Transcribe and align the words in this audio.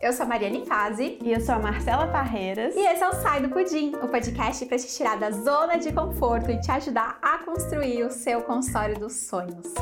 Eu 0.00 0.12
sou 0.12 0.26
a 0.26 0.28
Mariane 0.28 0.64
Fazi. 0.66 1.18
E 1.22 1.32
eu 1.32 1.40
sou 1.40 1.54
a 1.54 1.58
Marcela 1.58 2.06
Parreiras. 2.08 2.74
E 2.76 2.80
esse 2.80 3.02
é 3.02 3.08
o 3.08 3.14
Sai 3.14 3.40
do 3.40 3.48
Pudim, 3.48 3.92
o 4.02 4.08
podcast 4.08 4.64
para 4.66 4.78
te 4.78 4.86
tirar 4.88 5.18
da 5.18 5.30
zona 5.30 5.78
de 5.78 5.92
conforto 5.92 6.50
e 6.50 6.60
te 6.60 6.70
ajudar 6.70 7.18
a 7.22 7.38
construir 7.38 8.04
o 8.04 8.10
seu 8.10 8.42
consultório 8.42 8.98
dos 8.98 9.14
sonhos. 9.14 9.72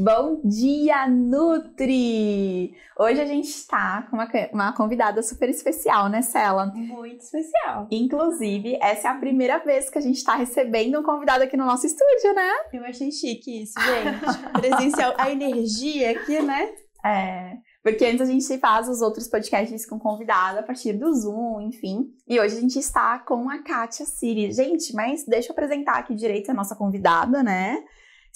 Bom 0.00 0.40
dia, 0.44 1.08
Nutri! 1.08 2.72
Hoje 2.96 3.20
a 3.20 3.26
gente 3.26 3.48
está 3.48 4.06
com 4.08 4.14
uma, 4.14 4.28
uma 4.52 4.72
convidada 4.72 5.20
super 5.24 5.48
especial, 5.50 6.08
né, 6.08 6.22
Cela? 6.22 6.66
Muito 6.66 7.20
especial. 7.20 7.88
Inclusive, 7.90 8.78
essa 8.80 9.08
é 9.08 9.10
a 9.10 9.16
primeira 9.16 9.58
vez 9.58 9.90
que 9.90 9.98
a 9.98 10.00
gente 10.00 10.18
está 10.18 10.36
recebendo 10.36 11.00
um 11.00 11.02
convidado 11.02 11.42
aqui 11.42 11.56
no 11.56 11.66
nosso 11.66 11.84
estúdio, 11.84 12.32
né? 12.32 12.48
Eu 12.72 12.84
achei 12.84 13.10
chique 13.10 13.62
isso, 13.62 13.74
gente. 13.80 14.52
Presencial, 14.54 15.14
a 15.18 15.32
energia 15.32 16.12
aqui, 16.12 16.40
né? 16.42 16.70
É. 17.04 17.54
Porque 17.82 18.04
antes 18.04 18.20
a 18.20 18.26
gente 18.26 18.58
faz 18.58 18.88
os 18.88 19.02
outros 19.02 19.26
podcasts 19.26 19.84
com 19.84 19.98
convidado 19.98 20.60
a 20.60 20.62
partir 20.62 20.92
do 20.92 21.12
Zoom, 21.12 21.60
enfim. 21.62 22.06
E 22.28 22.38
hoje 22.38 22.56
a 22.56 22.60
gente 22.60 22.78
está 22.78 23.18
com 23.18 23.50
a 23.50 23.64
Kátia 23.64 24.06
Siri. 24.06 24.52
Gente, 24.52 24.94
mas 24.94 25.24
deixa 25.26 25.48
eu 25.48 25.54
apresentar 25.54 25.98
aqui 25.98 26.14
direito 26.14 26.50
a 26.50 26.54
nossa 26.54 26.76
convidada, 26.76 27.42
né? 27.42 27.82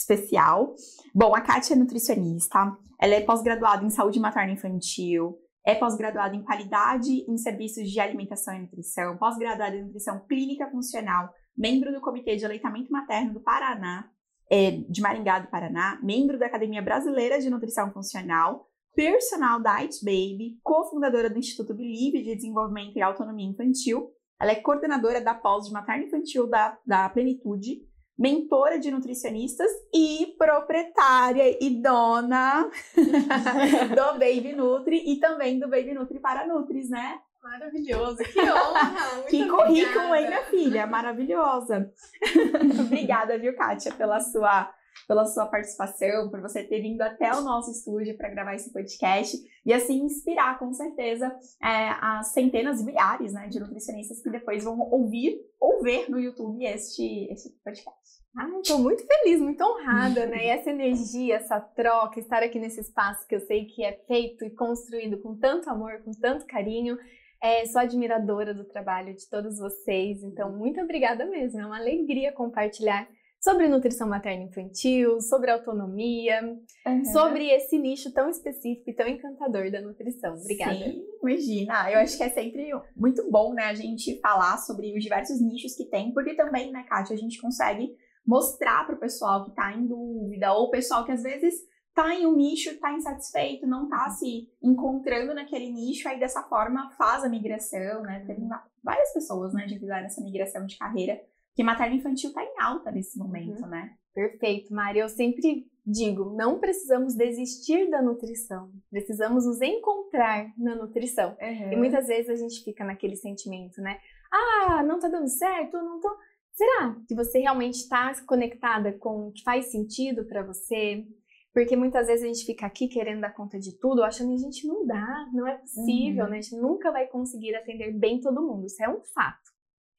Especial. 0.02 0.74
Bom, 1.14 1.34
a 1.34 1.40
Kátia 1.40 1.74
é 1.74 1.76
nutricionista, 1.76 2.76
ela 3.00 3.14
é 3.14 3.20
pós-graduada 3.20 3.84
em 3.84 3.90
saúde 3.90 4.20
materna 4.20 4.52
infantil, 4.52 5.38
é 5.64 5.74
pós-graduada 5.74 6.34
em 6.34 6.42
qualidade 6.42 7.24
em 7.28 7.36
serviços 7.36 7.88
de 7.88 8.00
alimentação 8.00 8.54
e 8.54 8.60
nutrição, 8.60 9.16
pós-graduada 9.16 9.76
em 9.76 9.84
nutrição 9.84 10.24
clínica 10.26 10.68
funcional, 10.70 11.30
membro 11.56 11.92
do 11.92 12.00
Comitê 12.00 12.36
de 12.36 12.44
Aleitamento 12.44 12.90
Materno 12.90 13.34
do 13.34 13.40
Paraná, 13.40 14.08
é, 14.50 14.70
de 14.70 15.00
Maringá 15.00 15.38
do 15.38 15.48
Paraná, 15.48 15.98
membro 16.02 16.38
da 16.38 16.46
Academia 16.46 16.82
Brasileira 16.82 17.40
de 17.40 17.48
Nutrição 17.48 17.92
Funcional, 17.92 18.68
personal 18.94 19.62
Diet 19.62 20.04
Baby, 20.04 20.58
cofundadora 20.62 21.30
do 21.30 21.38
Instituto 21.38 21.74
Believe 21.74 22.22
de 22.22 22.34
Desenvolvimento 22.34 22.96
e 22.96 23.02
Autonomia 23.02 23.48
Infantil. 23.48 24.10
Ela 24.38 24.52
é 24.52 24.56
coordenadora 24.56 25.20
da 25.20 25.34
pós 25.34 25.66
de 25.66 25.72
materno 25.72 26.04
infantil 26.04 26.48
da, 26.48 26.76
da 26.84 27.08
Plenitude 27.08 27.80
mentora 28.22 28.78
de 28.78 28.88
nutricionistas 28.88 29.68
e 29.92 30.32
proprietária 30.38 31.58
e 31.60 31.82
dona 31.82 32.70
do 32.94 34.12
Baby 34.12 34.52
Nutri 34.52 35.02
e 35.04 35.16
também 35.16 35.58
do 35.58 35.68
Baby 35.68 35.92
Nutri 35.92 36.20
para 36.20 36.46
Nutris, 36.46 36.88
né? 36.88 37.18
Maravilhoso, 37.42 38.18
que 38.18 38.38
honra! 38.38 39.24
que 39.28 39.48
currículo, 39.48 40.14
hein, 40.14 40.28
minha 40.28 40.44
filha? 40.44 40.86
Maravilhosa. 40.86 41.90
obrigada, 42.80 43.36
viu, 43.36 43.56
Kátia, 43.56 43.90
pela 43.90 44.20
sua 44.20 44.72
pela 45.06 45.26
sua 45.26 45.46
participação, 45.46 46.30
por 46.30 46.40
você 46.40 46.64
ter 46.64 46.80
vindo 46.80 47.02
até 47.02 47.32
o 47.32 47.42
nosso 47.42 47.70
estúdio 47.70 48.16
para 48.16 48.30
gravar 48.30 48.54
esse 48.54 48.72
podcast 48.72 49.36
e 49.64 49.72
assim 49.72 50.04
inspirar 50.04 50.58
com 50.58 50.72
certeza 50.72 51.26
é, 51.62 51.90
as 52.00 52.32
centenas 52.32 52.80
e 52.80 52.84
milhares 52.84 53.32
né, 53.32 53.48
de 53.48 53.60
nutricionistas 53.60 54.22
que 54.22 54.30
depois 54.30 54.64
vão 54.64 54.78
ouvir 54.90 55.40
ou 55.60 55.82
ver 55.82 56.10
no 56.10 56.18
YouTube 56.18 56.64
este, 56.64 57.28
este 57.30 57.50
podcast. 57.64 58.22
Ah, 58.36 58.48
estou 58.60 58.78
muito 58.78 59.04
feliz, 59.06 59.40
muito 59.40 59.62
honrada, 59.62 60.24
né? 60.24 60.46
E 60.46 60.48
essa 60.48 60.70
energia, 60.70 61.36
essa 61.36 61.60
troca, 61.60 62.18
estar 62.18 62.42
aqui 62.42 62.58
nesse 62.58 62.80
espaço 62.80 63.26
que 63.28 63.34
eu 63.34 63.40
sei 63.40 63.66
que 63.66 63.84
é 63.84 63.92
feito 64.06 64.42
e 64.42 64.50
construído 64.50 65.20
com 65.20 65.36
tanto 65.36 65.68
amor, 65.68 66.02
com 66.02 66.12
tanto 66.12 66.46
carinho. 66.46 66.96
É, 67.42 67.66
sou 67.66 67.80
admiradora 67.80 68.54
do 68.54 68.64
trabalho 68.64 69.14
de 69.14 69.28
todos 69.28 69.58
vocês, 69.58 70.22
então 70.22 70.50
muito 70.56 70.80
obrigada 70.80 71.26
mesmo. 71.26 71.60
É 71.60 71.66
uma 71.66 71.76
alegria 71.76 72.32
compartilhar 72.32 73.06
sobre 73.42 73.66
nutrição 73.66 74.08
materna 74.08 74.44
infantil, 74.44 75.20
sobre 75.20 75.50
autonomia, 75.50 76.40
uhum. 76.86 77.04
sobre 77.06 77.50
esse 77.50 77.76
nicho 77.76 78.12
tão 78.12 78.30
específico 78.30 78.88
e 78.88 78.94
tão 78.94 79.08
encantador 79.08 79.68
da 79.68 79.80
nutrição. 79.80 80.34
Obrigada. 80.34 80.72
Sim, 80.72 81.02
imagina. 81.20 81.90
Eu 81.90 81.98
acho 81.98 82.16
que 82.16 82.22
é 82.22 82.30
sempre 82.30 82.70
muito 82.96 83.28
bom, 83.28 83.52
né, 83.52 83.64
a 83.64 83.74
gente 83.74 84.20
falar 84.20 84.58
sobre 84.58 84.96
os 84.96 85.02
diversos 85.02 85.40
nichos 85.40 85.74
que 85.74 85.86
tem, 85.86 86.12
porque 86.12 86.36
também, 86.36 86.70
né, 86.70 86.84
Kátia, 86.88 87.14
a 87.14 87.18
gente 87.18 87.40
consegue 87.40 87.90
mostrar 88.24 88.86
para 88.86 88.94
o 88.94 89.00
pessoal 89.00 89.42
que 89.42 89.50
está 89.50 89.72
em 89.72 89.88
dúvida, 89.88 90.52
ou 90.52 90.66
o 90.66 90.70
pessoal 90.70 91.04
que 91.04 91.10
às 91.10 91.24
vezes 91.24 91.54
está 91.88 92.14
em 92.14 92.24
um 92.24 92.36
nicho, 92.36 92.70
está 92.70 92.92
insatisfeito, 92.92 93.66
não 93.66 93.84
está 93.84 94.08
se 94.10 94.48
encontrando 94.62 95.34
naquele 95.34 95.68
nicho, 95.68 96.08
aí 96.08 96.20
dessa 96.20 96.44
forma 96.44 96.92
faz 96.92 97.24
a 97.24 97.28
migração, 97.28 98.02
né? 98.02 98.24
Tem 98.24 98.38
várias 98.84 99.12
pessoas, 99.12 99.52
né, 99.52 99.66
que 99.66 99.80
fizeram 99.80 100.06
essa 100.06 100.22
migração 100.22 100.64
de 100.64 100.78
carreira 100.78 101.20
que 101.54 101.62
materno 101.62 101.96
infantil 101.96 102.30
está 102.30 102.42
em 102.42 102.60
alta 102.60 102.90
nesse 102.90 103.18
momento, 103.18 103.62
uhum. 103.62 103.68
né? 103.68 103.94
Perfeito, 104.14 104.72
Mari. 104.72 104.98
Eu 104.98 105.08
sempre 105.08 105.66
digo, 105.84 106.34
não 106.36 106.58
precisamos 106.58 107.14
desistir 107.14 107.90
da 107.90 108.00
nutrição, 108.00 108.70
precisamos 108.90 109.46
nos 109.46 109.60
encontrar 109.60 110.52
na 110.56 110.74
nutrição. 110.76 111.36
Uhum. 111.40 111.72
E 111.72 111.76
muitas 111.76 112.06
vezes 112.06 112.30
a 112.30 112.36
gente 112.36 112.62
fica 112.62 112.84
naquele 112.84 113.16
sentimento, 113.16 113.80
né? 113.80 113.98
Ah, 114.30 114.82
não 114.82 114.98
tá 114.98 115.08
dando 115.08 115.28
certo, 115.28 115.76
não 115.78 116.00
tô. 116.00 116.08
Será 116.52 116.96
que 117.08 117.14
você 117.14 117.40
realmente 117.40 117.76
está 117.76 118.12
conectada 118.26 118.92
com 118.92 119.28
o 119.28 119.32
que 119.32 119.42
faz 119.42 119.70
sentido 119.70 120.24
para 120.26 120.42
você? 120.42 121.04
Porque 121.52 121.76
muitas 121.76 122.06
vezes 122.06 122.24
a 122.24 122.28
gente 122.28 122.46
fica 122.46 122.64
aqui 122.64 122.88
querendo 122.88 123.20
dar 123.20 123.34
conta 123.34 123.58
de 123.58 123.78
tudo, 123.78 124.02
achando 124.02 124.28
que 124.28 124.36
a 124.36 124.38
gente 124.38 124.66
não 124.66 124.86
dá, 124.86 125.28
não 125.34 125.46
é 125.46 125.58
possível, 125.58 126.24
uhum. 126.24 126.30
né? 126.30 126.38
A 126.38 126.40
gente 126.40 126.56
nunca 126.56 126.90
vai 126.90 127.06
conseguir 127.06 127.54
atender 127.54 127.92
bem 127.92 128.20
todo 128.20 128.40
mundo. 128.40 128.66
Isso 128.66 128.82
é 128.82 128.88
um 128.88 129.02
fato 129.02 129.51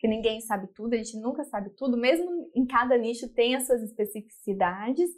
que 0.03 0.08
ninguém 0.09 0.41
sabe 0.41 0.68
tudo, 0.75 0.96
a 0.96 0.97
gente 0.97 1.18
nunca 1.18 1.46
sabe 1.46 1.69
tudo, 1.78 1.96
mesmo 1.96 2.52
em 2.53 2.66
cada 2.66 2.97
nicho 2.97 3.34
tem 3.34 3.56
as 3.56 3.66
suas 3.66 3.81
especificidades. 3.81 5.09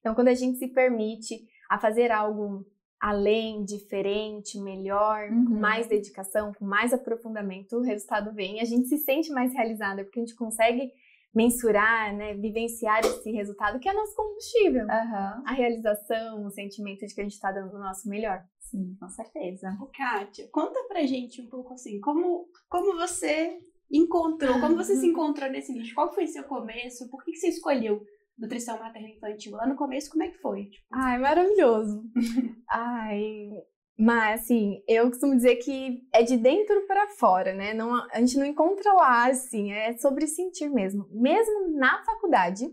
Então, 0.00 0.14
quando 0.14 0.28
a 0.28 0.34
gente 0.34 0.58
se 0.58 0.68
permite 0.68 1.46
a 1.70 1.78
fazer 1.78 2.12
algo 2.12 2.62
além, 3.00 3.64
diferente, 3.64 4.60
melhor, 4.60 5.30
uhum. 5.30 5.46
com 5.46 5.54
mais 5.54 5.86
dedicação, 5.86 6.52
com 6.52 6.66
mais 6.66 6.92
aprofundamento, 6.92 7.78
o 7.78 7.80
resultado 7.80 8.34
vem. 8.34 8.60
A 8.60 8.66
gente 8.66 8.86
se 8.86 8.98
sente 8.98 9.32
mais 9.32 9.50
realizada, 9.54 10.04
porque 10.04 10.20
a 10.20 10.22
gente 10.22 10.36
consegue 10.36 10.92
mensurar, 11.34 12.14
né, 12.14 12.34
vivenciar 12.34 13.00
esse 13.00 13.32
resultado, 13.32 13.80
que 13.80 13.88
é 13.88 13.94
nosso 13.94 14.14
combustível. 14.14 14.84
Uhum. 14.84 15.42
A 15.46 15.52
realização, 15.54 16.44
o 16.44 16.50
sentimento 16.50 17.06
de 17.06 17.14
que 17.14 17.20
a 17.22 17.24
gente 17.24 17.32
está 17.32 17.50
dando 17.50 17.74
o 17.74 17.78
nosso 17.78 18.06
melhor. 18.10 18.44
Sim, 18.60 18.94
com 19.00 19.08
certeza. 19.08 19.74
Kátia, 19.96 20.46
conta 20.52 20.78
pra 20.86 21.06
gente 21.06 21.40
um 21.40 21.48
pouco 21.48 21.72
assim, 21.72 21.98
como, 22.00 22.46
como 22.68 22.94
você 22.94 23.58
encontrou? 23.96 24.60
Como 24.60 24.76
você 24.76 24.96
se 24.96 25.06
encontrou 25.06 25.50
nesse 25.50 25.72
nicho? 25.72 25.94
Qual 25.94 26.12
foi 26.12 26.26
seu 26.26 26.44
começo? 26.44 27.08
Por 27.08 27.24
que, 27.24 27.32
que 27.32 27.38
você 27.38 27.48
escolheu 27.48 28.02
nutrição 28.36 28.78
materna 28.78 29.08
infantil? 29.08 29.52
Lá 29.52 29.66
no 29.66 29.76
começo, 29.76 30.10
como 30.10 30.24
é 30.24 30.28
que 30.28 30.38
foi? 30.38 30.66
Tipo... 30.66 30.86
Ai, 30.92 31.18
maravilhoso. 31.18 32.02
Ai, 32.68 33.50
mas 33.96 34.42
assim, 34.42 34.82
eu 34.88 35.08
costumo 35.08 35.36
dizer 35.36 35.56
que 35.56 36.02
é 36.12 36.22
de 36.22 36.36
dentro 36.36 36.86
para 36.86 37.08
fora, 37.08 37.54
né? 37.54 37.72
Não, 37.72 37.94
a 38.10 38.18
gente 38.18 38.36
não 38.36 38.44
encontra 38.44 38.92
lá, 38.92 39.26
assim, 39.26 39.72
é 39.72 39.96
sobre 39.96 40.26
sentir 40.26 40.68
mesmo. 40.68 41.08
Mesmo 41.12 41.78
na 41.78 42.02
faculdade, 42.04 42.68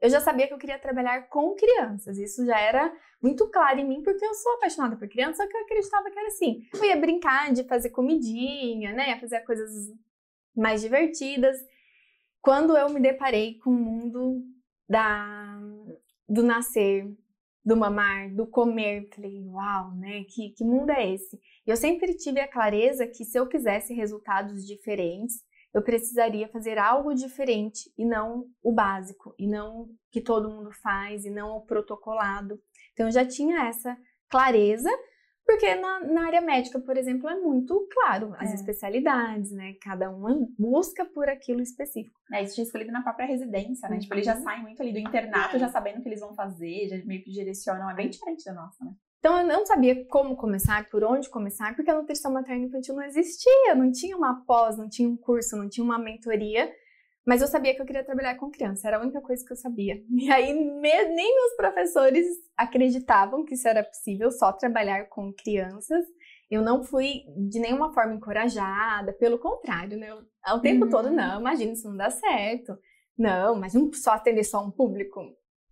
eu 0.00 0.08
já 0.08 0.20
sabia 0.20 0.46
que 0.46 0.54
eu 0.54 0.58
queria 0.58 0.78
trabalhar 0.78 1.28
com 1.28 1.54
crianças. 1.54 2.18
Isso 2.18 2.44
já 2.46 2.58
era 2.58 2.94
muito 3.22 3.50
claro 3.50 3.78
em 3.80 3.88
mim, 3.88 4.02
porque 4.02 4.24
eu 4.24 4.34
sou 4.34 4.52
apaixonada 4.54 4.96
por 4.96 5.08
criança, 5.08 5.42
só 5.42 5.48
que 5.48 5.56
eu 5.56 5.62
acreditava 5.62 6.10
que 6.10 6.18
era 6.18 6.28
assim. 6.28 6.62
Eu 6.74 6.84
ia 6.84 6.96
brincar 6.96 7.52
de 7.52 7.64
fazer 7.64 7.90
comidinha, 7.90 8.92
né? 8.92 9.10
Ia 9.10 9.20
fazer 9.20 9.40
coisas 9.40 9.70
mais 10.56 10.82
divertidas. 10.82 11.56
Quando 12.40 12.76
eu 12.76 12.88
me 12.90 13.00
deparei 13.00 13.58
com 13.58 13.70
o 13.70 13.74
mundo 13.74 14.42
da, 14.88 15.60
do 16.28 16.42
nascer, 16.42 17.06
do 17.64 17.76
mamar, 17.76 18.34
do 18.34 18.46
comer, 18.46 19.08
falei, 19.14 19.42
uau, 19.46 19.94
né? 19.94 20.24
Que, 20.24 20.50
que 20.50 20.64
mundo 20.64 20.90
é 20.90 21.14
esse? 21.14 21.40
E 21.66 21.70
eu 21.70 21.76
sempre 21.76 22.14
tive 22.14 22.40
a 22.40 22.50
clareza 22.50 23.06
que 23.06 23.24
se 23.24 23.38
eu 23.38 23.48
quisesse 23.48 23.94
resultados 23.94 24.66
diferentes, 24.66 25.42
eu 25.72 25.82
precisaria 25.82 26.46
fazer 26.48 26.78
algo 26.78 27.14
diferente 27.14 27.90
e 27.98 28.04
não 28.04 28.46
o 28.62 28.72
básico, 28.72 29.34
e 29.38 29.46
não 29.46 29.88
que 30.10 30.20
todo 30.20 30.48
mundo 30.48 30.70
faz, 30.70 31.24
e 31.24 31.30
não 31.30 31.56
o 31.56 31.62
protocolado. 31.62 32.60
Então 32.92 33.06
eu 33.06 33.12
já 33.12 33.26
tinha 33.26 33.66
essa 33.66 33.96
clareza, 34.28 34.88
porque 35.44 35.74
na, 35.74 36.00
na, 36.00 36.26
área 36.26 36.40
médica, 36.40 36.80
por 36.80 36.96
exemplo, 36.96 37.28
é 37.28 37.38
muito 37.38 37.86
claro 37.92 38.34
as 38.38 38.50
é. 38.50 38.54
especialidades, 38.54 39.52
né? 39.52 39.74
Cada 39.82 40.10
uma 40.10 40.34
busca 40.58 41.04
por 41.04 41.28
aquilo 41.28 41.60
específico. 41.60 42.18
É, 42.32 42.42
isso 42.42 42.54
tinha 42.54 42.64
escolhido 42.64 42.90
na 42.90 43.02
própria 43.02 43.26
residência, 43.26 43.88
né? 43.88 43.96
Uhum. 43.96 44.00
Tipo, 44.00 44.14
eles 44.14 44.26
já 44.26 44.36
uhum. 44.36 44.42
saem 44.42 44.62
muito 44.62 44.80
ali 44.80 44.92
do 44.92 44.98
internato, 44.98 45.58
já 45.58 45.68
sabendo 45.68 45.98
o 45.98 46.02
que 46.02 46.08
eles 46.08 46.20
vão 46.20 46.34
fazer, 46.34 46.88
já 46.88 47.04
meio 47.04 47.22
que 47.22 47.30
direcionam. 47.30 47.90
É 47.90 47.94
bem 47.94 48.08
diferente 48.08 48.44
da 48.44 48.54
nossa, 48.54 48.84
né? 48.84 48.92
Então 49.18 49.38
eu 49.38 49.46
não 49.46 49.64
sabia 49.64 50.04
como 50.06 50.36
começar, 50.36 50.88
por 50.90 51.02
onde 51.02 51.30
começar, 51.30 51.74
porque 51.74 51.90
a 51.90 51.94
nutrição 51.94 52.30
materna 52.30 52.66
infantil 52.66 52.94
não 52.94 53.02
existia, 53.02 53.74
não 53.74 53.90
tinha 53.90 54.14
uma 54.16 54.44
pós, 54.44 54.76
não 54.76 54.86
tinha 54.86 55.08
um 55.08 55.16
curso, 55.16 55.56
não 55.56 55.66
tinha 55.68 55.82
uma 55.82 55.98
mentoria. 55.98 56.70
Mas 57.26 57.40
eu 57.40 57.48
sabia 57.48 57.74
que 57.74 57.80
eu 57.80 57.86
queria 57.86 58.04
trabalhar 58.04 58.34
com 58.36 58.50
criança, 58.50 58.86
era 58.86 58.98
a 58.98 59.00
única 59.00 59.20
coisa 59.20 59.44
que 59.44 59.52
eu 59.52 59.56
sabia. 59.56 60.02
E 60.10 60.30
aí 60.30 60.52
me, 60.52 61.04
nem 61.06 61.34
meus 61.34 61.56
professores 61.56 62.26
acreditavam 62.56 63.44
que 63.44 63.54
isso 63.54 63.66
era 63.66 63.82
possível, 63.82 64.30
só 64.30 64.52
trabalhar 64.52 65.08
com 65.08 65.32
crianças. 65.32 66.04
Eu 66.50 66.62
não 66.62 66.84
fui 66.84 67.24
de 67.48 67.58
nenhuma 67.58 67.92
forma 67.92 68.14
encorajada, 68.14 69.12
pelo 69.14 69.38
contrário, 69.38 69.98
né? 69.98 70.08
ao 70.42 70.60
tempo 70.60 70.84
uhum. 70.84 70.90
todo, 70.90 71.10
não, 71.10 71.40
imagina, 71.40 71.72
isso 71.72 71.88
não 71.88 71.96
dá 71.96 72.10
certo. 72.10 72.78
Não, 73.16 73.54
mas 73.54 73.74
não 73.74 73.92
só 73.92 74.12
atender 74.12 74.44
só 74.44 74.62
um 74.62 74.70
público. 74.70 75.20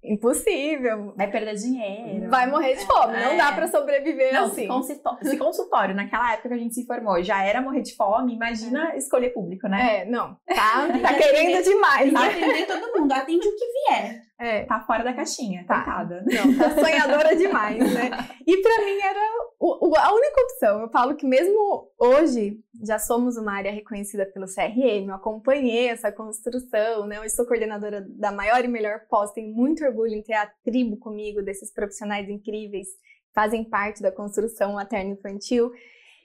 Impossível. 0.03 1.15
Vai 1.17 1.31
perder 1.31 1.55
dinheiro. 1.55 2.29
Vai 2.29 2.51
morrer 2.51 2.75
de 2.75 2.87
fome. 2.87 3.15
É. 3.15 3.25
Não 3.29 3.37
dá 3.37 3.53
para 3.53 3.69
sobreviver 3.69 4.33
não, 4.33 4.47
assim. 4.47 4.69
Se 5.23 5.37
consultório, 5.37 5.95
naquela 5.95 6.33
época 6.33 6.49
que 6.49 6.55
a 6.55 6.59
gente 6.59 6.75
se 6.75 6.87
formou, 6.87 7.23
já 7.23 7.43
era 7.45 7.61
morrer 7.61 7.83
de 7.83 7.95
fome, 7.95 8.35
imagina 8.35 8.93
é. 8.93 8.97
escolher 8.97 9.31
público, 9.31 9.69
né? 9.69 10.03
É, 10.03 10.05
não. 10.05 10.37
Tá, 10.47 10.89
tá 11.01 11.15
querendo 11.15 11.63
demais. 11.63 12.13
Tá 12.13 12.27
atender 12.27 12.67
todo 12.67 12.99
mundo, 12.99 13.13
atende 13.13 13.47
o 13.47 13.57
que 13.57 13.67
vier. 13.89 14.23
É. 14.43 14.65
Tá 14.65 14.81
fora 14.81 15.05
da 15.05 15.15
caixinha, 15.15 15.65
tá. 15.65 15.77
coitada. 15.77 16.25
Não, 16.27 16.59
tá 16.59 16.71
sonhadora 16.75 17.37
demais, 17.37 17.79
né? 17.79 18.11
E 18.45 18.61
para 18.61 18.85
mim 18.85 18.99
era 18.99 19.21
o, 19.61 19.89
o, 19.89 19.97
a 19.97 20.13
única 20.13 20.41
opção. 20.43 20.81
Eu 20.81 20.89
falo 20.89 21.15
que 21.15 21.25
mesmo 21.25 21.89
hoje, 21.97 22.59
já 22.83 22.99
somos 22.99 23.37
uma 23.37 23.53
área 23.53 23.71
reconhecida 23.71 24.27
pelo 24.27 24.47
CRM, 24.47 25.07
eu 25.07 25.15
acompanhei 25.15 25.87
essa 25.87 26.11
construção, 26.11 27.07
né? 27.07 27.19
Eu 27.19 27.31
sou 27.31 27.47
coordenadora 27.47 28.05
da 28.19 28.33
maior 28.33 28.65
e 28.65 28.69
melhor 28.69 29.03
pós, 29.09 29.31
tenho 29.31 29.55
muito 29.55 29.85
orgulho 29.85 30.15
em 30.15 30.23
ter 30.25 30.35
a 30.35 30.51
tribo 30.65 30.97
comigo, 30.97 31.41
desses 31.41 31.73
profissionais 31.73 32.29
incríveis 32.29 32.89
que 32.89 33.33
fazem 33.33 33.63
parte 33.63 34.03
da 34.03 34.11
construção 34.11 34.73
materno-infantil. 34.73 35.71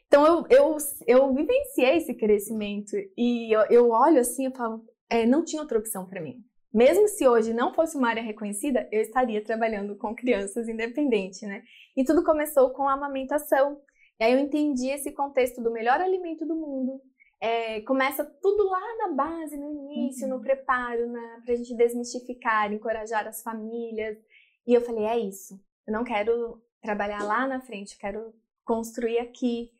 Então, 0.07 0.25
eu, 0.25 0.45
eu, 0.49 0.77
eu 1.05 1.35
vivenciei 1.35 1.97
esse 1.97 2.15
crescimento 2.15 2.95
e 3.15 3.55
eu, 3.55 3.61
eu 3.69 3.89
olho 3.91 4.19
assim 4.19 4.47
e 4.47 4.57
falo, 4.57 4.83
é, 5.07 5.23
não 5.23 5.43
tinha 5.43 5.61
outra 5.61 5.77
opção 5.77 6.07
para 6.07 6.19
mim. 6.19 6.46
Mesmo 6.73 7.07
se 7.07 7.27
hoje 7.27 7.53
não 7.53 7.73
fosse 7.73 7.97
uma 7.97 8.09
área 8.09 8.21
reconhecida, 8.21 8.87
eu 8.91 9.01
estaria 9.01 9.43
trabalhando 9.43 9.95
com 9.95 10.15
crianças 10.15 10.67
independente, 10.67 11.45
né? 11.45 11.63
E 11.95 12.03
tudo 12.03 12.23
começou 12.23 12.71
com 12.71 12.87
a 12.87 12.93
amamentação. 12.93 13.81
E 14.19 14.23
aí 14.23 14.33
eu 14.33 14.39
entendi 14.39 14.89
esse 14.89 15.11
contexto 15.11 15.61
do 15.61 15.71
melhor 15.71 16.01
alimento 16.01 16.45
do 16.45 16.55
mundo. 16.55 17.01
É, 17.39 17.81
começa 17.81 18.25
tudo 18.41 18.67
lá 18.67 18.97
na 18.97 19.13
base, 19.13 19.55
no 19.57 19.71
início, 19.71 20.27
uhum. 20.27 20.37
no 20.37 20.41
preparo, 20.41 21.11
para 21.43 21.53
a 21.53 21.55
gente 21.55 21.75
desmistificar, 21.75 22.71
encorajar 22.73 23.27
as 23.27 23.41
famílias. 23.41 24.17
E 24.65 24.73
eu 24.73 24.81
falei, 24.81 25.05
é 25.05 25.17
isso. 25.19 25.59
Eu 25.85 25.93
não 25.93 26.03
quero 26.03 26.61
trabalhar 26.81 27.23
lá 27.23 27.47
na 27.47 27.61
frente, 27.61 27.93
eu 27.93 27.99
quero 27.99 28.33
construir 28.65 29.19
aqui. 29.19 29.71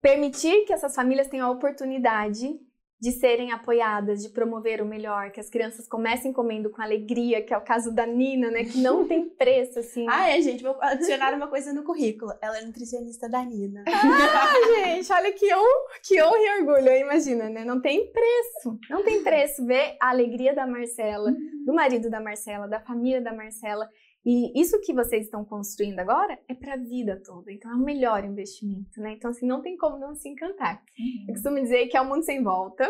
Permitir 0.00 0.64
que 0.64 0.72
essas 0.72 0.94
famílias 0.94 1.28
tenham 1.28 1.48
a 1.48 1.50
oportunidade 1.50 2.58
de 3.00 3.12
serem 3.12 3.50
apoiadas, 3.50 4.22
de 4.22 4.28
promover 4.28 4.82
o 4.82 4.84
melhor, 4.84 5.30
que 5.30 5.40
as 5.40 5.48
crianças 5.48 5.88
comecem 5.88 6.32
comendo 6.32 6.68
com 6.68 6.82
alegria, 6.82 7.42
que 7.42 7.54
é 7.54 7.56
o 7.56 7.62
caso 7.62 7.90
da 7.94 8.04
Nina, 8.06 8.50
né? 8.50 8.64
Que 8.64 8.76
não 8.78 9.08
tem 9.08 9.26
preço, 9.30 9.78
assim. 9.78 10.06
ah, 10.08 10.28
é, 10.28 10.40
gente, 10.42 10.62
vou 10.62 10.76
adicionar 10.82 11.32
uma 11.34 11.48
coisa 11.48 11.72
no 11.72 11.82
currículo. 11.82 12.32
Ela 12.42 12.58
é 12.58 12.64
nutricionista 12.64 13.28
da 13.28 13.42
Nina. 13.44 13.84
Ah, 14.42 14.84
gente, 14.84 15.12
olha 15.12 15.32
que 15.32 15.54
honra, 15.54 16.00
que 16.02 16.22
honra 16.22 16.38
e 16.38 16.60
orgulho, 16.60 16.92
imagina, 16.96 17.48
né? 17.48 17.64
Não 17.64 17.80
tem 17.80 18.10
preço, 18.12 18.78
não 18.88 19.02
tem 19.02 19.22
preço 19.22 19.64
ver 19.64 19.96
a 20.00 20.10
alegria 20.10 20.54
da 20.54 20.66
Marcela, 20.66 21.32
do 21.64 21.72
marido 21.72 22.10
da 22.10 22.20
Marcela, 22.20 22.66
da 22.66 22.80
família 22.80 23.20
da 23.20 23.32
Marcela. 23.32 23.88
E 24.24 24.60
isso 24.60 24.80
que 24.80 24.92
vocês 24.92 25.24
estão 25.24 25.44
construindo 25.44 25.98
agora 25.98 26.38
é 26.46 26.54
para 26.54 26.74
a 26.74 26.76
vida 26.76 27.20
toda. 27.24 27.50
Então 27.50 27.70
é 27.70 27.74
o 27.74 27.78
melhor 27.78 28.24
investimento, 28.24 29.00
né? 29.00 29.14
Então, 29.14 29.30
assim, 29.30 29.46
não 29.46 29.62
tem 29.62 29.76
como 29.76 29.98
não 29.98 30.14
se 30.14 30.28
encantar. 30.28 30.82
Uhum. 30.98 31.24
Eu 31.28 31.34
costumo 31.34 31.60
dizer 31.60 31.86
que 31.86 31.96
é 31.96 32.02
um 32.02 32.08
mundo 32.08 32.22
sem 32.22 32.42
volta. 32.42 32.86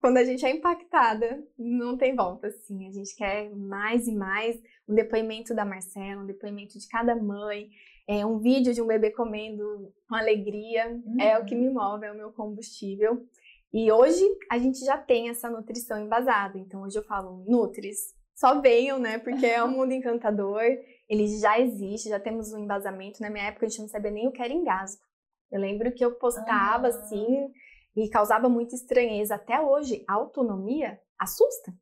Quando 0.00 0.16
a 0.16 0.24
gente 0.24 0.44
é 0.44 0.50
impactada, 0.50 1.40
não 1.56 1.96
tem 1.96 2.16
volta, 2.16 2.48
assim. 2.48 2.88
A 2.88 2.90
gente 2.90 3.14
quer 3.14 3.54
mais 3.54 4.08
e 4.08 4.14
mais. 4.14 4.60
Um 4.88 4.94
depoimento 4.94 5.54
da 5.54 5.64
Marcela, 5.64 6.22
um 6.22 6.26
depoimento 6.26 6.76
de 6.76 6.88
cada 6.88 7.14
mãe, 7.14 7.70
é, 8.08 8.26
um 8.26 8.40
vídeo 8.40 8.74
de 8.74 8.82
um 8.82 8.86
bebê 8.86 9.12
comendo 9.12 9.94
com 10.08 10.16
alegria. 10.16 10.88
Uhum. 10.88 11.20
É 11.20 11.38
o 11.38 11.44
que 11.44 11.54
me 11.54 11.70
move, 11.70 12.04
é 12.04 12.10
o 12.10 12.16
meu 12.16 12.32
combustível. 12.32 13.24
E 13.72 13.90
hoje 13.90 14.22
a 14.50 14.58
gente 14.58 14.84
já 14.84 14.98
tem 14.98 15.30
essa 15.30 15.48
nutrição 15.48 15.98
embasada. 15.98 16.58
Então 16.58 16.82
hoje 16.82 16.98
eu 16.98 17.04
falo 17.04 17.44
Nutris, 17.46 18.14
só 18.34 18.60
venham, 18.60 18.98
né? 18.98 19.18
Porque 19.18 19.46
é 19.46 19.62
um 19.62 19.70
mundo 19.70 19.92
encantador, 19.92 20.62
ele 21.08 21.26
já 21.38 21.60
existe, 21.60 22.08
já 22.08 22.18
temos 22.18 22.52
um 22.52 22.58
embasamento. 22.58 23.20
Na 23.20 23.30
minha 23.30 23.46
época 23.46 23.66
a 23.66 23.68
gente 23.68 23.80
não 23.80 23.88
sabia 23.88 24.10
nem 24.10 24.28
o 24.28 24.32
que 24.32 24.42
era 24.42 24.52
engasgo. 24.52 25.02
Eu 25.50 25.60
lembro 25.60 25.92
que 25.92 26.04
eu 26.04 26.12
postava 26.12 26.86
ah. 26.86 26.90
assim 26.90 27.50
e 27.94 28.08
causava 28.08 28.48
muita 28.48 28.74
estranheza. 28.74 29.34
Até 29.34 29.60
hoje, 29.60 30.02
a 30.08 30.14
autonomia 30.14 30.98
assusta. 31.18 31.72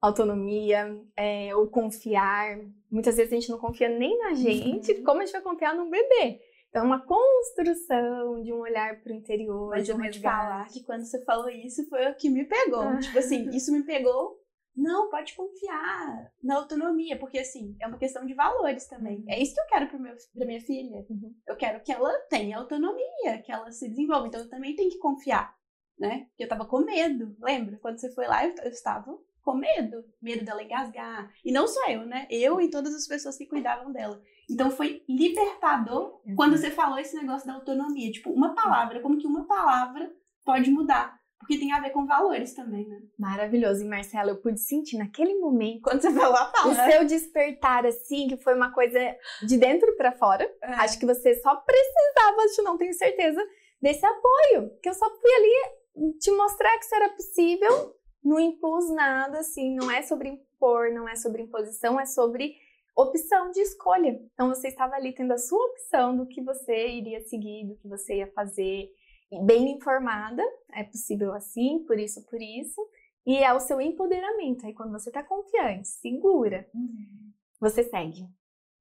Autonomia, 0.00 0.98
é, 1.16 1.54
o 1.54 1.66
confiar. 1.66 2.58
Muitas 2.90 3.16
vezes 3.16 3.32
a 3.32 3.36
gente 3.36 3.50
não 3.50 3.58
confia 3.58 3.88
nem 3.88 4.16
na 4.18 4.32
gente, 4.32 4.92
uhum. 4.92 5.04
como 5.04 5.20
a 5.20 5.24
gente 5.24 5.32
vai 5.32 5.42
confiar 5.42 5.74
num 5.74 5.90
bebê? 5.90 6.40
Então, 6.68 6.82
é 6.82 6.86
uma 6.86 7.04
construção 7.04 8.42
de 8.42 8.52
um 8.52 8.60
olhar 8.60 9.00
para 9.02 9.12
o 9.12 9.16
interior. 9.16 9.70
Mas 9.70 9.86
de 9.86 9.92
um 9.92 9.96
eu 9.96 10.02
vou 10.02 10.10
te 10.10 10.20
falar 10.20 10.66
que 10.68 10.82
quando 10.84 11.04
você 11.04 11.22
falou 11.24 11.48
isso 11.48 11.86
foi 11.88 12.06
o 12.10 12.14
que 12.14 12.30
me 12.30 12.44
pegou. 12.44 12.80
Ah. 12.80 12.98
Tipo 12.98 13.18
assim, 13.18 13.48
isso 13.56 13.72
me 13.72 13.82
pegou 13.82 14.37
não, 14.78 15.10
pode 15.10 15.34
confiar 15.34 16.30
na 16.40 16.54
autonomia, 16.54 17.18
porque 17.18 17.40
assim, 17.40 17.76
é 17.80 17.86
uma 17.88 17.98
questão 17.98 18.24
de 18.24 18.32
valores 18.32 18.86
também. 18.86 19.24
É 19.26 19.42
isso 19.42 19.52
que 19.52 19.60
eu 19.60 19.66
quero 19.66 19.88
para 19.88 20.46
minha 20.46 20.60
filha. 20.60 21.04
Uhum. 21.10 21.34
Eu 21.46 21.56
quero 21.56 21.82
que 21.82 21.90
ela 21.90 22.16
tenha 22.30 22.58
autonomia, 22.58 23.42
que 23.44 23.50
ela 23.50 23.72
se 23.72 23.88
desenvolva. 23.88 24.28
Então 24.28 24.40
eu 24.40 24.48
também 24.48 24.76
tenho 24.76 24.90
que 24.90 24.98
confiar, 24.98 25.52
né? 25.98 26.26
Porque 26.28 26.44
eu 26.44 26.48
tava 26.48 26.64
com 26.64 26.78
medo. 26.78 27.36
Lembra? 27.40 27.76
Quando 27.78 27.98
você 27.98 28.08
foi 28.14 28.28
lá, 28.28 28.46
eu, 28.46 28.54
eu 28.62 28.70
estava 28.70 29.18
com 29.42 29.54
medo. 29.54 30.04
Medo 30.22 30.44
dela 30.44 30.62
engasgar. 30.62 31.28
E 31.44 31.50
não 31.50 31.66
só 31.66 31.88
eu, 31.88 32.06
né? 32.06 32.28
Eu 32.30 32.60
e 32.60 32.70
todas 32.70 32.94
as 32.94 33.08
pessoas 33.08 33.36
que 33.36 33.46
cuidavam 33.46 33.90
dela. 33.90 34.22
Então 34.48 34.70
foi 34.70 35.02
libertador 35.08 36.20
uhum. 36.24 36.36
quando 36.36 36.56
você 36.56 36.70
falou 36.70 37.00
esse 37.00 37.16
negócio 37.16 37.48
da 37.48 37.54
autonomia. 37.54 38.12
Tipo, 38.12 38.30
uma 38.30 38.54
palavra, 38.54 39.00
como 39.00 39.18
que 39.18 39.26
uma 39.26 39.44
palavra 39.44 40.14
pode 40.44 40.70
mudar 40.70 41.17
porque 41.38 41.58
tem 41.58 41.72
a 41.72 41.80
ver 41.80 41.90
com 41.90 42.04
valores 42.04 42.52
também, 42.52 42.86
né? 42.86 43.00
Maravilhoso. 43.18 43.82
E 43.82 43.88
Marcela, 43.88 44.30
eu 44.30 44.40
pude 44.40 44.60
sentir 44.60 44.98
naquele 44.98 45.38
momento. 45.38 45.82
Quando 45.82 46.00
você 46.00 46.12
falou 46.12 46.36
a 46.36 46.46
palavra. 46.50 46.88
O 46.88 46.90
seu 46.90 47.04
despertar, 47.06 47.86
assim, 47.86 48.28
que 48.28 48.36
foi 48.36 48.54
uma 48.54 48.72
coisa 48.72 48.98
de 49.42 49.56
dentro 49.56 49.96
para 49.96 50.12
fora. 50.12 50.44
É. 50.62 50.72
Acho 50.74 50.98
que 50.98 51.06
você 51.06 51.34
só 51.36 51.56
precisava, 51.56 52.42
acho, 52.42 52.62
não 52.62 52.76
tenho 52.76 52.92
certeza, 52.92 53.40
desse 53.80 54.04
apoio. 54.04 54.70
Que 54.82 54.88
eu 54.88 54.94
só 54.94 55.08
fui 55.08 55.32
ali 55.32 56.18
te 56.18 56.30
mostrar 56.32 56.76
que 56.78 56.84
isso 56.84 56.94
era 56.94 57.08
possível. 57.10 57.94
Não 58.22 58.40
impus 58.40 58.90
nada, 58.90 59.38
assim. 59.38 59.74
Não 59.76 59.90
é 59.90 60.02
sobre 60.02 60.28
impor, 60.28 60.90
não 60.92 61.08
é 61.08 61.14
sobre 61.14 61.42
imposição, 61.42 62.00
é 62.00 62.04
sobre 62.04 62.56
opção 62.96 63.52
de 63.52 63.60
escolha. 63.60 64.20
Então 64.34 64.48
você 64.48 64.68
estava 64.68 64.96
ali 64.96 65.14
tendo 65.14 65.32
a 65.32 65.38
sua 65.38 65.64
opção 65.66 66.16
do 66.16 66.26
que 66.26 66.42
você 66.42 66.88
iria 66.88 67.20
seguir, 67.20 67.68
do 67.68 67.76
que 67.76 67.86
você 67.86 68.16
ia 68.16 68.32
fazer 68.32 68.90
bem 69.44 69.72
informada, 69.72 70.42
é 70.72 70.84
possível 70.84 71.32
assim, 71.34 71.84
por 71.84 71.98
isso, 71.98 72.24
por 72.26 72.40
isso, 72.40 72.80
e 73.26 73.36
é 73.36 73.52
o 73.52 73.60
seu 73.60 73.80
empoderamento. 73.80 74.66
Aí 74.66 74.72
quando 74.72 74.92
você 74.92 75.10
tá 75.10 75.22
confiante, 75.22 75.88
segura, 75.88 76.68
uhum. 76.74 77.32
você 77.60 77.82
segue. 77.84 78.26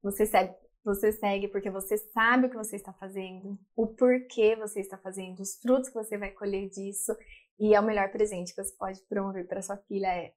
Você 0.01 0.25
segue, 0.25 0.55
você 0.83 1.11
segue 1.11 1.47
porque 1.49 1.69
você 1.69 1.97
sabe 1.97 2.47
o 2.47 2.49
que 2.49 2.55
você 2.55 2.75
está 2.77 2.93
fazendo, 2.93 3.59
o 3.75 3.87
porquê 3.87 4.55
você 4.55 4.79
está 4.79 4.97
fazendo, 4.97 5.41
os 5.41 5.59
frutos 5.59 5.89
que 5.89 5.95
você 5.95 6.17
vai 6.17 6.31
colher 6.31 6.69
disso, 6.69 7.13
e 7.59 7.73
é 7.73 7.79
o 7.79 7.85
melhor 7.85 8.09
presente 8.11 8.53
que 8.53 8.63
você 8.63 8.75
pode 8.77 9.01
promover 9.07 9.47
para 9.47 9.61
sua 9.61 9.77
filha 9.77 10.07
é: 10.07 10.33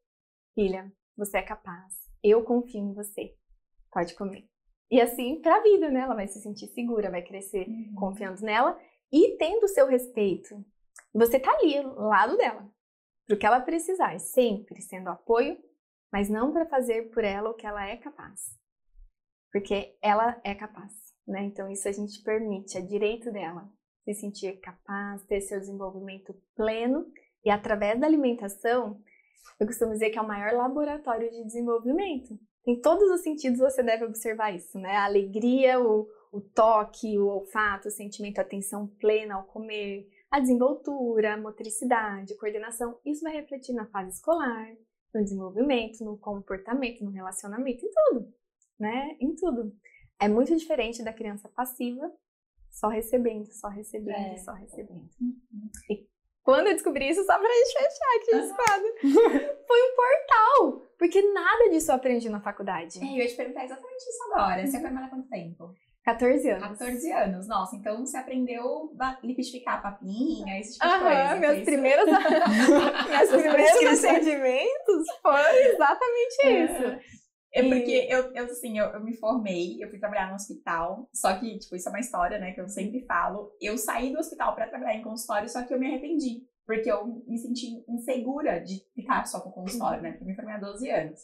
filha, 0.54 0.90
você 1.16 1.38
é 1.38 1.42
capaz. 1.42 1.94
Eu 2.22 2.42
confio 2.42 2.80
em 2.80 2.94
você. 2.94 3.34
Pode 3.92 4.14
comer. 4.14 4.48
E 4.90 5.00
assim 5.00 5.40
para 5.40 5.56
a 5.56 5.62
vida, 5.62 5.90
né? 5.90 6.00
Ela 6.00 6.14
vai 6.14 6.26
se 6.26 6.40
sentir 6.40 6.66
segura, 6.68 7.10
vai 7.10 7.22
crescer 7.22 7.68
uhum. 7.68 7.94
confiando 7.94 8.42
nela 8.42 8.76
e 9.12 9.36
tendo 9.36 9.64
o 9.64 9.68
seu 9.68 9.86
respeito. 9.86 10.64
Você 11.12 11.40
tá 11.40 11.50
ali, 11.52 11.80
lado 11.82 12.36
dela, 12.36 12.68
pro 13.26 13.38
que 13.38 13.46
ela 13.46 13.60
precisar, 13.60 14.18
sempre 14.18 14.80
sendo 14.80 15.08
apoio, 15.08 15.58
mas 16.12 16.28
não 16.28 16.52
para 16.52 16.66
fazer 16.66 17.10
por 17.10 17.24
ela 17.24 17.50
o 17.50 17.54
que 17.54 17.66
ela 17.66 17.86
é 17.88 17.96
capaz. 17.96 18.58
Porque 19.52 19.96
ela 20.00 20.40
é 20.44 20.54
capaz, 20.54 20.92
né? 21.26 21.42
Então 21.44 21.68
isso 21.68 21.88
a 21.88 21.92
gente 21.92 22.22
permite, 22.22 22.78
é 22.78 22.80
direito 22.80 23.32
dela 23.32 23.68
se 24.04 24.14
sentir 24.14 24.60
capaz, 24.60 25.24
ter 25.24 25.40
seu 25.40 25.60
desenvolvimento 25.60 26.34
pleno 26.54 27.06
e 27.44 27.50
através 27.50 27.98
da 27.98 28.06
alimentação, 28.06 29.00
eu 29.58 29.66
costumo 29.66 29.92
dizer 29.92 30.10
que 30.10 30.18
é 30.18 30.22
o 30.22 30.26
maior 30.26 30.52
laboratório 30.52 31.30
de 31.30 31.44
desenvolvimento. 31.44 32.38
Em 32.66 32.80
todos 32.80 33.10
os 33.10 33.22
sentidos 33.22 33.58
você 33.58 33.82
deve 33.82 34.04
observar 34.04 34.54
isso, 34.54 34.78
né? 34.78 34.96
A 34.96 35.04
alegria, 35.04 35.80
o, 35.80 36.06
o 36.32 36.40
toque, 36.40 37.18
o 37.18 37.26
olfato, 37.26 37.88
o 37.88 37.90
sentimento, 37.90 38.38
a 38.38 38.42
atenção 38.42 38.86
plena 39.00 39.34
ao 39.34 39.44
comer, 39.44 40.08
a 40.30 40.38
desenvoltura, 40.38 41.34
a 41.34 41.40
motricidade, 41.40 42.34
a 42.34 42.38
coordenação, 42.38 42.98
isso 43.04 43.22
vai 43.22 43.32
refletir 43.32 43.74
na 43.74 43.86
fase 43.86 44.10
escolar, 44.10 44.68
no 45.12 45.22
desenvolvimento, 45.22 46.04
no 46.04 46.16
comportamento, 46.16 47.04
no 47.04 47.10
relacionamento, 47.10 47.84
em 47.84 47.90
tudo, 47.90 48.32
né? 48.78 49.16
Em 49.20 49.34
tudo. 49.34 49.72
É 50.20 50.28
muito 50.28 50.56
diferente 50.56 51.02
da 51.02 51.12
criança 51.12 51.48
passiva, 51.48 52.12
só 52.70 52.86
recebendo, 52.86 53.50
só 53.52 53.68
recebendo, 53.68 54.34
é. 54.34 54.36
só 54.36 54.52
recebendo. 54.52 55.08
Uhum. 55.20 55.70
E 55.90 56.08
quando 56.44 56.68
eu 56.68 56.74
descobri 56.74 57.08
isso, 57.08 57.24
só 57.24 57.36
pra 57.36 57.48
gente 57.48 57.72
fechar 57.72 58.16
aqui 58.16 58.34
uhum. 58.34 58.40
espada, 58.40 58.84
foi 59.66 59.82
um 59.82 59.96
portal, 59.96 60.88
porque 60.96 61.20
nada 61.32 61.70
disso 61.70 61.90
eu 61.90 61.96
aprendi 61.96 62.28
na 62.28 62.40
faculdade. 62.40 63.02
É, 63.02 63.04
eu 63.04 63.16
ia 63.16 63.26
te 63.26 63.34
perguntar 63.34 63.64
exatamente 63.64 64.02
isso 64.02 64.22
agora. 64.30 64.64
Você 64.64 64.80
foi 64.80 64.90
há 64.90 65.08
quanto 65.08 65.28
tempo? 65.28 65.74
14 66.04 66.50
anos. 66.50 66.78
14 66.78 67.12
anos, 67.12 67.46
nossa, 67.46 67.76
então 67.76 68.00
você 68.00 68.16
aprendeu 68.16 68.94
a 68.98 69.18
liquidificar 69.22 69.78
a 69.78 69.82
papinha, 69.82 70.58
esse 70.58 70.74
tipo 70.74 70.86
de 70.86 70.92
Aham, 70.92 71.00
coisa. 71.02 71.36
Meus 71.36 71.64
primeiros, 71.64 72.06
meus 72.06 73.30
primeiros 73.30 74.04
atendimentos 74.04 75.06
foi 75.22 75.66
exatamente 75.72 76.64
isso. 76.64 77.20
É 77.52 77.62
porque 77.68 78.06
eu, 78.08 78.32
eu 78.32 78.44
assim, 78.44 78.78
eu, 78.78 78.86
eu 78.86 79.00
me 79.02 79.16
formei, 79.16 79.82
eu 79.82 79.90
fui 79.90 79.98
trabalhar 79.98 80.28
no 80.28 80.36
hospital, 80.36 81.08
só 81.12 81.36
que, 81.36 81.58
tipo, 81.58 81.74
isso 81.74 81.88
é 81.88 81.90
uma 81.90 82.00
história, 82.00 82.38
né, 82.38 82.52
que 82.52 82.60
eu 82.60 82.68
sempre 82.68 83.04
falo. 83.06 83.52
Eu 83.60 83.76
saí 83.76 84.12
do 84.12 84.18
hospital 84.18 84.54
pra 84.54 84.68
trabalhar 84.68 84.94
em 84.94 85.02
consultório, 85.02 85.48
só 85.48 85.62
que 85.64 85.74
eu 85.74 85.78
me 85.78 85.88
arrependi, 85.88 86.46
porque 86.64 86.90
eu 86.90 87.04
me 87.26 87.36
senti 87.36 87.84
insegura 87.88 88.60
de 88.60 88.80
ficar 88.94 89.26
só 89.26 89.40
com 89.40 89.50
consultório, 89.50 90.00
né, 90.00 90.12
porque 90.12 90.22
eu 90.22 90.28
me 90.28 90.36
formei 90.36 90.54
há 90.54 90.58
12 90.58 90.88
anos. 90.90 91.20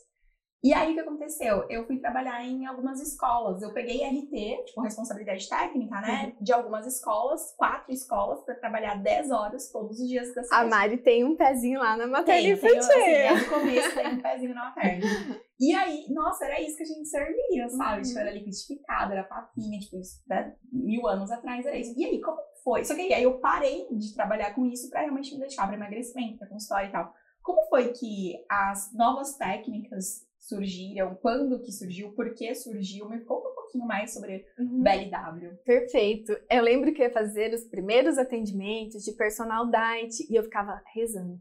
E 0.64 0.72
aí, 0.72 0.90
o 0.90 0.94
que 0.94 1.00
aconteceu? 1.00 1.64
Eu 1.68 1.86
fui 1.86 1.98
trabalhar 1.98 2.42
em 2.44 2.66
algumas 2.66 3.00
escolas. 3.00 3.62
Eu 3.62 3.72
peguei 3.72 4.02
RT, 4.04 4.64
tipo, 4.66 4.80
responsabilidade 4.80 5.48
técnica, 5.48 6.00
né? 6.00 6.32
De 6.40 6.52
algumas 6.52 6.86
escolas, 6.86 7.54
quatro 7.56 7.92
escolas, 7.92 8.42
pra 8.42 8.54
trabalhar 8.56 8.96
10 8.96 9.30
horas 9.30 9.70
todos 9.70 10.00
os 10.00 10.08
dias 10.08 10.34
da 10.34 10.40
A 10.40 10.44
semana. 10.44 10.70
Mari 10.70 10.98
tem 10.98 11.24
um 11.24 11.36
pezinho 11.36 11.78
lá 11.78 11.96
na 11.96 12.06
materna 12.06 12.48
infantil. 12.48 12.78
assim, 12.78 13.04
desde 13.04 13.44
o 13.44 13.50
começo 13.50 13.94
tem 13.94 14.06
um 14.08 14.20
pezinho 14.22 14.54
na 14.54 14.64
materna. 14.64 15.06
E 15.58 15.74
aí, 15.74 16.04
nossa, 16.10 16.44
era 16.44 16.60
isso 16.60 16.76
que 16.76 16.82
a 16.82 16.86
gente 16.86 17.08
servia, 17.08 17.66
sabe? 17.70 18.02
Tipo, 18.02 18.18
era 18.18 18.30
liquidificado, 18.30 19.12
era 19.12 19.24
papinha, 19.24 19.80
tipo, 19.80 19.96
isso, 19.98 20.22
né? 20.28 20.54
mil 20.70 21.06
anos 21.06 21.30
atrás 21.30 21.64
era 21.64 21.78
isso. 21.78 21.94
E 21.96 22.04
aí, 22.04 22.20
como 22.20 22.36
foi? 22.62 22.84
Só 22.84 22.94
que 22.94 23.10
aí 23.14 23.22
eu 23.22 23.38
parei 23.38 23.86
de 23.90 24.12
trabalhar 24.14 24.54
com 24.54 24.66
isso 24.66 24.90
pra 24.90 25.00
realmente 25.00 25.32
me 25.32 25.40
dedicar 25.40 25.66
pra 25.66 25.74
emagrecimento, 25.76 26.36
pra 26.36 26.46
consultório 26.46 26.90
e 26.90 26.92
tal. 26.92 27.10
Como 27.42 27.62
foi 27.70 27.88
que 27.94 28.34
as 28.50 28.92
novas 28.92 29.34
técnicas 29.38 30.25
surgiram? 30.48 31.14
Quando 31.16 31.60
que 31.60 31.72
surgiu? 31.72 32.12
Por 32.12 32.34
que 32.34 32.54
surgiu? 32.54 33.08
Me 33.08 33.20
conta 33.24 33.48
um 33.48 33.54
pouquinho 33.54 33.86
mais 33.86 34.12
sobre 34.14 34.44
Uhum. 34.58 34.82
BLW. 34.82 35.56
Perfeito. 35.64 36.36
Eu 36.50 36.62
lembro 36.62 36.92
que 36.92 37.02
eu 37.02 37.06
ia 37.06 37.12
fazer 37.12 37.52
os 37.52 37.64
primeiros 37.64 38.18
atendimentos 38.18 39.02
de 39.02 39.12
personal 39.12 39.68
diet 39.70 40.26
e 40.30 40.34
eu 40.36 40.44
ficava 40.44 40.80
rezando. 40.94 41.38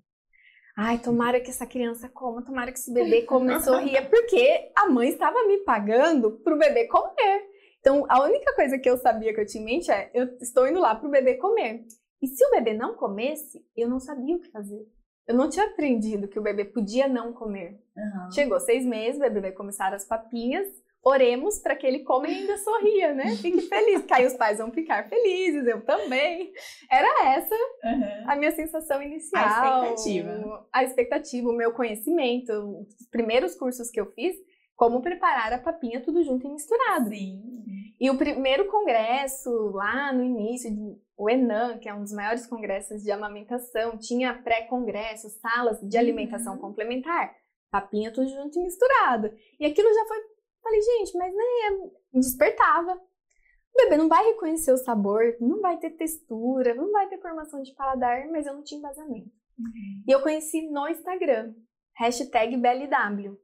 Ai, 0.77 0.97
tomara 0.99 1.39
que 1.39 1.49
essa 1.49 1.65
criança 1.65 2.09
coma, 2.09 2.43
tomara 2.43 2.71
que 2.71 2.77
esse 2.77 2.93
bebê 2.93 3.21
coma 3.21 3.53
e 3.55 3.61
sorria, 3.61 4.01
porque 4.09 4.71
a 4.75 4.89
mãe 4.89 5.07
estava 5.09 5.47
me 5.47 5.59
pagando 5.59 6.31
pro 6.43 6.57
bebê 6.57 6.85
comer. 6.87 7.43
Então, 7.79 8.03
a 8.09 8.21
única 8.23 8.53
coisa 8.55 8.77
que 8.77 8.89
eu 8.89 8.97
sabia 8.97 9.33
que 9.33 9.39
eu 9.39 9.45
tinha 9.45 9.61
em 9.61 9.65
mente 9.65 9.89
é, 9.89 10.11
eu 10.13 10.35
estou 10.41 10.67
indo 10.67 10.79
lá 10.79 10.93
pro 10.95 11.09
bebê 11.09 11.35
comer. 11.35 11.85
E 12.21 12.27
se 12.27 12.43
o 12.45 12.51
bebê 12.51 12.73
não 12.73 12.95
comesse, 12.95 13.63
eu 13.77 13.87
não 13.87 13.99
sabia 13.99 14.35
o 14.35 14.39
que 14.39 14.51
fazer. 14.51 14.85
Eu 15.27 15.35
não 15.35 15.49
tinha 15.49 15.65
aprendido 15.65 16.27
que 16.27 16.37
o 16.37 16.41
bebê 16.43 16.65
podia 16.65 17.07
não 17.07 17.33
comer. 17.33 17.79
Chegou 18.33 18.59
seis 18.59 18.85
meses, 18.85 19.17
o 19.17 19.23
bebê 19.23 19.41
vai 19.41 19.51
começar 19.51 19.93
as 19.93 20.05
papinhas. 20.05 20.67
Oremos 21.03 21.59
para 21.59 21.75
que 21.75 21.85
ele 21.85 21.99
coma 21.99 22.27
e 22.27 22.33
ainda 22.33 22.57
sorria, 22.57 23.13
né? 23.13 23.35
Fique 23.35 23.61
feliz. 23.69 24.03
Que 24.05 24.13
aí 24.13 24.25
os 24.25 24.33
pais 24.33 24.57
vão 24.57 24.71
ficar 24.71 25.07
felizes, 25.07 25.65
eu 25.67 25.81
também. 25.85 26.51
Era 26.91 27.27
essa 27.35 27.53
Uhum. 27.55 28.23
a 28.31 28.35
minha 28.35 28.51
sensação 28.51 29.01
inicial. 29.01 29.43
A 29.43 29.91
expectativa. 29.93 30.67
A 30.73 30.83
expectativa, 30.83 31.49
o 31.49 31.53
meu 31.55 31.71
conhecimento. 31.73 32.51
Os 32.99 33.07
primeiros 33.11 33.53
cursos 33.55 33.89
que 33.91 33.99
eu 34.01 34.11
fiz, 34.13 34.35
como 34.75 35.01
preparar 35.01 35.53
a 35.53 35.59
papinha 35.59 36.01
tudo 36.01 36.23
junto 36.23 36.47
e 36.47 36.49
misturado. 36.51 37.09
Sim. 37.09 37.39
E 37.99 38.09
o 38.09 38.17
primeiro 38.17 38.65
congresso, 38.65 39.49
lá 39.73 40.11
no 40.11 40.23
início, 40.23 40.69
o 41.17 41.29
ENAM, 41.29 41.77
que 41.79 41.87
é 41.87 41.93
um 41.93 42.01
dos 42.01 42.11
maiores 42.11 42.45
congressos 42.47 43.01
de 43.01 43.11
amamentação, 43.11 43.97
tinha 43.97 44.33
pré-congresso, 44.43 45.29
salas 45.39 45.79
de 45.81 45.97
alimentação 45.97 46.53
Uhum. 46.55 46.59
complementar, 46.61 47.33
papinha 47.71 48.11
tudo 48.11 48.27
junto 48.27 48.59
e 48.59 48.63
misturado. 48.63 49.31
E 49.59 49.65
aquilo 49.65 49.93
já 49.93 50.05
foi. 50.05 50.17
Falei, 50.61 50.81
gente, 50.81 51.17
mas 51.17 51.33
nem 51.35 51.91
me 52.13 52.19
despertava. 52.19 52.93
O 52.93 53.77
bebê 53.83 53.97
não 53.97 54.07
vai 54.07 54.25
reconhecer 54.25 54.71
o 54.71 54.77
sabor, 54.77 55.35
não 55.39 55.61
vai 55.61 55.77
ter 55.77 55.91
textura, 55.91 56.73
não 56.73 56.91
vai 56.91 57.07
ter 57.07 57.19
formação 57.21 57.61
de 57.61 57.73
paladar, 57.75 58.27
mas 58.31 58.45
eu 58.45 58.53
não 58.53 58.63
tinha 58.63 58.79
embasamento. 58.79 59.29
E 60.07 60.11
eu 60.11 60.21
conheci 60.21 60.69
no 60.69 60.87
Instagram, 60.87 61.53
hashtag 61.97 62.57
BLW. 62.57 63.37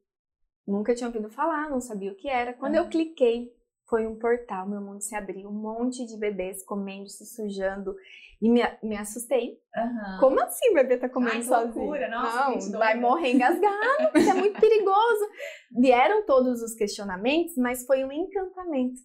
Nunca 0.67 0.93
tinha 0.95 1.07
ouvido 1.07 1.29
falar, 1.29 1.69
não 1.69 1.79
sabia 1.81 2.11
o 2.11 2.15
que 2.15 2.27
era. 2.29 2.53
Quando 2.53 2.75
eu 2.75 2.83
Uhum. 2.83 2.89
cliquei, 2.89 3.51
foi 3.91 4.07
um 4.07 4.17
portal, 4.17 4.69
meu 4.69 4.79
mundo 4.79 5.01
se 5.01 5.13
abriu, 5.13 5.49
um 5.49 5.53
monte 5.53 6.05
de 6.05 6.17
bebês 6.17 6.63
comendo, 6.63 7.09
se 7.09 7.25
sujando, 7.25 7.93
e 8.41 8.49
me, 8.49 8.61
me 8.81 8.95
assustei. 8.95 9.59
Uhum. 9.75 10.19
Como 10.21 10.41
assim 10.41 10.69
o 10.71 10.73
bebê 10.75 10.97
tá 10.97 11.09
comendo 11.09 11.35
Ai, 11.35 11.43
sozinho? 11.43 11.75
loucura, 11.75 12.09
nossa, 12.09 12.69
não, 12.71 12.79
vai 12.79 12.97
morrer 12.97 13.33
engasgado, 13.33 14.17
isso 14.17 14.29
é 14.29 14.33
muito 14.33 14.59
perigoso. 14.61 15.29
Vieram 15.77 16.25
todos 16.25 16.61
os 16.63 16.73
questionamentos, 16.73 17.57
mas 17.57 17.85
foi 17.85 18.05
um 18.05 18.11
encantamento. 18.13 19.01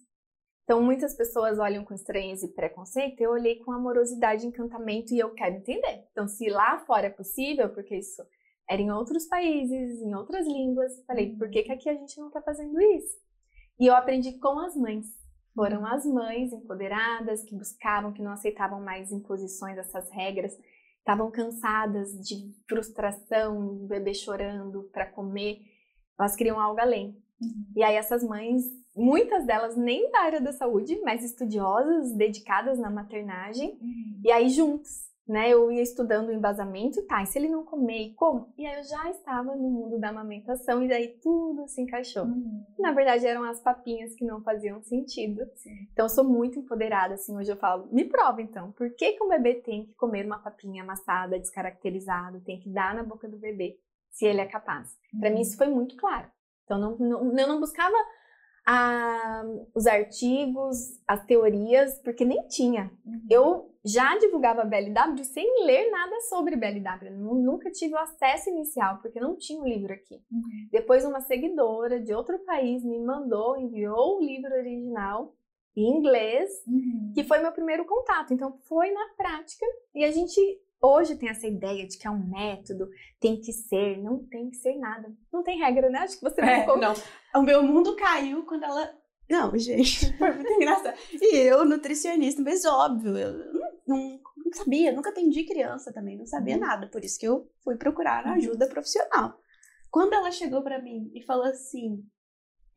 Então, 0.63 0.81
muitas 0.81 1.15
pessoas 1.15 1.59
olham 1.59 1.83
com 1.83 1.93
estranheza 1.93 2.45
e 2.45 2.53
preconceito, 2.53 3.19
eu 3.19 3.31
olhei 3.31 3.59
com 3.59 3.73
amorosidade 3.73 4.47
encantamento 4.47 5.13
e 5.13 5.19
eu 5.19 5.33
quero 5.33 5.55
entender. 5.55 6.05
Então, 6.11 6.29
se 6.29 6.49
lá 6.49 6.79
fora 6.79 7.07
é 7.07 7.09
possível, 7.09 7.69
porque 7.69 7.97
isso 7.97 8.23
era 8.69 8.81
em 8.81 8.91
outros 8.91 9.27
países, 9.27 10.01
em 10.01 10.15
outras 10.15 10.45
línguas, 10.45 10.93
falei, 11.05 11.35
por 11.35 11.49
que, 11.49 11.63
que 11.63 11.71
aqui 11.73 11.89
a 11.89 11.93
gente 11.93 12.17
não 12.19 12.31
tá 12.31 12.41
fazendo 12.41 12.81
isso? 12.81 13.26
E 13.79 13.85
eu 13.87 13.95
aprendi 13.95 14.33
com 14.39 14.59
as 14.59 14.75
mães. 14.75 15.05
Foram 15.53 15.85
as 15.85 16.05
mães 16.05 16.51
empoderadas 16.53 17.43
que 17.43 17.55
buscavam, 17.55 18.13
que 18.13 18.21
não 18.21 18.31
aceitavam 18.31 18.79
mais 18.79 19.11
imposições, 19.11 19.77
essas 19.77 20.09
regras, 20.11 20.55
estavam 20.99 21.31
cansadas 21.31 22.11
de 22.19 22.53
frustração, 22.67 23.87
bebê 23.87 24.13
chorando 24.13 24.83
para 24.91 25.05
comer, 25.05 25.61
elas 26.19 26.35
queriam 26.35 26.59
algo 26.59 26.79
além. 26.79 27.17
Uhum. 27.41 27.65
E 27.75 27.81
aí 27.83 27.95
essas 27.95 28.23
mães, 28.23 28.63
muitas 28.95 29.45
delas 29.45 29.75
nem 29.77 30.11
da 30.11 30.21
área 30.21 30.41
da 30.41 30.51
saúde, 30.51 30.99
mas 31.01 31.23
estudiosas, 31.23 32.13
dedicadas 32.15 32.77
na 32.77 32.89
maternagem, 32.89 33.77
Uhum. 33.81 34.21
e 34.23 34.31
aí 34.31 34.49
juntos, 34.49 35.06
né? 35.27 35.49
Eu 35.49 35.71
ia 35.71 35.81
estudando 35.81 36.29
o 36.29 36.33
embasamento, 36.33 37.05
tá, 37.05 37.21
e 37.21 37.25
se 37.25 37.37
ele 37.37 37.49
não 37.49 37.63
comer, 37.65 38.07
e 38.07 38.13
como? 38.13 38.53
E 38.57 38.65
aí 38.65 38.77
eu 38.79 38.83
já 38.83 39.09
estava 39.09 39.55
no 39.55 39.69
mundo 39.69 39.99
da 39.99 40.09
amamentação 40.09 40.81
e 40.83 40.87
daí 40.87 41.19
tudo 41.21 41.67
se 41.67 41.81
encaixou. 41.81 42.23
Uhum. 42.25 42.63
Na 42.79 42.91
verdade, 42.93 43.27
eram 43.27 43.43
as 43.43 43.59
papinhas 43.61 44.13
que 44.15 44.23
não 44.25 44.41
faziam 44.41 44.81
sentido. 44.81 45.41
Sim. 45.55 45.87
Então, 45.91 46.05
eu 46.05 46.09
sou 46.09 46.23
muito 46.23 46.59
empoderada, 46.59 47.15
assim, 47.15 47.35
hoje 47.35 47.51
eu 47.51 47.57
falo, 47.57 47.87
me 47.91 48.05
prova 48.05 48.41
então, 48.41 48.71
por 48.71 48.89
que, 48.95 49.13
que 49.13 49.23
um 49.23 49.29
bebê 49.29 49.55
tem 49.55 49.85
que 49.85 49.93
comer 49.95 50.25
uma 50.25 50.39
papinha 50.39 50.83
amassada, 50.83 51.39
descaracterizado, 51.39 52.41
tem 52.41 52.59
que 52.59 52.69
dar 52.69 52.95
na 52.95 53.03
boca 53.03 53.27
do 53.27 53.37
bebê, 53.37 53.77
se 54.11 54.25
ele 54.25 54.41
é 54.41 54.45
capaz? 54.45 54.95
Para 55.19 55.29
mim, 55.29 55.41
isso 55.41 55.57
foi 55.57 55.67
muito 55.67 55.95
claro. 55.97 56.27
Então, 56.63 56.77
não, 56.77 56.97
não- 56.97 57.37
eu 57.39 57.47
não 57.47 57.59
buscava 57.59 57.95
ah, 58.69 59.45
os 59.73 59.87
artigos, 59.87 60.99
as 61.07 61.25
teorias, 61.25 61.97
porque 62.03 62.25
nem 62.25 62.45
tinha. 62.49 62.91
Uhum. 63.05 63.21
Eu 63.29 63.73
já 63.85 64.17
divulgava 64.17 64.65
BLW 64.65 65.23
sem 65.23 65.65
ler 65.65 65.89
nada 65.89 66.19
sobre 66.27 66.57
BLW. 66.57 67.11
Nunca 67.15 67.71
tive 67.71 67.93
o 67.93 67.97
acesso 67.97 68.49
inicial, 68.49 68.99
porque 69.01 69.21
não 69.21 69.37
tinha 69.37 69.61
o 69.61 69.67
livro 69.67 69.93
aqui. 69.93 70.15
Uhum. 70.29 70.67
Depois, 70.69 71.05
uma 71.05 71.21
seguidora 71.21 71.97
de 72.01 72.13
outro 72.13 72.39
país 72.39 72.83
me 72.83 72.99
mandou, 72.99 73.57
enviou 73.57 74.17
o 74.17 74.21
livro 74.21 74.53
original 74.53 75.33
em 75.73 75.89
inglês, 75.97 76.49
Uhum. 76.67 77.13
que 77.15 77.23
foi 77.23 77.39
meu 77.39 77.53
primeiro 77.53 77.85
contato. 77.85 78.33
Então, 78.33 78.57
foi 78.63 78.91
na 78.91 79.13
prática. 79.15 79.65
E 79.95 80.03
a 80.03 80.11
gente 80.11 80.41
hoje 80.81 81.15
tem 81.15 81.29
essa 81.29 81.47
ideia 81.47 81.87
de 81.87 81.97
que 81.97 82.07
é 82.07 82.11
um 82.11 82.27
método, 82.29 82.89
tem 83.19 83.39
que 83.39 83.51
ser, 83.53 83.97
não 84.01 84.23
tem 84.25 84.49
que 84.49 84.57
ser 84.57 84.75
nada. 84.77 85.11
Não 85.31 85.43
tem 85.43 85.59
regra, 85.59 85.89
né? 85.89 85.99
Acho 85.99 86.17
que 86.19 86.23
você 86.29 86.41
É, 86.41 86.59
ficou 86.61 86.77
não. 86.77 86.93
O 87.35 87.41
meu 87.41 87.63
mundo 87.63 87.95
caiu 87.95 88.45
quando 88.45 88.63
ela. 88.63 88.89
Não, 89.29 89.57
gente, 89.57 90.11
foi 90.17 90.31
muito 90.33 90.51
engraçado. 90.53 90.97
E 91.13 91.35
eu, 91.37 91.65
nutricionista, 91.65 92.41
mas 92.41 92.63
óbvio, 92.65 93.17
eu 93.17 93.33
não, 93.33 93.61
não- 93.87 94.19
não 94.45 94.53
sabia, 94.53 94.93
nunca 94.93 95.09
atendi 95.09 95.43
criança 95.43 95.91
também, 95.91 96.17
não 96.17 96.25
sabia 96.25 96.55
Uhum. 96.55 96.61
nada. 96.61 96.87
Por 96.87 97.03
isso 97.03 97.19
que 97.19 97.27
eu 97.27 97.49
fui 97.63 97.75
procurar 97.75 98.25
ajuda 98.27 98.67
profissional. 98.69 99.37
Quando 99.91 100.13
ela 100.13 100.31
chegou 100.31 100.61
pra 100.61 100.81
mim 100.81 101.11
e 101.13 101.21
falou 101.23 101.43
assim, 101.45 102.01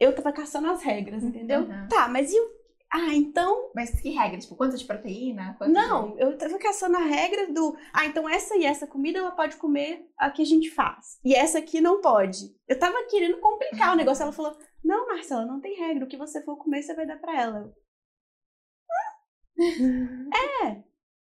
eu 0.00 0.12
tava 0.14 0.32
caçando 0.32 0.68
as 0.68 0.82
regras, 0.82 1.22
entendeu? 1.22 1.60
Uhum. 1.60 1.88
Tá, 1.88 2.08
mas 2.08 2.32
e 2.32 2.40
o. 2.40 2.59
Ah, 2.92 3.14
então. 3.14 3.70
Mas 3.72 4.00
que 4.00 4.10
regra? 4.10 4.38
Tipo, 4.38 4.56
quanto 4.56 4.76
de 4.76 4.84
proteína? 4.84 5.54
Quanto 5.56 5.72
Não, 5.72 6.18
eu 6.18 6.36
tava 6.36 6.58
caçando 6.58 6.96
a 6.96 7.04
regra 7.04 7.52
do. 7.52 7.76
Ah, 7.92 8.04
então 8.04 8.28
essa 8.28 8.56
e 8.56 8.64
essa 8.64 8.86
comida 8.86 9.20
ela 9.20 9.30
pode 9.30 9.56
comer 9.56 10.10
a 10.18 10.28
que 10.30 10.42
a 10.42 10.44
gente 10.44 10.70
faz. 10.70 11.20
E 11.24 11.32
essa 11.34 11.58
aqui 11.58 11.80
não 11.80 12.00
pode. 12.00 12.52
Eu 12.66 12.78
tava 12.78 12.96
querendo 13.08 13.38
complicar 13.38 13.92
o 13.92 13.96
negócio. 13.96 14.22
Ela 14.22 14.32
falou: 14.32 14.58
Não, 14.82 15.06
Marcela, 15.06 15.46
não 15.46 15.60
tem 15.60 15.78
regra. 15.78 16.04
O 16.04 16.08
que 16.08 16.16
você 16.16 16.42
for 16.42 16.56
comer, 16.56 16.82
você 16.82 16.92
vai 16.94 17.06
dar 17.06 17.18
pra 17.18 17.40
ela. 17.40 17.72
É. 20.64 20.82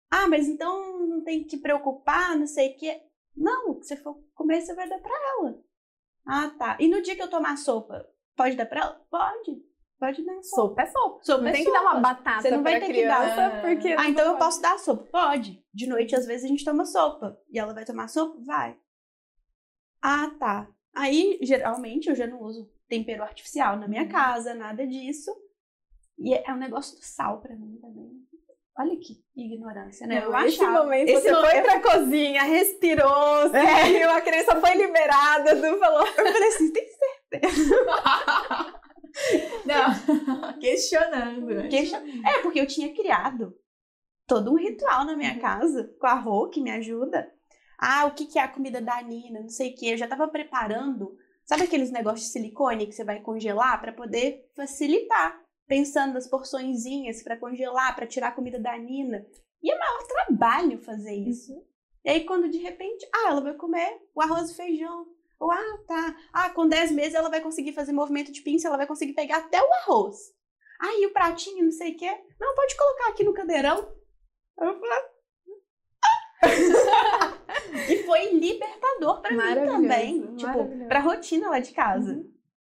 Ah, 0.10 0.28
mas 0.28 0.48
então 0.48 1.06
não 1.08 1.24
tem 1.24 1.44
que 1.44 1.58
preocupar, 1.58 2.38
não 2.38 2.48
sei 2.48 2.70
o 2.72 2.78
quê. 2.78 3.02
Não, 3.36 3.72
o 3.72 3.80
que 3.80 3.86
você 3.86 3.98
for 3.98 4.16
comer, 4.34 4.62
você 4.62 4.74
vai 4.74 4.88
dar 4.88 5.00
pra 5.00 5.12
ela. 5.12 5.60
Ah, 6.26 6.50
tá. 6.58 6.78
E 6.80 6.88
no 6.88 7.02
dia 7.02 7.16
que 7.16 7.22
eu 7.22 7.30
tomar 7.30 7.58
sopa, 7.58 8.08
pode 8.36 8.56
dar 8.56 8.66
pra 8.66 8.82
ela? 8.82 9.06
Pode. 9.10 9.62
Pode 10.00 10.24
dar 10.24 10.42
sopa. 10.44 10.56
sopa 10.70 10.82
é 10.82 10.86
sopa. 10.86 11.20
Sopa 11.24 11.42
não 11.42 11.50
é 11.50 11.52
tem 11.54 11.64
que 11.66 11.72
dar 11.72 11.82
uma 11.82 11.90
sopa. 11.96 12.02
batata 12.02 12.42
Você 12.44 12.52
não 12.52 12.64
vai 12.64 12.80
ter 12.80 12.94
que 12.94 13.06
dar. 13.08 13.20
criança, 13.34 13.62
porque... 13.62 13.88
Ah, 13.98 14.10
então 14.10 14.26
eu 14.32 14.38
posso 14.38 14.62
dar 14.62 14.78
sopa? 14.78 15.06
Pode. 15.12 15.64
De 15.74 15.88
noite, 15.88 16.16
às 16.16 16.26
vezes, 16.28 16.46
a 16.46 16.48
gente 16.48 16.64
toma 16.64 16.86
sopa. 16.86 17.38
E 17.50 17.58
ela 17.58 17.74
vai 17.74 17.84
tomar 17.84 18.08
sopa? 18.08 18.38
Vai. 18.46 18.78
Ah, 20.02 20.30
tá. 20.40 20.68
Aí, 20.96 21.40
geralmente, 21.42 22.10
eu 22.10 22.16
já 22.16 22.28
não 22.28 22.42
uso 22.42 22.70
tempero 22.88 23.24
artificial 23.24 23.76
na 23.78 23.88
minha 23.88 24.04
Uhum. 24.04 24.10
casa, 24.10 24.54
nada 24.54 24.86
disso. 24.86 25.32
E 26.20 26.34
é, 26.34 26.44
é 26.48 26.54
um 26.54 26.58
negócio 26.58 26.96
do 26.98 27.04
sal 27.04 27.42
pra 27.42 27.56
mim 27.56 27.78
também. 27.82 28.12
Olha 28.80 28.96
que 29.00 29.24
ignorância, 29.36 30.06
né? 30.06 30.22
Não, 30.22 30.40
esse 30.46 30.62
achava- 30.62 30.84
momento 30.84 31.10
esse 31.10 31.22
você 31.24 31.34
foi 31.34 31.60
eu- 31.60 31.64
pra 31.64 31.80
cozinha, 31.82 32.44
respirou, 32.44 33.50
saiu, 33.52 34.10
a 34.12 34.22
criança 34.22 34.56
foi 34.62 34.76
liberada, 34.76 35.56
tu 35.56 35.80
falou... 35.80 36.06
Eu 36.06 36.14
falei 36.14 36.48
assim, 36.50 36.72
tem 36.72 36.86
certeza. 36.88 37.76
Não, 39.68 40.54
questionando. 40.60 41.46
né? 41.48 41.68
Question- 41.70 42.02
É, 42.28 42.42
porque 42.42 42.60
eu 42.60 42.68
tinha 42.68 42.94
criado 42.94 43.54
todo 44.26 44.52
um 44.52 44.56
ritual 44.58 45.06
na 45.06 45.16
minha 45.16 45.40
casa, 45.40 45.94
com 46.00 46.08
a 46.08 46.14
Rô, 46.16 46.50
que 46.50 46.62
me 46.62 46.72
ajuda. 46.72 47.32
Ah, 47.80 48.06
o 48.06 48.12
que, 48.12 48.26
que 48.26 48.40
é 48.40 48.42
a 48.44 48.48
comida 48.48 48.82
da 48.82 49.02
Nina, 49.02 49.42
não 49.42 49.50
sei 49.50 49.72
o 49.72 49.76
quê. 49.76 49.88
Eu 49.94 49.98
já 49.98 50.08
tava 50.08 50.28
preparando, 50.28 51.16
sabe 51.46 51.64
aqueles 51.64 51.92
negócios 51.92 52.26
de 52.28 52.32
silicone 52.34 52.88
que 52.88 52.94
você 52.94 53.04
vai 53.04 53.20
congelar 53.22 53.80
para 53.80 53.94
poder 53.94 54.50
facilitar? 54.56 55.40
Pensando 55.68 56.14
nas 56.14 56.28
porçõezinhas 56.28 57.22
para 57.22 57.38
congelar, 57.38 57.96
para 57.96 58.08
tirar 58.08 58.30
a 58.30 58.32
comida 58.32 58.58
da 58.60 58.78
Nina. 58.78 59.26
E 59.62 59.72
é 59.72 59.78
maior 59.78 60.04
trabalho 60.08 60.80
fazer 60.80 61.14
isso. 61.14 61.54
E 62.06 62.10
aí, 62.10 62.24
quando 62.26 62.50
de 62.50 62.58
repente, 62.58 63.06
ah, 63.14 63.30
ela 63.32 63.42
vai 63.42 63.54
comer 63.54 64.00
o 64.16 64.22
arroz 64.22 64.50
e 64.52 64.56
feijão. 64.56 65.06
Ou, 65.40 65.52
ah, 65.52 65.78
tá. 65.88 66.16
Ah, 66.34 66.50
com 66.50 66.68
10 66.68 66.92
meses 66.92 67.14
ela 67.14 67.30
vai 67.30 67.42
conseguir 67.42 67.74
fazer 67.74 67.92
movimento 67.92 68.32
de 68.32 68.42
pinça, 68.42 68.68
ela 68.68 68.78
vai 68.78 68.88
conseguir 68.88 69.14
pegar 69.14 69.38
até 69.38 69.62
o 69.62 69.74
arroz. 69.74 70.18
Ah, 70.82 70.94
e 71.00 71.06
o 71.06 71.14
pratinho, 71.14 71.64
não 71.66 71.72
sei 71.72 71.94
o 71.94 71.98
quê. 71.98 72.10
Não, 72.40 72.56
pode 72.56 72.76
colocar 72.78 73.10
aqui 73.10 73.24
no 73.24 73.34
cadeirão. 73.34 73.96
Eu 74.60 74.80
falei, 74.80 74.92
"Ah." 74.92 75.18
e 77.90 78.04
foi 78.04 78.34
libertador 78.34 79.22
pra 79.22 79.32
mim 79.32 79.38
também. 79.66 80.36
Tipo, 80.36 80.88
pra 80.88 81.00
rotina 81.00 81.50
lá 81.50 81.60
de 81.60 81.72
casa. 81.74 82.14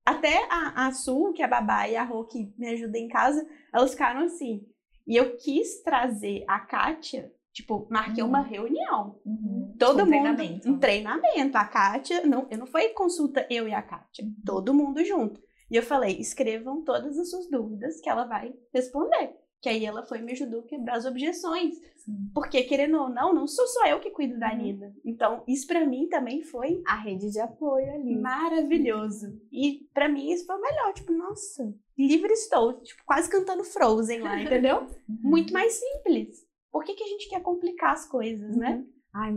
Até 0.04 0.46
a, 0.50 0.86
a 0.86 0.92
Su, 0.92 1.32
que 1.34 1.42
é 1.42 1.44
a 1.44 1.48
babá, 1.48 1.88
e 1.88 1.96
a 1.96 2.04
Rô, 2.04 2.24
que 2.24 2.52
me 2.56 2.68
ajuda 2.68 2.96
em 2.96 3.08
casa, 3.08 3.46
elas 3.74 3.90
ficaram 3.90 4.20
assim. 4.22 4.64
E 5.06 5.16
eu 5.16 5.36
quis 5.36 5.82
trazer 5.82 6.44
a 6.48 6.60
Kátia, 6.60 7.32
tipo, 7.56 7.86
marquei 7.90 8.22
Uhum. 8.22 8.28
uma 8.28 8.42
reunião. 8.42 9.18
Uhum. 9.24 9.74
Todo 9.78 10.02
Um 10.02 10.04
mundo. 10.04 10.08
treinamento. 10.10 10.68
Um 10.68 10.78
treinamento. 10.78 11.56
A 11.56 11.64
Kátia, 11.64 12.26
não, 12.26 12.46
eu 12.50 12.58
não 12.58 12.66
foi 12.66 12.90
consulta 12.90 13.46
eu 13.50 13.66
e 13.66 13.72
a 13.72 13.80
Kátia, 13.80 14.24
Uhum. 14.24 14.34
todo 14.44 14.74
mundo 14.74 15.02
junto. 15.04 15.40
E 15.70 15.74
eu 15.76 15.82
falei, 15.82 16.16
escrevam 16.20 16.82
todas 16.84 17.18
as 17.18 17.30
suas 17.30 17.48
dúvidas 17.50 17.98
que 18.00 18.08
ela 18.10 18.24
vai 18.24 18.52
responder. 18.74 19.34
Que 19.62 19.70
aí 19.70 19.86
ela 19.86 20.04
foi 20.04 20.18
e 20.18 20.22
me 20.22 20.32
ajudou 20.32 20.60
a 20.60 20.66
quebrar 20.66 20.96
as 20.96 21.06
objeções. 21.06 21.74
Sim. 21.96 22.30
Porque, 22.34 22.62
querendo 22.62 23.00
ou 23.00 23.08
não, 23.08 23.34
não 23.34 23.46
sou 23.48 23.66
só 23.66 23.86
eu 23.86 23.98
que 23.98 24.10
cuido 24.10 24.38
da 24.38 24.52
Uhum. 24.52 24.58
Nina. 24.58 24.94
Então, 25.04 25.42
isso 25.48 25.66
pra 25.66 25.84
mim 25.84 26.08
também 26.08 26.42
foi 26.42 26.82
A 26.86 26.94
rede 26.96 27.30
de 27.30 27.40
apoio 27.40 27.90
ali. 27.94 28.14
maravilhoso. 28.20 29.26
E 29.50 29.88
pra 29.94 30.08
mim 30.08 30.30
isso 30.30 30.44
foi 30.46 30.56
o 30.56 30.60
melhor. 30.60 30.92
Tipo, 30.92 31.12
nossa, 31.12 31.74
livre 31.98 32.32
estou. 32.32 32.74
Tipo, 32.82 33.02
quase 33.06 33.30
cantando 33.30 33.64
Frozen 33.64 34.20
lá, 34.20 34.40
entendeu? 34.40 34.86
Uhum. 35.08 35.30
Muito 35.30 35.52
mais 35.52 35.72
simples. 35.72 36.45
Por 36.76 36.84
que, 36.84 36.94
que 36.94 37.04
a 37.04 37.06
gente 37.08 37.28
quer 37.30 37.40
complicar 37.40 37.92
as 37.92 38.06
coisas, 38.06 38.54
né? 38.54 38.84
Ai, 39.14 39.32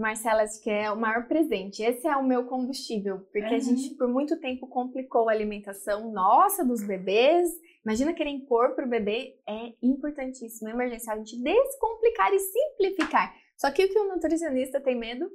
Marcela, 0.00 0.42
acho 0.42 0.60
que 0.60 0.68
é 0.68 0.90
o 0.90 0.96
maior 0.98 1.28
presente. 1.28 1.84
Esse 1.84 2.08
é 2.08 2.16
o 2.16 2.26
meu 2.26 2.46
combustível, 2.46 3.20
porque 3.32 3.44
a 3.46 3.52
Uhum. 3.52 3.60
gente 3.60 3.94
por 3.94 4.08
muito 4.08 4.40
tempo 4.40 4.66
complicou 4.66 5.28
a 5.28 5.32
alimentação 5.32 6.10
nossa 6.10 6.64
dos 6.64 6.84
bebês. 6.84 7.48
Imagina 7.84 8.12
querer 8.12 8.30
impor 8.30 8.74
para 8.74 8.84
o 8.84 8.88
bebê 8.88 9.36
é 9.48 9.72
importantíssimo, 9.80 10.68
é 10.68 10.72
emergencial 10.72 11.14
a 11.14 11.18
gente 11.18 11.40
descomplicar 11.40 12.32
e 12.34 12.40
simplificar. 12.40 13.32
Só 13.56 13.70
que 13.70 13.84
o 13.84 13.88
que 13.88 13.98
o 14.00 14.08
nutricionista 14.08 14.80
tem 14.80 14.98
medo 14.98 15.30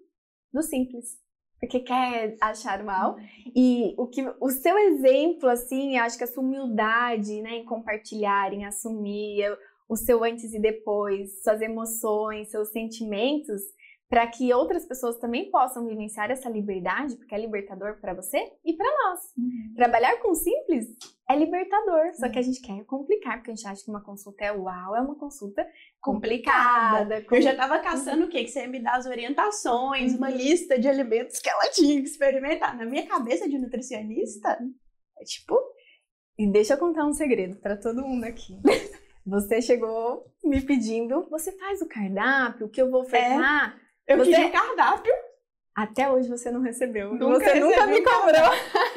do 0.53 0.61
simples, 0.61 1.17
porque 1.59 1.79
quer 1.79 2.35
achar 2.41 2.83
mal. 2.83 3.15
E 3.55 3.95
o 3.97 4.07
que 4.07 4.21
o 4.41 4.49
seu 4.49 4.77
exemplo 4.77 5.47
assim, 5.47 5.95
eu 5.97 6.03
acho 6.03 6.17
que 6.17 6.23
a 6.25 6.27
sua 6.27 6.43
humildade, 6.43 7.41
né, 7.41 7.55
em 7.55 7.65
compartilhar, 7.65 8.51
em 8.51 8.65
assumir 8.65 9.41
o 9.87 9.95
seu 9.95 10.23
antes 10.23 10.53
e 10.53 10.59
depois, 10.59 11.43
suas 11.43 11.61
emoções, 11.61 12.49
seus 12.49 12.69
sentimentos, 12.69 13.61
para 14.07 14.27
que 14.27 14.53
outras 14.53 14.85
pessoas 14.85 15.17
também 15.17 15.49
possam 15.49 15.85
vivenciar 15.87 16.29
essa 16.29 16.47
liberdade, 16.47 17.15
porque 17.15 17.33
é 17.33 17.39
libertador 17.39 17.99
para 17.99 18.13
você 18.13 18.37
e 18.63 18.73
para 18.73 18.87
nós. 18.87 19.19
Uhum. 19.37 19.73
Trabalhar 19.75 20.21
com 20.21 20.33
simples 20.35 20.85
é 21.27 21.35
libertador, 21.35 22.13
só 22.13 22.29
que 22.29 22.37
a 22.37 22.41
gente 22.41 22.61
quer 22.61 22.83
complicar, 22.85 23.37
porque 23.37 23.51
a 23.51 23.55
gente 23.55 23.67
acha 23.67 23.83
que 23.83 23.89
uma 23.89 24.03
consulta 24.03 24.45
é 24.45 24.51
uau, 24.51 24.95
é 24.95 25.01
uma 25.01 25.15
consulta 25.15 25.67
complicada. 25.99 27.25
Eu 27.31 27.41
já 27.41 27.55
tava 27.55 27.79
caçando 27.79 28.25
o 28.25 28.29
quê? 28.29 28.43
Que 28.43 28.49
você 28.49 28.61
ia 28.61 28.67
me 28.67 28.79
dar 28.79 28.95
as 28.95 29.07
orientações, 29.07 30.13
uma 30.15 30.29
lista 30.29 30.77
de 30.77 30.87
alimentos 30.87 31.39
que 31.39 31.49
ela 31.49 31.67
tinha 31.71 31.99
que 31.99 32.07
experimentar. 32.07 32.77
Na 32.77 32.85
minha 32.85 33.07
cabeça 33.07 33.49
de 33.49 33.57
nutricionista, 33.57 34.59
é 35.19 35.23
tipo, 35.23 35.59
E 36.37 36.47
deixa 36.51 36.75
eu 36.75 36.77
contar 36.77 37.07
um 37.07 37.13
segredo 37.13 37.55
para 37.57 37.75
todo 37.75 38.05
mundo 38.05 38.25
aqui. 38.25 38.59
Você 39.25 39.61
chegou 39.61 40.23
me 40.43 40.61
pedindo, 40.61 41.27
você 41.29 41.51
faz 41.57 41.81
o 41.81 41.87
cardápio, 41.87 42.67
o 42.67 42.69
que 42.69 42.81
eu 42.81 42.91
vou 42.91 43.01
ofertar? 43.01 43.75
eu 44.07 44.17
Você- 44.17 44.31
queria 44.31 44.51
cardápio, 44.51 45.13
Até 45.77 46.09
hoje 46.09 46.29
você 46.29 46.49
não 46.49 46.61
recebeu. 46.61 47.13
Nunca 47.13 47.25
você 47.49 47.59
nunca 47.59 47.85
recebi 47.85 47.91
me 47.91 47.99
um 47.99 48.03
cobrou. 48.05 48.51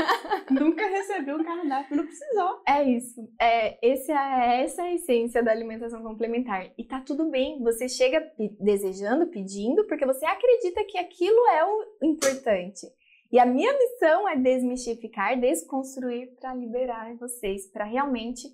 nunca 0.51 0.87
recebi 0.87 1.33
um 1.33 1.43
cardápio, 1.43 1.97
não 1.97 2.07
precisou. 2.07 2.63
É 2.69 2.85
isso. 2.85 3.21
É, 3.41 3.79
esse 3.85 4.13
é, 4.13 4.63
essa 4.63 4.83
é 4.83 4.85
a 4.85 4.95
essência 4.95 5.43
da 5.43 5.51
alimentação 5.51 6.01
complementar. 6.05 6.71
E 6.79 6.85
tá 6.85 7.01
tudo 7.01 7.29
bem. 7.31 7.61
Você 7.65 7.89
chega 7.89 8.31
desejando, 8.61 9.27
pedindo, 9.27 9.89
porque 9.89 10.07
você 10.07 10.25
acredita 10.25 10.85
que 10.85 10.99
aquilo 10.99 11.49
é 11.49 11.65
o 11.65 11.85
importante. 12.05 12.87
E 13.33 13.41
a 13.41 13.45
minha 13.45 13.77
missão 13.77 14.29
é 14.29 14.37
desmistificar, 14.37 15.37
desconstruir 15.41 16.33
para 16.39 16.55
liberar 16.55 17.13
vocês 17.17 17.67
para 17.73 17.85
realmente 17.85 18.47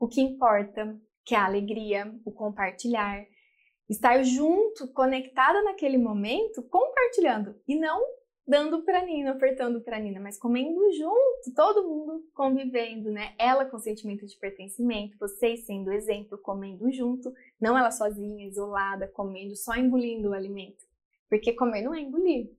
o 0.00 0.08
que 0.08 0.22
importa, 0.22 0.96
que 1.26 1.34
é 1.34 1.38
a 1.38 1.44
alegria, 1.44 2.14
o 2.24 2.30
compartilhar, 2.30 3.26
estar 3.90 4.22
junto, 4.22 4.86
conectada 4.92 5.60
naquele 5.62 5.98
momento, 5.98 6.62
compartilhando 6.62 7.60
e 7.66 7.76
não 7.76 8.00
dando 8.46 8.84
pra 8.84 9.04
Nina, 9.04 9.34
ofertando 9.34 9.80
pra 9.80 9.98
Nina, 9.98 10.20
mas 10.20 10.38
comendo 10.38 10.80
junto, 10.92 11.52
todo 11.52 11.88
mundo 11.88 12.24
convivendo, 12.32 13.10
né? 13.10 13.34
Ela 13.36 13.64
com 13.64 13.76
sentimento 13.76 14.24
de 14.24 14.38
pertencimento, 14.38 15.18
vocês 15.18 15.66
sendo 15.66 15.90
exemplo, 15.90 16.38
comendo 16.38 16.90
junto, 16.92 17.32
não 17.60 17.76
ela 17.76 17.90
sozinha, 17.90 18.46
isolada, 18.46 19.08
comendo, 19.08 19.56
só 19.56 19.74
engolindo 19.74 20.30
o 20.30 20.32
alimento. 20.32 20.84
Porque 21.28 21.52
comer 21.54 21.82
não 21.82 21.92
é 21.92 22.00
engolir, 22.00 22.52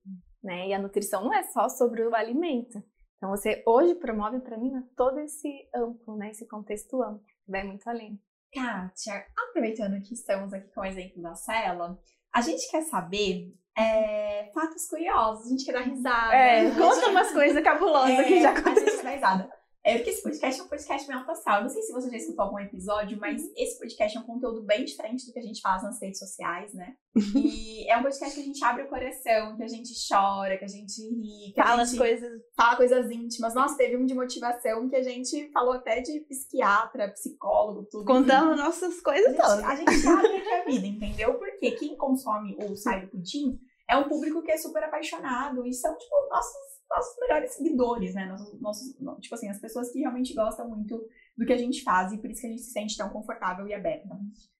né? 0.44 0.68
E 0.68 0.74
a 0.74 0.78
nutrição 0.78 1.24
não 1.24 1.32
é 1.32 1.42
só 1.44 1.70
sobre 1.70 2.02
o 2.06 2.14
alimento. 2.14 2.82
Então 3.16 3.30
você 3.30 3.62
hoje 3.66 3.94
promove 3.94 4.40
pra 4.40 4.58
Nina 4.58 4.86
todo 4.94 5.18
esse 5.20 5.70
amplo, 5.74 6.16
né? 6.16 6.32
Esse 6.32 6.46
contexto 6.46 7.02
amplo, 7.02 7.24
vai 7.46 7.64
muito 7.64 7.88
além. 7.88 8.20
Kátia, 8.52 9.24
aproveitando 9.48 10.00
que 10.02 10.14
estamos 10.14 10.52
aqui 10.52 10.68
com 10.74 10.80
o 10.80 10.84
exemplo 10.84 11.20
da 11.22 11.34
Cela, 11.34 11.98
a 12.34 12.40
gente 12.40 12.70
quer 12.70 12.82
saber 12.82 13.52
é, 13.76 14.50
fatos 14.52 14.86
curiosos, 14.88 15.46
a 15.46 15.50
gente 15.50 15.64
quer 15.64 15.72
dar 15.72 15.82
risada. 15.82 16.34
É, 16.34 16.66
gente- 16.66 16.78
conta 16.78 17.08
umas 17.10 17.30
coisas 17.32 17.62
cabulosas 17.64 18.10
É, 18.18 18.24
que 18.24 18.40
já 18.42 18.52
A 18.52 18.74
gente 18.74 19.02
dar 19.04 19.10
risada. 19.10 19.57
É 19.88 19.94
porque 19.96 20.10
esse 20.10 20.22
podcast 20.22 20.60
é 20.60 20.64
um 20.64 20.68
podcast 20.68 21.08
meio. 21.08 21.20
Eu 21.20 21.62
Não 21.62 21.68
sei 21.70 21.80
se 21.80 21.92
você 21.94 22.10
já 22.10 22.16
escutou 22.18 22.44
algum 22.44 22.58
episódio, 22.58 23.18
mas 23.18 23.42
esse 23.56 23.78
podcast 23.78 24.18
é 24.18 24.20
um 24.20 24.24
conteúdo 24.24 24.62
bem 24.62 24.84
diferente 24.84 25.24
do 25.24 25.32
que 25.32 25.38
a 25.38 25.42
gente 25.42 25.62
faz 25.62 25.82
nas 25.82 25.98
redes 25.98 26.18
sociais, 26.18 26.74
né? 26.74 26.94
E 27.34 27.90
é 27.90 27.96
um 27.96 28.02
podcast 28.02 28.34
que 28.34 28.42
a 28.42 28.44
gente 28.44 28.62
abre 28.62 28.82
o 28.82 28.88
coração, 28.88 29.56
que 29.56 29.62
a 29.62 29.66
gente 29.66 29.88
chora, 30.06 30.58
que 30.58 30.64
a 30.66 30.68
gente 30.68 31.00
ri, 31.00 31.54
que 31.54 31.60
a 31.60 31.64
fala 31.64 31.82
as 31.82 31.88
gente 31.88 31.98
coisas. 32.00 32.42
fala 32.54 32.76
coisas 32.76 33.10
íntimas. 33.10 33.54
Nossa, 33.54 33.78
teve 33.78 33.96
um 33.96 34.04
de 34.04 34.12
motivação 34.14 34.90
que 34.90 34.96
a 34.96 35.02
gente 35.02 35.50
falou 35.52 35.72
até 35.72 36.02
de 36.02 36.20
psiquiatra, 36.20 37.10
psicólogo, 37.12 37.88
tudo. 37.90 38.04
Contando 38.04 38.56
nossas 38.56 38.98
A 38.98 39.02
coisas 39.02 39.30
gente, 39.30 39.40
todas. 39.40 39.64
a 39.64 39.74
gente 39.74 40.06
abre 40.06 40.36
aqui 40.36 40.52
a 40.52 40.64
vida, 40.66 40.86
entendeu? 40.86 41.38
Porque 41.38 41.70
quem 41.70 41.96
consome 41.96 42.58
o 42.60 42.76
Sai 42.76 43.06
do 43.06 43.08
Pudim 43.10 43.58
é 43.88 43.96
um 43.96 44.06
público 44.06 44.42
que 44.42 44.52
é 44.52 44.58
super 44.58 44.84
apaixonado 44.84 45.64
e 45.66 45.72
são, 45.72 45.96
tipo, 45.96 46.14
nossos, 46.30 46.77
nossos 46.90 47.16
melhores 47.20 47.52
seguidores, 47.54 48.14
né? 48.14 48.26
Nossos, 48.26 48.60
nossos, 48.60 49.00
no- 49.00 49.18
tipo 49.20 49.34
assim, 49.34 49.48
as 49.48 49.60
pessoas 49.60 49.90
que 49.92 50.00
realmente 50.00 50.34
gostam 50.34 50.68
muito 50.68 50.98
do 51.36 51.46
que 51.46 51.52
a 51.52 51.56
gente 51.58 51.82
faz 51.82 52.12
e 52.12 52.18
por 52.18 52.30
isso 52.30 52.40
que 52.40 52.46
a 52.46 52.50
gente 52.50 52.62
se 52.62 52.72
sente 52.72 52.96
tão 52.96 53.08
confortável 53.10 53.66
e 53.68 53.74
aberta. 53.74 54.08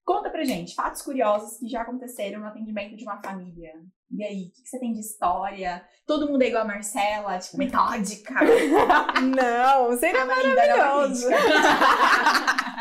Conta 0.04 0.30
pra 0.30 0.44
gente, 0.44 0.74
fatos 0.74 1.02
curiosos 1.02 1.58
que 1.58 1.68
já 1.68 1.82
aconteceram 1.82 2.40
no 2.40 2.46
atendimento 2.46 2.96
de 2.96 3.04
uma 3.04 3.20
família. 3.20 3.72
E 4.10 4.24
aí, 4.24 4.44
o 4.48 4.52
que, 4.52 4.62
que 4.62 4.68
você 4.68 4.78
tem 4.78 4.92
de 4.94 5.00
história? 5.00 5.84
Todo 6.06 6.26
mundo 6.30 6.40
é 6.40 6.48
igual 6.48 6.62
a 6.62 6.66
Marcela, 6.66 7.38
tipo, 7.38 7.58
metódica. 7.58 8.32
Não, 9.20 9.94
seria 9.98 10.20
é 10.20 10.24
maravilhoso. 10.24 11.28
crítica. 11.28 12.78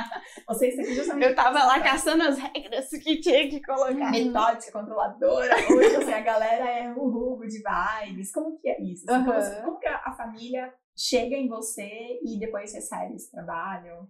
Você 0.47 0.67
está 0.69 0.81
aqui 0.83 0.93
justamente 0.95 1.25
Eu 1.27 1.35
tava 1.35 1.63
lá 1.63 1.79
caçando 1.81 2.23
as 2.23 2.37
regras 2.37 2.66
que 2.89 3.19
tinha 3.19 3.49
que 3.49 3.61
colocar. 3.61 4.11
metódica, 4.11 4.71
controladora. 4.71 5.55
Hoje, 5.75 5.95
assim, 5.97 6.13
a 6.13 6.21
galera 6.21 6.69
é 6.69 6.93
o 6.93 7.09
rubo 7.09 7.45
de 7.47 7.61
vibes. 7.61 8.31
Como 8.31 8.57
que 8.59 8.69
é 8.69 8.81
isso? 8.81 9.05
Assim, 9.09 9.25
como, 9.25 9.65
como 9.65 9.79
que 9.79 9.87
a, 9.87 10.01
a 10.05 10.13
família 10.13 10.73
chega 10.95 11.35
em 11.35 11.47
você 11.47 12.19
e 12.23 12.39
depois 12.39 12.73
recebe 12.73 13.15
esse 13.15 13.31
trabalho? 13.31 14.07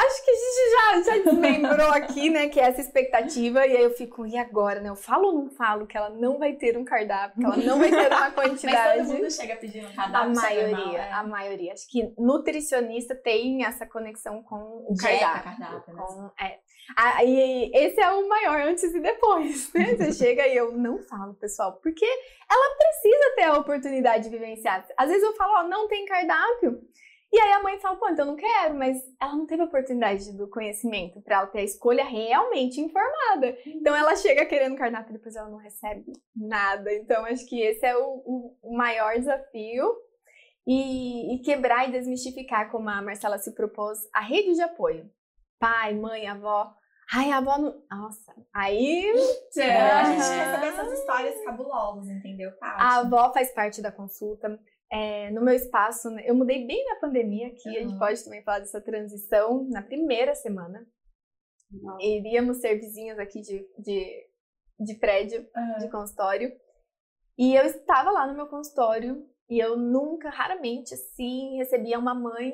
acho 0.00 0.24
que 0.24 0.30
a 0.30 0.34
gente 0.34 1.04
já, 1.04 1.12
já 1.16 1.24
desmembrou 1.24 1.88
aqui, 1.90 2.30
né? 2.30 2.48
Que 2.48 2.60
é 2.60 2.64
essa 2.68 2.80
expectativa. 2.80 3.66
E 3.66 3.76
aí 3.76 3.82
eu 3.82 3.90
fico, 3.90 4.24
e 4.24 4.38
agora, 4.38 4.80
né? 4.80 4.88
Eu 4.88 4.94
falo 4.96 5.26
ou 5.26 5.34
não 5.34 5.50
falo 5.50 5.88
que 5.88 5.96
ela 5.96 6.08
não 6.10 6.38
vai 6.38 6.52
ter 6.54 6.78
um 6.78 6.84
cardápio, 6.84 7.36
que 7.40 7.44
ela 7.44 7.56
não 7.56 7.78
vai 7.80 7.90
ter 7.90 8.06
uma 8.06 8.30
quantidade. 8.30 8.98
Mas 9.00 9.08
todo 9.08 9.16
mundo 9.18 9.30
chega 9.32 9.56
pedindo 9.56 9.86
um 9.88 9.90
A 9.90 9.94
cardápio. 9.94 10.30
é 10.30 10.34
maioria, 10.34 10.76
normal, 10.76 10.94
é. 10.94 11.12
a 11.12 11.22
maioria. 11.24 11.72
Acho 11.72 11.88
que 11.90 12.14
nutricionista 12.16 13.14
tem 13.16 13.64
essa 13.64 13.84
conexão 13.86 14.40
com 14.44 14.86
o 14.88 14.94
Dieta, 14.94 15.18
cardápio. 15.18 15.58
cardápio, 15.58 15.94
né? 15.94 16.02
com- 16.06 16.30
é. 16.44 16.58
E 17.24 17.70
esse 17.76 18.00
é 18.00 18.10
o 18.12 18.28
maior 18.28 18.60
antes 18.60 18.84
e 18.94 19.00
depois, 19.00 19.72
né? 19.74 19.94
Você 19.96 20.12
chega 20.12 20.46
e 20.46 20.56
eu 20.56 20.72
não 20.72 20.98
falo, 21.02 21.34
pessoal, 21.34 21.78
porque 21.82 22.04
ela 22.50 22.76
precisa 22.76 23.34
ter 23.36 23.42
a 23.44 23.58
oportunidade 23.58 24.24
de 24.24 24.30
vivenciar. 24.30 24.86
Às 24.96 25.08
vezes 25.08 25.22
eu 25.22 25.34
falo, 25.34 25.52
ó, 25.64 25.68
não 25.68 25.86
tem 25.88 26.04
cardápio. 26.06 26.80
E 27.30 27.38
aí 27.38 27.52
a 27.52 27.62
mãe 27.62 27.78
fala, 27.78 27.96
pô, 27.96 28.08
então 28.08 28.24
eu 28.24 28.30
não 28.32 28.36
quero, 28.36 28.74
mas 28.74 28.96
ela 29.20 29.36
não 29.36 29.46
teve 29.46 29.60
a 29.60 29.66
oportunidade 29.66 30.32
do 30.34 30.48
conhecimento 30.48 31.20
para 31.20 31.36
ela 31.36 31.46
ter 31.46 31.58
a 31.58 31.62
escolha 31.64 32.02
realmente 32.02 32.80
informada. 32.80 33.54
Então 33.66 33.94
ela 33.94 34.16
chega 34.16 34.46
querendo 34.46 34.76
cardápio 34.76 35.10
e 35.10 35.18
depois 35.18 35.36
ela 35.36 35.50
não 35.50 35.58
recebe 35.58 36.10
nada. 36.34 36.90
Então 36.94 37.26
acho 37.26 37.46
que 37.46 37.60
esse 37.60 37.84
é 37.84 37.94
o, 37.98 38.22
o- 38.24 38.56
o 38.62 38.74
maior 38.76 39.14
desafio. 39.18 39.94
E, 40.70 41.34
e 41.34 41.38
quebrar 41.40 41.88
e 41.88 41.92
desmistificar, 41.92 42.70
como 42.70 42.90
a 42.90 43.00
Marcela 43.00 43.38
se 43.38 43.54
propôs, 43.54 43.98
a 44.12 44.20
rede 44.20 44.52
de 44.54 44.60
apoio. 44.60 45.10
Pai, 45.58 45.94
mãe, 45.94 46.26
avó. 46.26 46.74
Ai, 47.14 47.30
a 47.32 47.38
avó 47.38 47.56
não. 47.58 47.82
Nossa, 47.90 48.34
aí 48.54 49.10
a 49.10 50.04
gente 50.04 50.20
Aham. 50.22 50.44
recebe 50.44 50.66
essas 50.66 50.98
histórias 50.98 51.44
cabulosas, 51.44 52.06
entendeu, 52.08 52.52
Paty? 52.58 52.80
a 52.82 52.96
avó 52.98 53.32
faz 53.32 53.50
parte 53.52 53.80
da 53.80 53.90
consulta. 53.90 54.58
É, 54.90 55.30
no 55.30 55.42
meu 55.42 55.54
espaço, 55.54 56.10
né, 56.10 56.22
eu 56.26 56.34
mudei 56.34 56.66
bem 56.66 56.84
na 56.86 56.96
pandemia 56.96 57.48
aqui, 57.48 57.68
a 57.76 57.80
gente 57.80 57.92
Uhum. 57.92 57.98
pode 57.98 58.22
também 58.24 58.42
falar 58.42 58.60
dessa 58.60 58.80
transição 58.80 59.66
na 59.70 59.82
primeira 59.82 60.34
semana. 60.34 60.86
Nossa. 61.70 62.02
Iríamos 62.02 62.58
ser 62.58 62.76
vizinhos 62.76 63.18
aqui 63.18 63.40
de, 63.42 63.66
de, 63.78 64.26
de 64.80 64.94
prédio, 64.94 65.46
Aham. 65.56 65.78
de 65.78 65.90
consultório. 65.90 66.52
E 67.36 67.54
eu 67.54 67.64
estava 67.66 68.10
lá 68.10 68.26
no 68.26 68.34
meu 68.34 68.46
consultório 68.48 69.26
e 69.48 69.58
eu 69.58 69.76
nunca, 69.76 70.30
raramente, 70.30 70.94
assim, 70.94 71.56
recebia 71.56 71.98
uma 71.98 72.14
mãe 72.14 72.52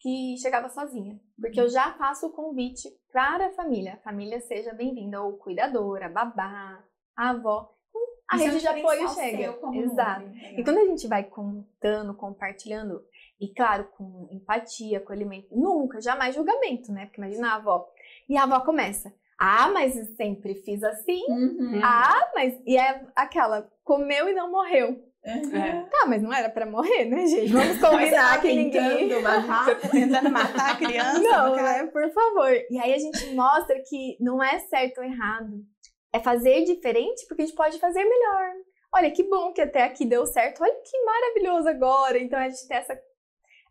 que 0.00 0.36
chegava 0.38 0.68
sozinha. 0.68 1.18
Porque 1.40 1.60
eu 1.60 1.68
já 1.68 1.92
faço 1.94 2.26
o 2.26 2.32
convite 2.32 2.88
para 3.12 3.46
a 3.46 3.52
família. 3.52 3.94
A 3.94 4.02
família 4.02 4.40
seja 4.40 4.72
bem-vinda, 4.72 5.20
ou 5.22 5.38
cuidadora, 5.38 6.08
babá, 6.08 6.84
avó. 7.16 7.74
Então, 7.90 8.02
A 8.30 8.36
Isso 8.36 8.44
é 8.44 8.48
um 8.48 8.52
rede 8.52 8.60
de 8.60 8.68
apoio 8.68 9.08
chega. 9.08 9.58
Exato. 9.74 10.30
E 10.56 10.62
quando 10.62 10.78
a 10.78 10.84
gente 10.84 11.08
vai 11.08 11.24
contando, 11.24 12.14
compartilhando, 12.14 13.02
e 13.40 13.48
claro, 13.54 13.88
com 13.96 14.28
empatia, 14.30 14.98
acolhimento, 14.98 15.48
nunca, 15.50 16.00
jamais 16.00 16.34
julgamento, 16.34 16.92
né? 16.92 17.06
Porque 17.06 17.20
imagina 17.20 17.52
a 17.52 17.56
avó. 17.56 17.88
E 18.28 18.36
a 18.36 18.42
avó 18.42 18.60
começa. 18.60 19.12
Ah, 19.38 19.70
mas 19.70 19.94
sempre 20.16 20.56
fiz 20.56 20.82
assim. 20.82 21.22
Uhum. 21.28 21.80
Ah, 21.82 22.30
mas. 22.34 22.60
E 22.66 22.76
é 22.76 23.06
aquela, 23.14 23.70
comeu 23.84 24.28
e 24.28 24.34
não 24.34 24.50
morreu. 24.50 25.07
Uhum. 25.24 25.84
Tá, 25.90 26.06
mas 26.06 26.22
não 26.22 26.32
era 26.32 26.48
pra 26.48 26.64
morrer, 26.64 27.04
né, 27.04 27.26
gente? 27.26 27.52
Vamos 27.52 27.78
combinar 27.78 28.36
tá 28.36 28.40
que 28.40 28.48
ninguém. 28.48 29.08
tentando 29.08 29.20
matar. 29.22 29.64
Você 29.64 29.74
tá 29.74 29.88
tentando 29.88 30.30
matar 30.30 30.70
a 30.72 30.76
criança? 30.76 31.18
Não, 31.18 31.56
né? 31.56 31.86
Por 31.86 32.10
favor. 32.12 32.50
E 32.70 32.78
aí 32.78 32.94
a 32.94 32.98
gente 32.98 33.34
mostra 33.34 33.78
que 33.86 34.16
não 34.20 34.42
é 34.42 34.58
certo 34.60 34.98
ou 34.98 35.04
errado. 35.04 35.64
É 36.12 36.18
fazer 36.20 36.64
diferente 36.64 37.26
porque 37.26 37.42
a 37.42 37.46
gente 37.46 37.56
pode 37.56 37.78
fazer 37.78 38.02
melhor. 38.02 38.52
Olha, 38.94 39.10
que 39.10 39.22
bom 39.24 39.52
que 39.52 39.60
até 39.60 39.82
aqui 39.82 40.06
deu 40.06 40.24
certo. 40.24 40.62
Olha 40.62 40.74
que 40.82 41.04
maravilhoso 41.04 41.68
agora. 41.68 42.18
Então 42.18 42.38
a 42.38 42.48
gente 42.48 42.66
tem 42.66 42.76
essa, 42.78 42.98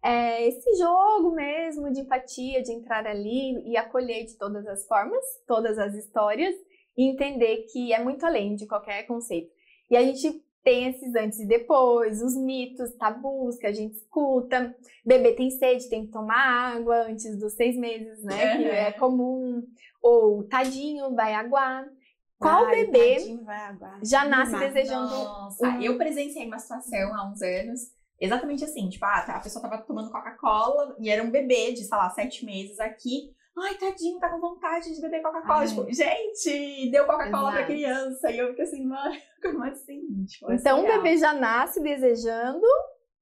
é, 0.03 0.47
esse 0.47 0.75
jogo 0.75 1.31
mesmo 1.31 1.91
de 1.91 2.01
empatia, 2.01 2.61
de 2.61 2.71
entrar 2.71 3.07
ali 3.07 3.67
e 3.67 3.75
acolher 3.75 4.25
de 4.25 4.37
todas 4.37 4.67
as 4.67 4.85
formas, 4.85 5.23
todas 5.47 5.79
as 5.79 5.95
histórias 5.95 6.53
e 6.95 7.09
entender 7.09 7.65
que 7.71 7.93
é 7.93 8.03
muito 8.03 8.25
além 8.25 8.55
de 8.55 8.67
qualquer 8.67 9.03
conceito. 9.07 9.51
E 9.89 9.95
a 9.95 10.03
gente 10.03 10.43
tem 10.67 10.89
esses 10.89 11.15
antes 11.15 11.39
e 11.39 11.45
depois, 11.45 12.21
os 12.21 12.35
mitos, 12.35 12.91
tabus 12.95 13.57
que 13.57 13.65
a 13.65 13.71
gente 13.71 13.95
escuta. 13.95 14.75
Bebê 15.05 15.31
tem 15.31 15.49
sede, 15.49 15.87
tem 15.89 16.05
que 16.05 16.11
tomar 16.11 16.75
água 16.75 17.03
antes 17.03 17.37
dos 17.39 17.53
seis 17.53 17.77
meses, 17.77 18.21
né? 18.21 18.57
Que 18.57 18.63
Uhum. 18.63 18.69
é 18.69 18.91
comum. 18.91 19.63
Ou 20.01 20.43
tadinho, 20.43 21.15
vai 21.15 21.33
aguar. 21.33 21.87
Qual 22.37 22.65
Ai, 22.65 22.83
bebê 22.85 23.15
tadinho, 23.15 23.45
vai 23.45 23.57
aguar. 23.61 23.99
já 24.03 24.25
nasce 24.25 24.51
Mimado. 24.51 24.73
desejando 24.73 25.09
Nossa, 25.15 25.67
um- 25.69 25.81
eu 25.81 25.97
presenciei 25.97 26.45
uma 26.45 26.59
situação 26.59 27.15
há 27.15 27.29
uns 27.31 27.41
anos, 27.41 27.79
exatamente 28.19 28.65
assim, 28.65 28.89
tipo, 28.89 29.05
ah, 29.05 29.23
a 29.25 29.39
pessoa 29.39 29.61
tava 29.61 29.77
tomando 29.83 30.11
Coca-Cola 30.11 30.97
e 30.99 31.09
era 31.09 31.23
um 31.23 31.31
bebê 31.31 31.71
de, 31.71 31.85
sei 31.85 31.97
lá, 31.97 32.09
sete 32.09 32.43
meses 32.45 32.77
aqui. 32.81 33.31
Ai, 33.59 33.75
tadinho, 33.75 34.19
tá 34.19 34.29
com 34.29 34.39
vontade 34.39 34.93
de 34.93 35.01
beber 35.01 35.21
Coca-Cola. 35.21 35.65
Tipo, 35.65 35.91
gente, 35.91 36.91
deu 36.91 37.05
Coca-Cola 37.05 37.51
pra 37.51 37.65
criança. 37.65 38.31
E 38.31 38.37
eu 38.37 38.49
fiquei 38.49 38.65
assim, 38.65 38.85
mãe, 38.85 39.19
como 39.41 39.63
assim? 39.63 40.01
Tipo, 40.25 40.51
é 40.51 40.55
Então 40.55 40.83
o 40.83 40.87
bebê 40.87 41.17
já 41.17 41.33
nasce 41.33 41.81
desejando 41.81 42.65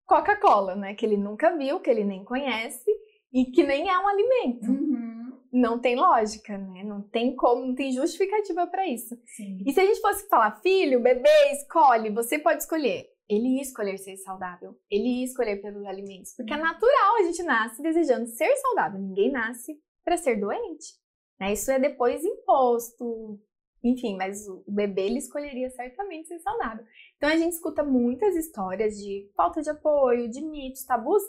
Coca-Cola, 0.06 0.76
né? 0.76 0.94
Que 0.94 1.06
ele 1.06 1.18
nunca 1.18 1.56
viu, 1.56 1.80
que 1.80 1.90
ele 1.90 2.04
nem 2.04 2.24
conhece 2.24 2.92
e 3.34 3.46
que 3.46 3.64
nem 3.64 3.90
é 3.90 3.98
um 3.98 4.08
alimento. 4.08 4.70
Uhum. 4.70 5.40
Não 5.54 5.80
tem 5.80 5.96
lógica, 5.96 6.58
né? 6.58 6.84
Não 6.84 7.02
tem 7.02 7.34
como, 7.34 7.66
não 7.66 7.76
tem 7.76 7.94
justificativa 7.94 8.68
pra 8.68 8.86
isso. 8.86 9.16
Sim. 9.26 9.64
E 9.66 9.72
se 9.72 9.80
a 9.80 9.86
gente 9.86 10.02
fosse 10.02 10.28
falar, 10.28 10.60
filho, 10.62 11.02
bebê, 11.02 11.30
escolhe, 11.54 12.10
você 12.10 12.38
pode 12.38 12.62
escolher. 12.62 13.06
Ele 13.28 13.56
ia 13.56 13.62
escolher 13.62 13.98
ser 13.98 14.18
saudável, 14.18 14.76
ele 14.90 15.20
ia 15.20 15.26
escolher 15.26 15.60
pelos 15.60 15.84
alimentos, 15.86 16.36
porque 16.36 16.54
é 16.54 16.58
natural 16.58 17.16
a 17.20 17.24
gente 17.24 17.42
nasce 17.42 17.82
desejando 17.82 18.28
ser 18.28 18.56
saudável, 18.58 19.00
ninguém 19.00 19.32
nasce 19.32 19.74
para 20.06 20.16
ser 20.18 20.40
doente. 20.40 20.94
Né? 21.40 21.52
Isso 21.54 21.70
é 21.72 21.80
depois 21.80 22.24
imposto, 22.24 23.40
enfim, 23.84 24.16
mas 24.16 24.48
o 24.48 24.64
bebê 24.68 25.08
ele 25.08 25.18
escolheria 25.18 25.70
certamente 25.72 26.28
ser 26.30 26.40
saudável. 26.40 26.86
Então 27.18 27.30
a 27.30 27.36
gente 27.36 27.54
escuta 27.54 27.84
muitas 27.84 28.36
histórias 28.36 28.96
de 28.98 29.30
falta 29.36 29.62
de 29.62 29.70
apoio, 29.70 30.30
de 30.30 30.42
mitos, 30.42 30.86
tabus, 30.86 31.24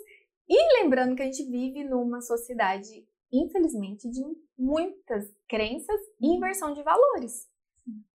e 0.49 0.81
lembrando 0.83 1.17
que 1.17 1.23
a 1.23 1.25
gente 1.25 1.43
vive 1.51 1.83
numa 1.83 2.21
sociedade, 2.21 3.05
infelizmente, 3.33 4.09
de 4.09 4.23
muitas 4.57 5.25
crenças 5.49 6.01
e 6.21 6.29
inversão 6.29 6.73
de 6.73 6.83
valores. 6.85 7.49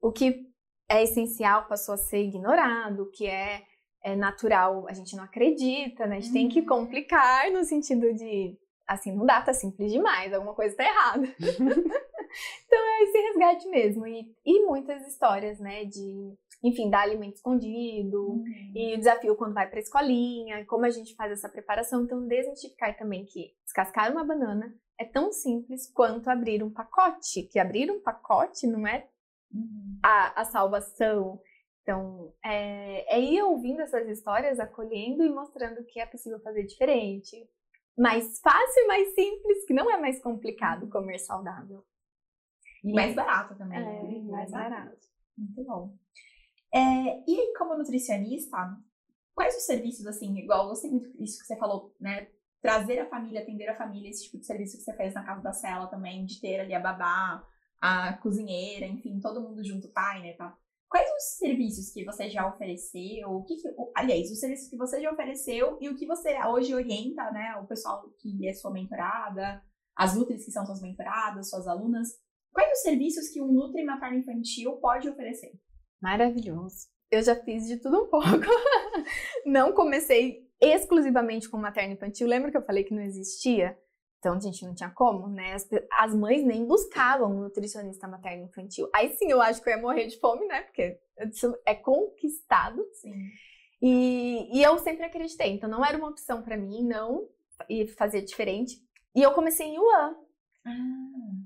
O 0.01 0.11
que 0.11 0.49
é 0.89 1.03
essencial 1.03 1.67
passou 1.67 1.93
a 1.95 1.97
ser 1.97 2.23
ignorado, 2.23 3.03
o 3.03 3.11
que 3.11 3.25
é, 3.27 3.63
é 4.03 4.15
natural 4.15 4.87
a 4.87 4.93
gente 4.93 5.15
não 5.15 5.23
acredita, 5.23 6.07
né? 6.07 6.17
A 6.17 6.19
gente 6.19 6.33
tem 6.33 6.49
que 6.49 6.61
Uhum. 6.61 6.65
complicar 6.65 7.51
no 7.51 7.63
sentido 7.63 8.13
de, 8.13 8.57
assim, 8.93 9.15
não 9.15 9.25
dá, 9.25 9.41
tá 9.41 9.53
simples 9.53 9.91
demais, 9.91 10.33
alguma 10.33 10.53
coisa 10.53 10.75
tá 10.75 10.83
errada. 10.83 11.27
então 12.65 12.79
é 12.79 13.03
esse 13.03 13.17
resgate 13.19 13.67
mesmo. 13.69 14.07
E, 14.07 14.33
e 14.45 14.65
muitas 14.65 15.05
histórias, 15.07 15.59
né, 15.59 15.85
de, 15.85 16.33
enfim, 16.63 16.89
dar 16.89 17.01
alimento 17.01 17.35
escondido, 17.35 18.21
Uhum. 18.21 18.43
e 18.75 18.93
o 18.93 18.97
desafio 18.97 19.35
quando 19.35 19.53
vai 19.53 19.69
pra 19.69 19.79
escolinha, 19.79 20.65
como 20.65 20.85
a 20.85 20.89
gente 20.89 21.15
faz 21.15 21.31
essa 21.31 21.49
preparação. 21.49 22.03
Então, 22.03 22.25
desmistificar 22.27 22.97
também 22.97 23.25
que 23.25 23.53
descascar 23.63 24.11
uma 24.11 24.23
banana 24.23 24.73
é 24.99 25.05
tão 25.05 25.31
simples 25.31 25.91
quanto 25.91 26.29
abrir 26.29 26.63
um 26.63 26.69
pacote. 26.71 27.43
Que 27.43 27.59
abrir 27.59 27.89
um 27.91 28.01
pacote 28.01 28.67
não 28.67 28.87
é 28.87 29.07
Uhum. 29.53 29.99
a, 30.03 30.41
a 30.41 30.45
salvação. 30.45 31.41
Então, 31.81 32.31
é, 32.45 33.17
é 33.17 33.19
ir 33.19 33.41
ouvindo 33.41 33.81
essas 33.81 34.07
histórias, 34.07 34.59
acolhendo 34.59 35.23
e 35.23 35.29
mostrando 35.29 35.83
que 35.83 35.99
é 35.99 36.05
possível 36.05 36.39
fazer 36.41 36.63
diferente. 36.63 37.35
Mais 37.97 38.39
fácil 38.39 38.83
e 38.83 38.87
mais 38.87 39.13
simples, 39.13 39.65
que 39.65 39.73
não 39.73 39.89
é 39.91 39.99
mais 39.99 40.21
complicado 40.21 40.89
comer 40.89 41.19
saudável. 41.19 41.85
E 42.83 42.93
mais 42.93 43.13
barato 43.13 43.55
também. 43.55 43.77
É, 43.77 44.03
né? 44.03 44.21
mais 44.31 44.51
barato. 44.51 45.07
Muito 45.37 45.63
bom. 45.63 45.95
É, 46.73 46.79
e 47.27 47.39
aí, 47.39 47.53
como 47.57 47.77
nutricionista, 47.77 48.57
quais 49.35 49.55
os 49.55 49.65
serviços, 49.65 50.05
assim, 50.07 50.37
igual 50.37 50.63
eu 50.63 50.69
gostei 50.69 50.89
muito 50.89 51.11
disso 51.17 51.39
que 51.39 51.45
você 51.45 51.57
falou, 51.57 51.95
né? 51.99 52.27
Trazer 52.61 52.99
a 52.99 53.09
família, 53.09 53.41
atender 53.41 53.67
a 53.67 53.75
família, 53.75 54.09
esse 54.09 54.25
tipo 54.25 54.37
de 54.37 54.45
serviço 54.45 54.77
que 54.77 54.83
você 54.83 54.93
fez 54.95 55.13
na 55.13 55.23
casa 55.23 55.41
da 55.41 55.53
Cela 55.53 55.87
também, 55.87 56.25
de 56.25 56.39
ter 56.39 56.59
ali 56.59 56.73
a 56.73 56.79
babá, 56.79 57.45
a 57.79 58.13
cozinheira, 58.17 58.85
enfim, 58.85 59.19
todo 59.19 59.41
mundo 59.41 59.63
junto, 59.63 59.89
pai, 59.89 60.21
né, 60.21 60.33
tá? 60.33 60.55
Quais 60.91 61.09
os 61.09 61.37
serviços 61.37 61.89
que 61.93 62.03
você 62.03 62.29
já 62.29 62.45
ofereceu? 62.45 63.29
O 63.29 63.45
que 63.45 63.55
que- 63.55 63.69
aliás, 63.95 64.29
os 64.29 64.39
serviços 64.41 64.69
que 64.69 64.75
você 64.75 64.99
já 65.01 65.09
ofereceu 65.09 65.77
e 65.79 65.87
o 65.87 65.95
que 65.95 66.05
você 66.05 66.35
hoje 66.45 66.75
orienta, 66.75 67.31
né? 67.31 67.55
O 67.63 67.65
pessoal 67.65 68.03
que 68.19 68.45
é 68.45 68.53
sua 68.53 68.71
mentorada, 68.71 69.63
as 69.95 70.15
Nutris 70.17 70.43
que 70.43 70.51
são 70.51 70.65
suas 70.65 70.81
mentoradas, 70.81 71.49
suas 71.49 71.65
alunas. 71.65 72.09
Quais 72.53 72.69
os 72.73 72.81
serviços 72.81 73.29
que 73.29 73.41
um 73.41 73.47
Nutri 73.53 73.85
materno 73.85 74.17
infantil 74.17 74.73
pode 74.81 75.07
oferecer? 75.07 75.53
Maravilhoso. 76.01 76.87
Eu 77.09 77.23
já 77.23 77.35
fiz 77.35 77.67
de 77.67 77.77
tudo 77.77 78.03
um 78.03 78.09
pouco. 78.09 78.27
Não 79.45 79.71
comecei 79.73 80.45
exclusivamente 80.59 81.49
com 81.49 81.57
materno 81.57 81.93
infantil. 81.93 82.27
Lembra 82.27 82.51
que 82.51 82.57
eu 82.57 82.65
falei 82.65 82.83
que 82.83 82.93
não 82.93 83.01
existia? 83.01 83.77
Então, 84.21 84.35
a 84.35 84.39
gente 84.39 84.63
não 84.63 84.75
tinha 84.75 84.91
como, 84.91 85.27
né? 85.27 85.53
As, 85.53 85.67
as 85.97 86.13
mães 86.13 86.43
nem 86.43 86.63
buscavam 86.63 87.31
um 87.31 87.39
nutricionista 87.41 88.07
materno 88.07 88.43
infantil. 88.43 88.87
Aí 88.93 89.09
sim, 89.15 89.31
eu 89.31 89.41
acho 89.41 89.63
que 89.63 89.67
eu 89.67 89.73
ia 89.73 89.81
morrer 89.81 90.05
de 90.05 90.19
fome, 90.19 90.45
né? 90.45 90.61
Porque 90.61 90.99
isso 91.27 91.57
é 91.65 91.73
conquistado. 91.73 92.85
Sim. 92.93 93.11
E, 93.81 94.47
e 94.55 94.61
eu 94.61 94.77
sempre 94.77 95.03
acreditei. 95.03 95.51
Então, 95.51 95.67
não 95.67 95.83
era 95.83 95.97
uma 95.97 96.09
opção 96.09 96.43
pra 96.43 96.55
mim, 96.55 96.83
não. 96.83 97.27
E 97.67 97.87
fazer 97.87 98.21
diferente. 98.21 98.77
E 99.15 99.23
eu 99.23 99.31
comecei 99.31 99.65
em 99.65 99.75
Yuan. 99.77 100.15
Ah. 100.63 100.71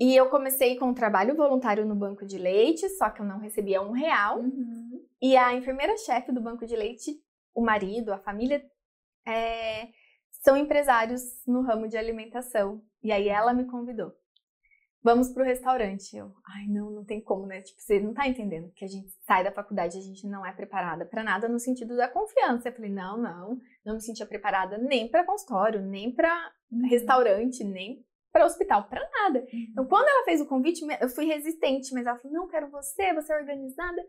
E 0.02 0.14
eu 0.14 0.30
comecei 0.30 0.76
com 0.76 0.88
um 0.88 0.94
trabalho 0.94 1.34
voluntário 1.34 1.86
no 1.86 1.96
banco 1.96 2.26
de 2.26 2.38
leite, 2.38 2.90
só 2.90 3.10
que 3.10 3.22
eu 3.22 3.26
não 3.26 3.40
recebia 3.40 3.82
um 3.82 3.92
real. 3.92 4.40
Uhum. 4.40 5.02
E 5.22 5.38
a 5.38 5.54
enfermeira-chefe 5.56 6.34
do 6.34 6.42
banco 6.42 6.66
de 6.66 6.76
leite, 6.76 7.18
o 7.54 7.62
marido, 7.62 8.12
a 8.12 8.18
família, 8.18 8.62
é, 9.26 9.88
são 10.46 10.56
empresários 10.56 11.24
no 11.48 11.62
ramo 11.64 11.88
de 11.88 11.98
alimentação. 11.98 12.80
E 13.04 13.12
aí 13.12 13.28
ela 13.28 13.52
me 13.52 13.66
convidou. 13.66 14.14
Vamos 15.04 15.30
pro 15.30 15.44
restaurante. 15.44 16.16
Eu, 16.16 16.32
ai, 16.48 16.68
não, 16.68 16.92
não 16.92 17.04
tem 17.04 17.20
como, 17.20 17.48
né? 17.48 17.62
Tipo, 17.62 17.82
você 17.82 18.00
não 18.00 18.14
tá 18.14 18.28
entendendo 18.28 18.72
que 18.76 18.86
a 18.86 18.88
gente 18.88 19.10
sai 19.26 19.44
da 19.44 19.52
faculdade, 19.52 19.98
a 19.98 20.02
gente 20.02 20.28
não 20.28 20.46
é 20.46 20.52
preparada 20.52 21.06
para 21.06 21.24
nada 21.24 21.50
no 21.50 21.60
sentido 21.60 21.98
da 21.98 22.08
confiança. 22.08 22.70
Eu 22.70 22.74
falei, 22.74 22.92
não, 22.92 23.18
não, 23.18 23.60
não 23.84 23.96
me 23.96 24.02
sentia 24.02 24.26
preparada 24.26 24.78
nem 24.78 25.10
para 25.10 25.26
consultório, 25.26 25.82
nem 25.82 26.14
para 26.14 26.52
restaurante, 26.90 27.64
nem 27.64 28.06
para 28.32 28.46
hospital, 28.46 28.88
para 28.88 29.08
nada. 29.10 29.46
Então, 29.72 29.86
quando 29.86 30.08
ela 30.08 30.26
fez 30.26 30.42
o 30.42 30.48
convite, 30.48 30.86
eu 31.02 31.10
fui 31.10 31.26
resistente, 31.26 31.94
mas 31.94 32.06
ela 32.06 32.20
falou: 32.20 32.38
não 32.38 32.48
quero 32.48 32.70
você, 32.70 33.14
você 33.14 33.34
é 33.34 33.38
organizada. 33.38 34.02
O 34.02 34.06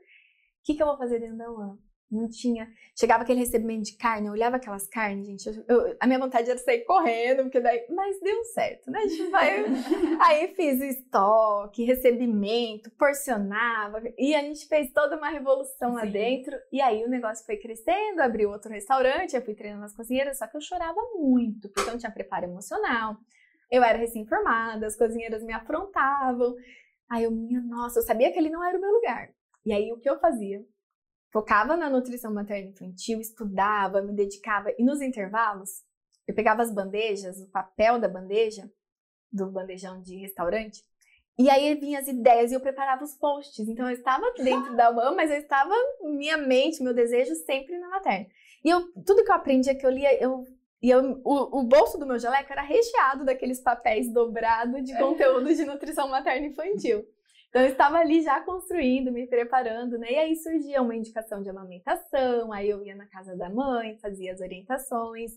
que, 0.64 0.74
que 0.74 0.82
eu 0.82 0.86
vou 0.86 0.98
fazer 0.98 1.20
dentro 1.20 1.36
da 1.36 1.50
UAM? 1.50 1.78
Não 2.10 2.28
tinha. 2.28 2.68
Chegava 2.96 3.24
aquele 3.24 3.40
recebimento 3.40 3.82
de 3.82 3.96
carne, 3.96 4.28
eu 4.28 4.32
olhava 4.32 4.56
aquelas 4.56 4.86
carnes, 4.86 5.26
gente. 5.26 5.48
Eu, 5.48 5.64
eu, 5.68 5.96
a 5.98 6.06
minha 6.06 6.20
vontade 6.20 6.48
era 6.48 6.58
sair 6.58 6.84
correndo, 6.84 7.42
porque 7.42 7.58
daí. 7.58 7.84
Mas 7.90 8.20
deu 8.20 8.44
certo, 8.44 8.90
né? 8.92 9.00
A 9.00 9.08
gente 9.08 9.30
vai. 9.30 9.64
Aí 10.22 10.54
fiz 10.54 10.80
estoque, 10.80 11.84
recebimento, 11.84 12.90
porcionava. 12.92 14.00
E 14.16 14.36
a 14.36 14.40
gente 14.40 14.68
fez 14.68 14.92
toda 14.92 15.16
uma 15.16 15.30
revolução 15.30 15.94
lá 15.94 16.02
Sim. 16.02 16.12
dentro. 16.12 16.56
E 16.72 16.80
aí 16.80 17.04
o 17.04 17.08
negócio 17.08 17.44
foi 17.44 17.56
crescendo, 17.56 18.20
abriu 18.20 18.50
outro 18.50 18.70
restaurante, 18.70 19.34
eu 19.34 19.42
fui 19.42 19.54
treinando 19.54 19.84
as 19.84 19.94
cozinheiras, 19.94 20.38
só 20.38 20.46
que 20.46 20.56
eu 20.56 20.60
chorava 20.60 21.00
muito, 21.14 21.68
porque 21.68 21.88
eu 21.88 21.92
não 21.92 21.98
tinha 21.98 22.12
preparo 22.12 22.44
emocional. 22.44 23.16
Eu 23.70 23.82
era 23.82 23.98
recém-formada, 23.98 24.86
as 24.86 24.96
cozinheiras 24.96 25.42
me 25.42 25.52
afrontavam. 25.52 26.54
Aí 27.10 27.24
eu, 27.24 27.32
minha 27.32 27.60
nossa, 27.60 27.98
eu 27.98 28.04
sabia 28.04 28.32
que 28.32 28.38
ele 28.38 28.50
não 28.50 28.64
era 28.64 28.78
o 28.78 28.80
meu 28.80 28.92
lugar. 28.92 29.30
E 29.64 29.72
aí 29.72 29.92
o 29.92 29.98
que 29.98 30.08
eu 30.08 30.20
fazia? 30.20 30.64
Focava 31.32 31.76
na 31.76 31.90
nutrição 31.90 32.32
materna 32.32 32.70
infantil, 32.70 33.20
estudava, 33.20 34.00
me 34.00 34.12
dedicava. 34.12 34.72
E 34.78 34.84
nos 34.84 35.00
intervalos, 35.00 35.82
eu 36.26 36.34
pegava 36.34 36.62
as 36.62 36.72
bandejas, 36.72 37.40
o 37.40 37.50
papel 37.50 37.98
da 37.98 38.08
bandeja, 38.08 38.70
do 39.32 39.50
bandejão 39.50 40.00
de 40.00 40.16
restaurante, 40.16 40.82
e 41.38 41.50
aí 41.50 41.74
vinham 41.74 42.00
as 42.00 42.08
ideias 42.08 42.50
e 42.50 42.54
eu 42.54 42.60
preparava 42.60 43.04
os 43.04 43.14
posts. 43.14 43.68
Então 43.68 43.86
eu 43.86 43.94
estava 43.94 44.32
dentro 44.38 44.74
da 44.76 44.90
UAM, 44.90 45.14
mas 45.14 45.30
eu 45.30 45.36
estava, 45.36 45.74
minha 46.02 46.36
mente, 46.36 46.82
meu 46.82 46.94
desejo 46.94 47.34
sempre 47.34 47.78
na 47.78 47.90
materna. 47.90 48.26
E 48.64 48.70
eu, 48.70 48.90
tudo 49.04 49.22
que 49.22 49.30
eu 49.30 49.34
aprendia, 49.34 49.74
que 49.74 49.84
eu 49.84 49.90
lia, 49.90 50.18
eu 50.22 50.44
e 50.82 50.90
eu, 50.90 51.20
o, 51.24 51.60
o 51.60 51.62
bolso 51.62 51.98
do 51.98 52.06
meu 52.06 52.18
jaleco 52.18 52.52
era 52.52 52.62
recheado 52.62 53.24
daqueles 53.24 53.60
papéis 53.60 54.12
dobrados 54.12 54.84
de 54.84 54.96
conteúdo 54.96 55.52
de 55.54 55.64
nutrição 55.64 56.08
materna 56.08 56.46
infantil. 56.46 57.04
Então 57.56 57.64
eu 57.64 57.72
estava 57.72 57.96
ali 57.96 58.20
já 58.20 58.38
construindo, 58.42 59.10
me 59.10 59.26
preparando, 59.26 59.96
né? 59.96 60.12
E 60.12 60.16
aí 60.16 60.36
surgia 60.36 60.82
uma 60.82 60.94
indicação 60.94 61.40
de 61.40 61.48
amamentação, 61.48 62.52
aí 62.52 62.68
eu 62.68 62.84
ia 62.84 62.94
na 62.94 63.06
casa 63.06 63.34
da 63.34 63.48
mãe, 63.48 63.96
fazia 63.96 64.34
as 64.34 64.42
orientações. 64.42 65.32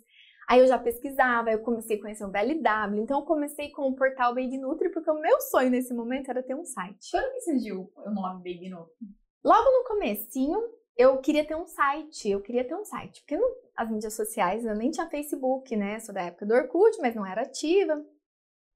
Aí 0.50 0.60
eu 0.60 0.68
já 0.68 0.78
pesquisava, 0.78 1.50
eu 1.50 1.62
comecei 1.62 1.96
a 1.96 2.02
conhecer 2.02 2.26
o 2.26 2.30
BLW, 2.30 3.04
então 3.04 3.22
eu 3.22 3.26
comecei 3.26 3.72
com 3.72 3.84
o 3.84 3.96
portal 3.96 4.36
Baby 4.36 4.58
Nutri, 4.58 4.90
porque 4.90 5.10
o 5.10 5.22
meu 5.22 5.40
sonho 5.40 5.70
nesse 5.70 5.94
momento 5.94 6.30
era 6.30 6.44
ter 6.44 6.56
um 6.56 6.66
site. 6.66 7.10
Quando 7.10 7.32
que 7.32 7.40
surgiu 7.40 7.90
o 7.96 8.12
nome 8.12 8.40
Baby 8.40 8.68
Nutri? 8.68 9.08
Logo 9.42 9.72
no 9.72 9.86
comecinho, 9.86 10.60
eu 10.98 11.20
queria 11.20 11.48
ter 11.48 11.56
um 11.56 11.68
site, 11.68 12.30
eu 12.30 12.42
queria 12.42 12.68
ter 12.68 12.76
um 12.76 12.84
site, 12.84 13.22
porque 13.22 13.38
no, 13.38 13.48
as 13.78 13.90
mídias 13.90 14.14
sociais, 14.14 14.66
eu 14.66 14.76
nem 14.76 14.92
tinha 14.92 15.10
Facebook, 15.10 15.74
né? 15.74 15.98
Sou 16.02 16.14
da 16.14 16.24
época 16.24 16.46
do 16.46 16.54
Orkut, 16.54 16.98
mas 17.00 17.16
não 17.16 17.26
era 17.26 17.44
ativa. 17.44 18.06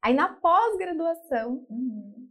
Aí 0.01 0.13
na 0.13 0.33
pós-graduação, 0.33 1.65
Uhum. 1.69 2.22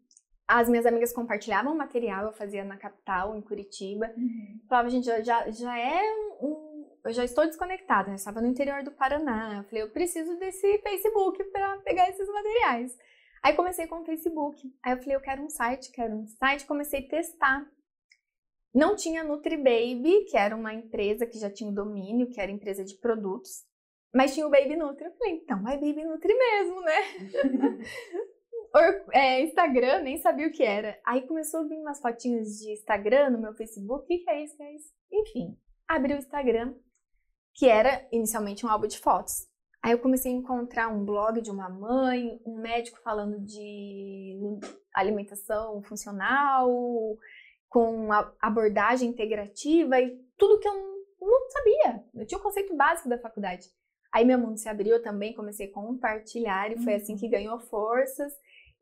As 0.59 0.69
minhas 0.69 0.85
amigas 0.85 1.15
compartilhavam 1.15 1.75
material, 1.75 2.27
eu 2.27 2.33
fazia 2.33 2.62
na 2.62 2.77
capital, 2.77 3.35
em 3.35 3.41
Curitiba. 3.41 4.12
Uhum. 4.15 4.61
Falava, 4.69 4.91
gente, 4.91 5.07
já, 5.07 5.23
já, 5.23 5.51
já 5.51 5.79
é 5.79 6.03
um, 6.43 6.87
Eu 7.03 7.12
já 7.12 7.25
estou 7.25 7.47
desconectada? 7.47 8.11
Eu 8.11 8.17
estava 8.17 8.41
no 8.43 8.49
interior 8.49 8.83
do 8.83 8.93
Paraná. 8.93 9.57
Eu 9.59 9.65
falei, 9.65 9.83
eu 9.83 9.91
preciso 9.91 10.38
desse 10.38 10.79
Facebook 10.79 11.43
para 11.45 11.79
pegar 11.79 12.11
esses 12.11 12.29
materiais. 12.29 12.95
Aí 13.43 13.55
comecei 13.55 13.87
com 13.87 14.03
o 14.03 14.05
Facebook. 14.05 14.71
Aí 14.83 14.93
eu 14.93 14.99
falei, 14.99 15.17
eu 15.17 15.21
quero 15.23 15.43
um 15.43 15.49
site, 15.49 15.91
quero 15.91 16.15
um 16.15 16.27
site. 16.27 16.67
Comecei 16.67 17.01
a 17.01 17.09
testar. 17.09 17.67
Não 18.75 18.95
tinha 18.95 19.25
NutriBaby, 19.25 20.27
que 20.31 20.37
era 20.37 20.55
uma 20.55 20.75
empresa 20.75 21.27
que 21.27 21.38
já 21.38 21.51
tinha 21.51 21.71
o 21.71 21.75
domínio, 21.75 22.29
que 22.29 22.41
era 22.41 22.53
empresa 22.53 22.85
de 22.85 22.97
produtos. 22.97 23.65
Mas 24.15 24.35
tinha 24.35 24.47
o 24.47 24.51
Baby 24.51 24.77
Nutri. 24.77 25.07
Eu 25.07 25.12
falei, 25.12 25.37
então 25.37 25.67
é 25.67 25.79
Baby 25.79 26.05
Nutri 26.05 26.35
mesmo, 26.35 26.81
né? 26.83 27.01
Or- 28.74 29.04
é, 29.12 29.42
Instagram, 29.42 30.00
nem 30.00 30.18
sabia 30.18 30.48
o 30.48 30.52
que 30.52 30.62
era. 30.62 30.98
Aí 31.04 31.26
começou 31.26 31.61
a 31.61 31.64
vir 31.64 31.76
umas 31.76 32.00
fotinhas 32.00 32.58
de 32.58 32.72
Instagram 32.72 33.30
no 33.30 33.40
meu 33.40 33.54
Facebook. 33.54 34.04
O 34.04 34.06
que, 34.06 34.18
que 34.18 34.30
é 34.30 34.42
isso? 34.42 34.56
Que 34.56 34.62
é 34.62 34.74
isso? 34.74 34.88
Enfim, 35.12 35.58
abri 35.87 36.14
o 36.14 36.18
Instagram, 36.18 36.74
que 37.54 37.68
era 37.68 38.06
inicialmente 38.11 38.64
um 38.64 38.70
álbum 38.70 38.87
de 38.87 38.98
fotos. 38.98 39.46
Aí 39.82 39.92
eu 39.92 39.98
comecei 39.98 40.32
a 40.32 40.37
encontrar 40.37 40.88
um 40.88 41.04
blog 41.04 41.40
de 41.40 41.50
uma 41.50 41.68
mãe, 41.68 42.40
um 42.46 42.56
médico 42.61 43.00
falando 43.02 43.40
de 43.40 44.38
alimentação 44.94 45.82
funcional, 45.82 46.70
com 47.68 48.08
abordagem 48.40 49.08
integrativa 49.08 50.00
e 50.00 50.16
tudo 50.37 50.61
que 50.61 50.68
eu 50.68 50.74
não, 51.20 51.50
sabia. 51.50 52.04
Eu 52.14 52.26
tinha 52.26 52.38
o 52.38 52.42
conceito 52.42 52.76
básico 52.76 53.08
da 53.08 53.18
faculdade. 53.18 53.66
Aí 54.12 54.24
meu 54.24 54.38
mundo 54.38 54.58
se 54.58 54.68
abriu, 54.68 54.94
eu 54.94 55.02
também 55.02 55.35
comecei 55.35 55.66
a 55.66 55.72
compartilhar 55.72 56.70
e 56.70 56.78
foi 56.82 56.94
assim 56.94 57.16
que 57.16 57.28
ganhou 57.28 57.58
forças. 57.58 58.32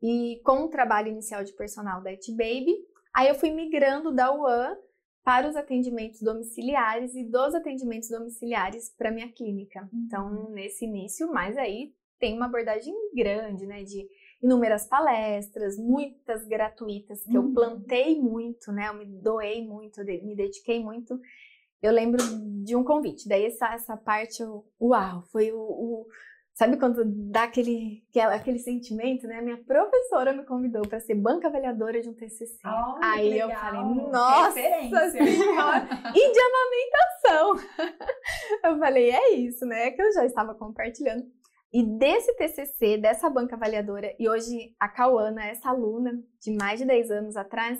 E 0.01 0.41
com 0.43 0.63
o 0.63 0.69
trabalho 0.69 1.09
inicial 1.09 1.43
de 1.43 1.53
personal 1.53 2.01
da 2.01 2.09
It 2.09 2.31
Baby, 2.31 2.75
aí 3.13 3.27
eu 3.27 3.35
fui 3.35 3.51
migrando 3.51 4.11
da 4.11 4.33
UAN 4.33 4.75
para 5.23 5.47
os 5.47 5.55
atendimentos 5.55 6.21
domiciliares 6.21 7.13
e 7.13 7.23
dos 7.23 7.53
atendimentos 7.53 8.09
domiciliares 8.09 8.89
para 8.97 9.11
minha 9.11 9.31
clínica. 9.31 9.87
Então, 9.93 10.49
nesse 10.49 10.85
início, 10.85 11.31
mas 11.31 11.57
aí 11.57 11.93
tem 12.19 12.35
uma 12.35 12.47
abordagem 12.47 12.93
grande, 13.15 13.65
né, 13.67 13.83
de 13.83 14.07
inúmeras 14.41 14.87
palestras, 14.87 15.77
muitas 15.77 16.45
gratuitas 16.47 17.23
que 17.23 17.35
eu 17.37 17.43
Uhum. 17.43 17.53
plantei 17.53 18.19
muito, 18.19 18.71
né, 18.71 18.87
eu 18.89 18.93
me 18.95 19.05
doei 19.05 19.65
muito, 19.65 20.03
me 20.03 20.35
dediquei 20.35 20.83
muito. 20.83 21.19
Eu 21.81 21.91
lembro 21.91 22.19
de 22.63 22.75
um 22.75 22.83
convite, 22.83 23.27
daí 23.27 23.45
essa, 23.45 23.73
essa 23.73 23.97
parte, 23.97 24.41
eu, 24.41 24.65
uau, 24.79 25.23
foi 25.31 25.51
o, 25.51 25.59
o- 25.59 26.07
Sabe 26.61 26.77
quando 26.77 27.01
dá 27.03 27.45
aquele, 27.45 28.03
aquele 28.31 28.59
sentimento, 28.59 29.25
né? 29.25 29.41
Minha 29.41 29.57
professora 29.57 30.31
me 30.31 30.45
convidou 30.45 30.83
para 30.87 30.99
ser 30.99 31.15
banca 31.15 31.47
avaliadora 31.47 31.99
de 31.99 32.07
um 32.07 32.13
TCC. 32.13 32.59
Olha, 32.63 32.97
Aí 33.01 33.39
eu 33.39 33.49
falei, 33.49 33.81
nossa 34.11 34.51
senhora! 34.51 35.89
e 36.15 36.31
de 36.31 36.39
amamentação. 36.39 37.69
Eu 38.63 38.77
falei, 38.77 39.09
é 39.09 39.33
isso, 39.33 39.65
né? 39.65 39.89
Que 39.89 40.03
eu 40.03 40.13
já 40.13 40.23
estava 40.23 40.53
compartilhando. 40.53 41.23
E 41.73 41.83
desse 41.83 42.31
TCC, 42.35 42.95
dessa 42.99 43.27
banca 43.27 43.55
avaliadora, 43.55 44.13
e 44.19 44.29
hoje 44.29 44.75
a 44.79 44.87
Cauana, 44.87 45.43
essa 45.43 45.69
aluna 45.69 46.13
de 46.39 46.51
mais 46.55 46.79
de 46.79 46.85
10 46.85 47.09
anos 47.09 47.35
atrás, 47.35 47.79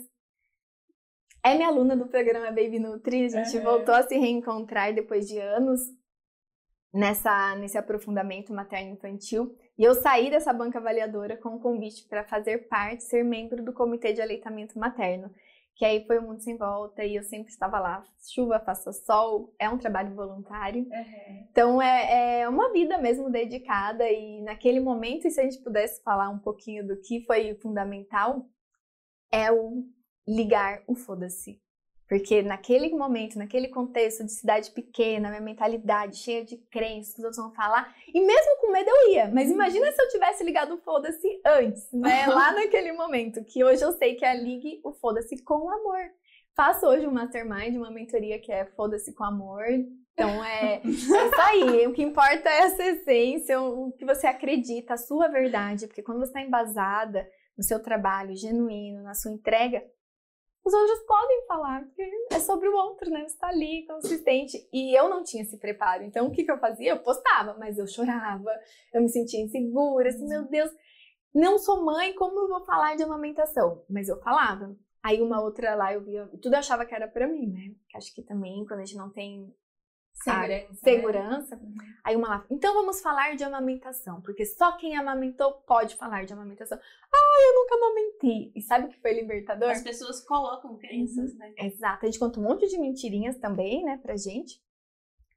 é 1.46 1.54
minha 1.54 1.68
aluna 1.68 1.96
do 1.96 2.08
programa 2.08 2.48
Baby 2.48 2.80
Nutri. 2.80 3.26
A 3.26 3.30
gente 3.30 3.58
Uhum. 3.58 3.64
voltou 3.64 3.94
a 3.94 4.02
se 4.02 4.18
reencontrar 4.18 4.92
depois 4.92 5.28
de 5.28 5.38
anos 5.38 5.82
nessa, 6.94 7.56
nesse 7.56 7.78
aprofundamento 7.78 8.54
materno-infantil. 8.54 9.56
E 9.78 9.84
eu 9.84 9.96
saí 9.96 10.30
dessa 10.30 10.52
banca 10.52 10.80
avaliadora 10.80 11.38
com 11.38 11.56
um 11.56 11.60
convite 11.60 12.08
para 12.08 12.24
fazer 12.24 12.68
parte, 12.68 13.04
ser 13.04 13.24
membro 13.24 13.64
do 13.64 13.74
Comitê 13.74 14.14
de 14.14 14.22
Aleitamento 14.22 14.78
Materno. 14.78 15.32
Que 15.76 15.86
aí 15.86 16.06
foi 16.06 16.20
o 16.20 16.22
mundo 16.22 16.42
sem 16.42 16.58
volta 16.58 17.04
e 17.04 17.16
eu 17.16 17.24
sempre 17.24 17.52
estava 17.52 17.80
lá, 17.80 18.04
chuva, 18.34 18.60
faça 18.60 18.92
sol, 18.92 19.56
é 19.58 19.70
um 19.70 19.78
trabalho 19.78 20.14
voluntário. 20.14 20.84
Uhum. 20.84 21.48
Então 21.50 21.82
é, 21.82 22.42
é 22.42 22.50
uma 22.50 22.72
vida 22.72 22.98
mesmo 22.98 23.32
dedicada 23.32 24.08
e 24.08 24.42
naquele 24.42 24.80
momento, 24.80 25.26
e 25.28 25.32
se 25.32 25.40
a 25.40 25.44
gente 25.44 25.64
pudesse 25.64 26.04
falar 26.04 26.30
um 26.30 26.38
pouquinho 26.38 26.86
do 26.86 26.98
que 26.98 27.24
foi 27.26 27.56
fundamental, 27.56 28.46
é 29.32 29.52
o 29.52 29.86
ligar 30.28 30.84
o 30.88 30.94
foda-se. 30.94 31.61
Porque 32.12 32.42
naquele 32.42 32.90
momento, 32.90 33.40
naquele 33.40 33.70
contexto 33.70 34.26
de 34.26 34.34
cidade 34.34 34.70
pequena, 34.72 35.30
minha 35.30 35.40
mentalidade 35.40 36.18
cheia 36.18 36.44
de 36.44 36.58
crenças, 36.58 37.14
que 37.14 37.22
os 37.22 37.24
outros 37.24 37.42
vão 37.42 37.54
falar, 37.54 37.96
e 38.14 38.20
mesmo 38.20 38.58
com 38.60 38.70
medo 38.70 38.90
eu 38.90 39.14
ia. 39.14 39.32
Mas 39.34 39.50
imagina 39.50 39.90
se 39.94 40.02
eu 40.02 40.10
tivesse 40.10 40.44
ligado 40.44 40.74
o 40.74 40.78
foda-se 40.80 41.42
antes, 41.46 41.90
né? 41.94 42.28
Lá 42.28 42.52
naquele 42.52 42.92
momento, 42.92 43.46
que 43.46 43.64
hoje 43.64 43.82
eu 43.82 43.94
sei 43.94 44.16
que 44.16 44.26
é 44.26 44.36
ligue 44.36 44.82
o 44.84 44.92
foda-se 44.92 45.42
com 45.42 45.70
amor. 45.70 46.02
Faço 46.54 46.86
hoje 46.86 47.08
um 47.08 47.14
mastermind, 47.14 47.78
uma 47.78 47.90
mentoria 47.90 48.38
que 48.40 48.52
é 48.52 48.66
foda-se 48.66 49.14
com 49.14 49.24
amor. 49.24 49.64
Então 50.12 50.44
é, 50.44 50.82
é 50.84 50.88
isso 50.90 51.42
aí. 51.44 51.88
O 51.88 51.94
que 51.94 52.04
importa 52.04 52.50
é 52.50 52.58
essa 52.64 52.84
essência, 52.84 53.62
o 53.62 53.94
que 53.94 54.04
você 54.04 54.28
acredita, 54.28 54.96
a 54.96 54.98
sua 54.98 55.30
verdade. 55.30 55.88
Porque 55.88 56.04
quando 56.04 56.20
você 56.20 56.32
está 56.32 56.42
embasada 56.42 57.26
no 57.58 57.64
seu 57.64 57.82
trabalho 57.82 58.36
genuíno, 58.36 59.02
na 59.02 59.14
sua 59.14 59.32
entrega, 59.32 59.82
os 60.64 60.74
outros 60.74 61.00
podem 61.08 61.46
falar, 61.48 61.84
porque 61.86 62.04
é 62.32 62.40
sobre 62.40 62.68
o 62.68 62.76
outro, 62.76 63.10
né? 63.10 63.28
Você 63.28 63.38
tá 63.38 63.48
ali, 63.48 63.86
consistente. 63.88 64.68
E 64.72 64.98
eu 64.98 65.10
não 65.10 65.24
tinha 65.24 65.42
esse 65.44 65.58
preparo. 65.58 66.04
Então, 66.04 66.28
o 66.28 66.32
que, 66.32 66.44
que 66.44 66.52
eu 66.52 66.60
fazia? 66.60 66.92
Eu 66.92 67.00
postava, 67.00 67.56
mas 67.58 67.78
eu 67.80 67.88
chorava, 67.88 68.52
eu 68.94 69.02
me 69.02 69.10
sentia 69.10 69.42
insegura, 69.42 70.10
assim, 70.10 70.28
meu 70.28 70.44
Deus. 70.44 70.72
não 71.34 71.58
sou 71.58 71.84
mãe, 71.84 72.14
como 72.14 72.40
eu 72.40 72.48
vou 72.48 72.64
falar 72.64 72.96
de 72.96 73.04
amamentação? 73.04 73.84
Mas 73.90 74.08
eu 74.08 74.20
falava. 74.20 74.76
Aí 75.04 75.20
uma 75.20 75.42
outra 75.42 75.74
lá 75.74 75.94
eu 75.94 76.04
via, 76.04 76.28
tudo 76.42 76.54
eu 76.54 76.60
achava 76.60 76.86
que 76.86 76.94
era 76.94 77.08
pra 77.08 77.28
mim, 77.28 77.48
né? 77.48 77.74
Acho 77.96 78.14
que 78.14 78.22
também 78.22 78.64
quando 78.68 78.82
a 78.82 78.86
gente 78.86 78.98
não 78.98 79.10
tem 79.10 79.52
Segurança. 80.14 80.70
a 80.70 80.76
segurança. 80.76 81.62
Aí 82.04 82.16
uma 82.16 82.28
lá, 82.28 82.46
então 82.50 82.74
vamos 82.74 83.02
falar 83.02 83.36
de 83.36 83.44
amamentação, 83.44 84.22
porque 84.22 84.46
só 84.46 84.78
quem 84.78 84.96
amamentou 84.96 85.54
pode 85.68 85.96
falar 85.96 86.26
de 86.26 86.34
amamentação. 86.34 86.78
Ah, 86.78 87.38
eu 87.48 87.56
nunca 87.56 87.76
amamentei. 87.76 88.52
E 88.56 88.62
sabe 88.62 88.86
o 88.86 88.90
que 88.90 89.00
foi 89.02 89.14
libertador? 89.14 89.70
As 89.70 89.82
pessoas 89.82 90.24
colocam 90.26 90.78
crenças, 90.78 91.36
né? 91.36 91.54
Exato. 91.58 92.06
A 92.06 92.06
gente 92.06 92.20
conta 92.20 92.40
um 92.40 92.44
monte 92.44 92.68
de 92.68 92.80
mentirinhas 92.80 93.38
também, 93.38 93.84
né, 93.84 93.98
pra 93.98 94.16
gente. 94.16 94.62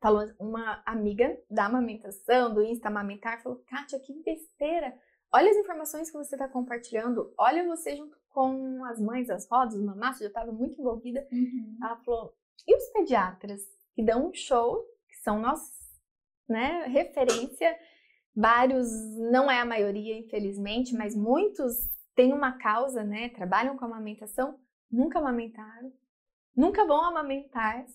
Falou 0.00 0.30
uma 0.38 0.82
amiga 0.84 1.38
da 1.50 1.64
amamentação, 1.64 2.52
do 2.52 2.62
Insta 2.62 2.88
Amamentar, 2.88 3.42
falou: 3.42 3.62
Kátia, 3.66 3.98
que 4.00 4.12
besteira. 4.22 4.94
Olha 5.32 5.50
as 5.50 5.56
informações 5.56 6.10
que 6.10 6.16
você 6.16 6.34
está 6.34 6.46
compartilhando. 6.46 7.32
Olha 7.38 7.66
você 7.66 7.96
junto 7.96 8.16
com 8.28 8.84
as 8.84 9.00
mães, 9.00 9.30
as 9.30 9.48
rodas, 9.48 9.74
o 9.74 9.82
mamaço, 9.82 10.20
já 10.20 10.28
estava 10.28 10.52
muito 10.52 10.78
envolvida. 10.78 11.26
Uhum. 11.32 11.78
Ela 11.82 11.96
falou: 11.96 12.34
e 12.66 12.76
os 12.76 12.84
pediatras 12.92 13.62
que 13.94 14.02
dão 14.02 14.28
um 14.28 14.34
show, 14.34 14.84
que 15.08 15.16
são 15.18 15.40
nossos, 15.40 15.72
né, 16.48 16.84
referência. 16.86 17.78
Vários, 18.36 18.88
não 19.30 19.50
é 19.50 19.60
a 19.60 19.64
maioria, 19.64 20.18
infelizmente, 20.18 20.94
mas 20.94 21.14
muitos 21.14 21.88
têm 22.14 22.32
uma 22.32 22.52
causa, 22.58 23.04
né, 23.04 23.28
trabalham 23.30 23.76
com 23.76 23.84
amamentação, 23.84 24.58
nunca 24.90 25.18
amamentaram, 25.18 25.92
nunca 26.56 26.84
vão 26.84 27.04
amamentar. 27.04 27.86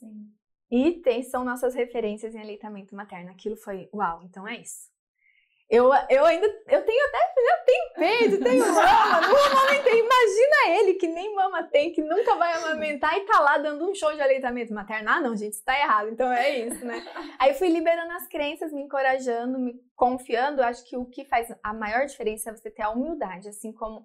E 0.71 0.93
tem, 1.01 1.23
são 1.23 1.43
nossas 1.43 1.73
referências 1.75 2.35
em 2.35 2.41
aleitamento 2.41 2.95
materno. 2.95 3.31
Aquilo 3.31 3.55
foi, 3.55 3.89
uau, 3.93 4.21
então 4.23 4.47
é 4.47 4.61
isso. 4.61 4.89
Eu, 5.69 5.91
eu 6.09 6.25
ainda, 6.25 6.47
eu 6.47 6.83
tenho 6.83 7.07
até, 7.07 7.33
eu 7.37 7.65
tenho 7.65 7.93
peito, 7.93 8.43
tenho 8.43 8.65
mama, 8.65 9.21
não 9.21 9.45
amamentei. 9.45 9.99
Imagina 9.99 10.79
ele 10.79 10.95
que 10.95 11.07
nem 11.07 11.35
mama 11.35 11.61
tem, 11.61 11.91
que 11.91 12.01
nunca 12.01 12.35
vai 12.35 12.53
amamentar 12.53 13.15
e 13.15 13.25
tá 13.25 13.39
lá 13.39 13.59
dando 13.59 13.87
um 13.87 13.93
show 13.93 14.11
de 14.15 14.19
aleitamento 14.19 14.73
materno. 14.73 15.07
Ah, 15.11 15.21
não, 15.21 15.35
gente, 15.35 15.53
isso 15.53 15.63
tá 15.63 15.79
errado. 15.79 16.09
Então 16.09 16.31
é 16.31 16.57
isso, 16.57 16.83
né? 16.83 17.05
Aí 17.37 17.53
fui 17.53 17.69
liberando 17.69 18.11
as 18.13 18.27
crenças, 18.27 18.73
me 18.73 18.81
encorajando, 18.81 19.59
me 19.59 19.75
confiando. 19.95 20.63
Acho 20.63 20.83
que 20.85 20.97
o 20.97 21.05
que 21.05 21.23
faz 21.25 21.53
a 21.61 21.71
maior 21.71 22.07
diferença 22.07 22.49
é 22.49 22.55
você 22.55 22.71
ter 22.71 22.81
a 22.81 22.89
humildade, 22.89 23.47
assim 23.47 23.71
como 23.71 24.03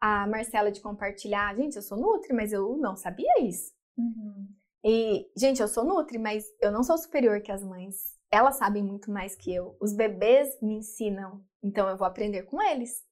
a 0.00 0.26
Marcela 0.26 0.72
de 0.72 0.80
compartilhar. 0.80 1.54
Gente, 1.54 1.76
eu 1.76 1.82
sou 1.82 1.98
Nutri, 1.98 2.32
mas 2.32 2.54
eu 2.54 2.74
não 2.78 2.96
sabia 2.96 3.34
isso. 3.42 3.70
Uhum. 3.98 4.48
E, 4.82 5.30
gente, 5.36 5.60
eu 5.60 5.68
sou 5.68 5.84
Nutri, 5.84 6.18
mas 6.18 6.46
eu 6.58 6.72
não 6.72 6.82
sou 6.82 6.96
superior 6.96 7.42
que 7.42 7.52
as 7.52 7.62
mães. 7.62 8.18
Elas 8.32 8.56
sabem 8.56 8.82
muito 8.82 9.10
mais 9.10 9.36
que 9.36 9.54
eu. 9.54 9.76
Os 9.78 9.92
bebês 9.92 10.58
me 10.62 10.76
ensinam, 10.76 11.44
então 11.62 11.86
eu 11.86 11.98
vou 11.98 12.06
aprender 12.06 12.44
com 12.44 12.62
eles. 12.62 13.04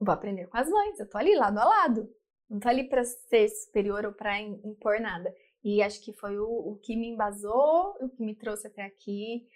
Eu 0.00 0.06
vou 0.06 0.12
aprender 0.12 0.48
com 0.48 0.58
as 0.58 0.68
mães. 0.68 0.98
Eu 0.98 1.08
tô 1.08 1.16
ali 1.16 1.36
lado 1.36 1.58
a 1.58 1.64
lado. 1.64 2.12
Não 2.50 2.58
tô 2.58 2.68
ali 2.68 2.88
para 2.88 3.04
ser 3.04 3.48
superior 3.48 4.04
ou 4.04 4.12
para 4.12 4.40
impor 4.40 5.00
nada. 5.00 5.32
E 5.62 5.80
acho 5.80 6.02
que 6.02 6.12
foi 6.12 6.36
o, 6.40 6.46
o, 6.46 6.76
que 6.82 6.96
me 6.96 7.08
embasou, 7.08 7.96
o 8.00 8.08
que 8.08 8.20
me 8.20 8.34
trouxe 8.34 8.66
até 8.66 8.82
aqui, 8.82 9.46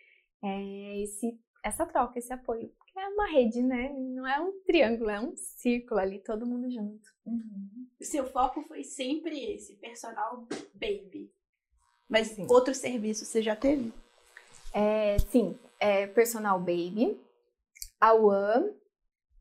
é 0.42 1.02
esse, 1.02 1.38
essa 1.64 1.84
troca, 1.84 2.18
esse 2.18 2.32
apoio. 2.32 2.72
Porque 2.78 2.98
é 2.98 3.08
uma 3.08 3.26
rede, 3.26 3.60
né? 3.60 3.92
Não 3.92 4.26
é 4.26 4.40
um 4.40 4.52
triângulo, 4.62 5.10
é 5.10 5.20
um 5.20 5.36
círculo 5.36 6.00
ali, 6.00 6.20
todo 6.20 6.46
mundo 6.46 6.70
junto. 6.70 7.08
Uhum. 7.26 7.88
O 8.00 8.04
seu 8.04 8.24
foco 8.24 8.62
foi 8.62 8.84
sempre 8.84 9.52
esse, 9.52 9.76
personal 9.76 10.46
baby. 10.72 11.30
Mas 12.08 12.28
Sim. 12.28 12.46
outro 12.48 12.72
serviço 12.72 13.24
você 13.24 13.42
já 13.42 13.56
teve? 13.56 13.92
É, 14.74 15.18
sim, 15.18 15.58
é 15.80 16.06
personal 16.06 16.58
baby, 16.58 17.20
a 18.00 18.14
UAM, 18.14 18.72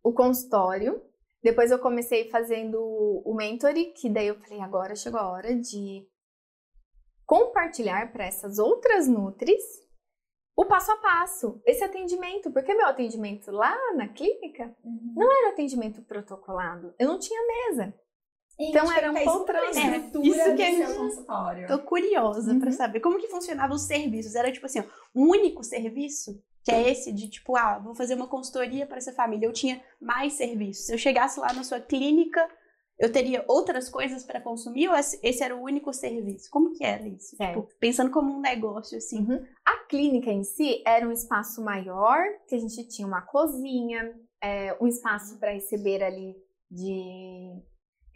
o 0.03 0.13
consultório. 0.13 1.01
Depois 1.43 1.71
eu 1.71 1.79
comecei 1.79 2.29
fazendo 2.29 2.77
o 2.79 3.33
mentoring, 3.35 3.93
que 3.93 4.09
daí 4.09 4.27
eu 4.27 4.39
falei, 4.39 4.59
agora 4.61 4.95
chegou 4.95 5.19
a 5.19 5.29
hora 5.29 5.55
de 5.55 6.05
compartilhar 7.25 8.11
para 8.11 8.25
essas 8.25 8.57
outras 8.57 9.07
nutris 9.07 9.63
o 10.55 10.65
passo 10.65 10.91
a 10.91 10.97
passo, 10.97 11.61
esse 11.67 11.83
atendimento, 11.83 12.51
porque 12.51 12.73
meu 12.73 12.87
atendimento 12.87 13.51
lá 13.51 13.77
na 13.93 14.07
clínica 14.07 14.75
Uhum. 14.83 15.13
não 15.15 15.31
era 15.31 15.49
atendimento 15.49 16.01
protocolado, 16.01 16.95
eu 16.97 17.07
não 17.07 17.19
tinha 17.19 17.39
mesa. 17.69 17.93
Então, 18.59 18.91
era 18.91 19.11
um 19.11 19.15
poltrona. 19.23 19.65
É, 19.67 19.97
estrutura 19.97 20.25
isso 20.25 20.55
que 20.55 20.55
do 20.55 20.61
é- 20.61 20.85
seu 20.87 20.95
consultório. 20.95 21.67
Tô 21.67 21.79
curiosa 21.79 22.51
Uhum. 22.51 22.59
pra 22.59 22.71
saber 22.71 22.99
como 22.99 23.19
que 23.19 23.27
funcionavam 23.27 23.75
os 23.75 23.83
serviços. 23.83 24.35
Era 24.35 24.51
tipo 24.51 24.65
assim, 24.65 24.79
ó, 24.79 24.83
um 25.15 25.29
único 25.29 25.63
serviço, 25.63 26.41
que 26.63 26.71
é 26.71 26.89
esse 26.89 27.11
de 27.11 27.29
tipo, 27.29 27.55
ah, 27.55 27.77
vou 27.79 27.93
fazer 27.93 28.15
uma 28.15 28.27
consultoria 28.27 28.85
para 28.87 28.97
essa 28.97 29.13
família. 29.13 29.45
Eu 29.45 29.53
tinha 29.53 29.81
mais 30.01 30.33
serviços. 30.33 30.85
Se 30.87 30.93
eu 30.93 30.97
chegasse 30.97 31.39
lá 31.39 31.53
na 31.53 31.63
sua 31.63 31.79
clínica, 31.79 32.45
eu 32.99 33.11
teria 33.11 33.45
outras 33.47 33.89
coisas 33.89 34.23
para 34.23 34.41
consumir 34.41 34.89
ou 34.89 34.95
esse 34.95 35.43
era 35.43 35.55
o 35.55 35.61
único 35.61 35.93
serviço? 35.93 36.49
Como 36.49 36.73
que 36.73 36.83
era 36.83 37.07
isso? 37.07 37.35
Certo. 37.35 37.61
Tipo, 37.61 37.75
pensando 37.79 38.09
como 38.09 38.33
um 38.35 38.41
negócio 38.41 38.97
assim. 38.97 39.19
Uhum. 39.19 39.45
A 39.63 39.77
clínica 39.87 40.31
em 40.31 40.43
si 40.43 40.81
era 40.83 41.07
um 41.07 41.11
espaço 41.11 41.63
maior, 41.63 42.23
que 42.47 42.55
a 42.55 42.59
gente 42.59 42.87
tinha 42.87 43.07
uma 43.07 43.21
cozinha, 43.21 44.15
é, 44.41 44.75
um 44.81 44.87
espaço 44.87 45.37
para 45.39 45.51
receber 45.51 46.03
ali 46.03 46.35
de 46.71 47.61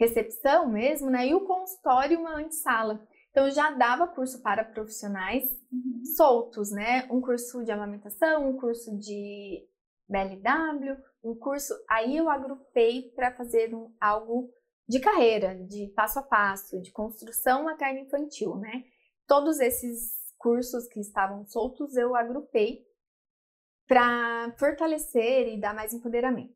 recepção 0.02 0.68
mesmo, 0.68 1.12
né? 1.12 1.28
E 1.28 1.36
o 1.36 1.46
consultório, 1.46 2.20
uma 2.20 2.36
antessala. 2.40 3.08
Então 3.30 3.50
já 3.52 3.70
dava 3.72 4.08
curso 4.08 4.42
para 4.42 4.64
profissionais 4.64 5.44
Uhum. 5.72 6.04
soltos, 6.18 6.72
né? 6.72 7.08
Um 7.12 7.22
curso 7.22 7.64
de 7.64 7.72
amamentação, 7.72 8.50
um 8.50 8.58
curso 8.58 8.98
de 8.98 9.64
BLW, 10.10 10.98
um 11.24 11.36
curso. 11.36 11.74
Aí 11.88 12.18
eu 12.18 12.28
agrupei 12.30 13.12
para 13.16 13.32
fazer 13.36 13.74
um- 13.76 13.94
algo 14.02 14.50
de 14.90 15.00
carreira, 15.00 15.56
de 15.56 15.88
passo 15.96 16.18
a 16.20 16.24
passo, 16.24 16.82
de 16.82 16.92
construção 16.92 17.64
materno-infantil, 17.64 18.56
né? 18.58 18.84
Todos 19.28 19.60
esses 19.60 20.20
cursos 20.38 20.88
que 20.88 21.00
estavam 21.00 21.46
soltos 21.46 21.96
eu 21.96 22.16
agrupei 22.16 22.84
para 23.88 24.52
fortalecer 24.58 25.54
e 25.54 25.60
dar 25.62 25.74
mais 25.76 25.94
empoderamento. 25.94 26.56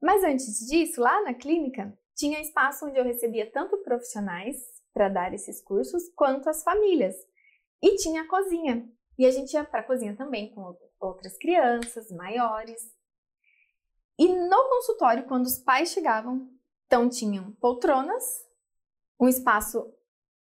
Mas 0.00 0.24
antes 0.24 0.66
disso, 0.66 1.00
lá 1.00 1.22
na 1.22 1.34
clínica, 1.34 1.96
tinha 2.16 2.40
espaço 2.40 2.86
onde 2.86 2.98
eu 2.98 3.04
recebia 3.04 3.50
tanto 3.50 3.76
profissionais 3.78 4.56
para 4.92 5.08
dar 5.08 5.34
esses 5.34 5.60
cursos, 5.60 6.08
quanto 6.16 6.48
as 6.48 6.62
famílias. 6.64 7.14
E 7.82 7.96
tinha 7.96 8.22
a 8.22 8.28
cozinha. 8.28 8.90
E 9.18 9.26
a 9.26 9.30
gente 9.30 9.52
ia 9.52 9.62
para 9.64 9.80
a 9.80 9.84
cozinha 9.84 10.16
também 10.16 10.52
com 10.54 10.62
out- 10.62 10.80
outras 10.98 11.36
crianças 11.36 12.10
maiores. 12.10 12.80
E 14.18 14.28
no 14.28 14.68
consultório, 14.70 15.26
quando 15.26 15.44
os 15.44 15.58
pais 15.58 15.90
chegavam, 15.90 16.50
então 16.86 17.08
tinham 17.08 17.52
poltronas, 17.52 18.24
um 19.20 19.28
espaço 19.28 19.92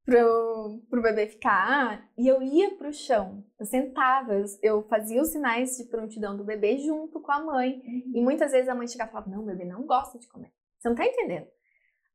pro, 0.05 0.79
pro 0.89 1.01
bebê 1.01 1.27
ficar, 1.27 2.07
e 2.17 2.27
eu 2.27 2.41
ia 2.41 2.75
pro 2.75 2.93
chão, 2.93 3.43
eu 3.59 3.65
sentava, 3.65 4.35
eu, 4.35 4.45
eu 4.61 4.83
fazia 4.87 5.21
os 5.21 5.29
sinais 5.29 5.75
de 5.75 5.85
prontidão 5.85 6.37
do 6.37 6.43
bebê 6.43 6.77
junto 6.77 7.19
com 7.19 7.31
a 7.31 7.43
mãe. 7.43 7.81
E 8.13 8.21
muitas 8.21 8.51
vezes 8.51 8.69
a 8.69 8.75
mãe 8.75 8.87
chegava 8.87 9.09
e 9.09 9.13
falava: 9.13 9.31
Não, 9.31 9.41
o 9.41 9.45
bebê 9.45 9.65
não 9.65 9.85
gosta 9.87 10.19
de 10.19 10.27
comer. 10.27 10.53
Você 10.87 10.89
não 10.89 10.95
tá 10.95 11.05
entendendo. 11.05 11.47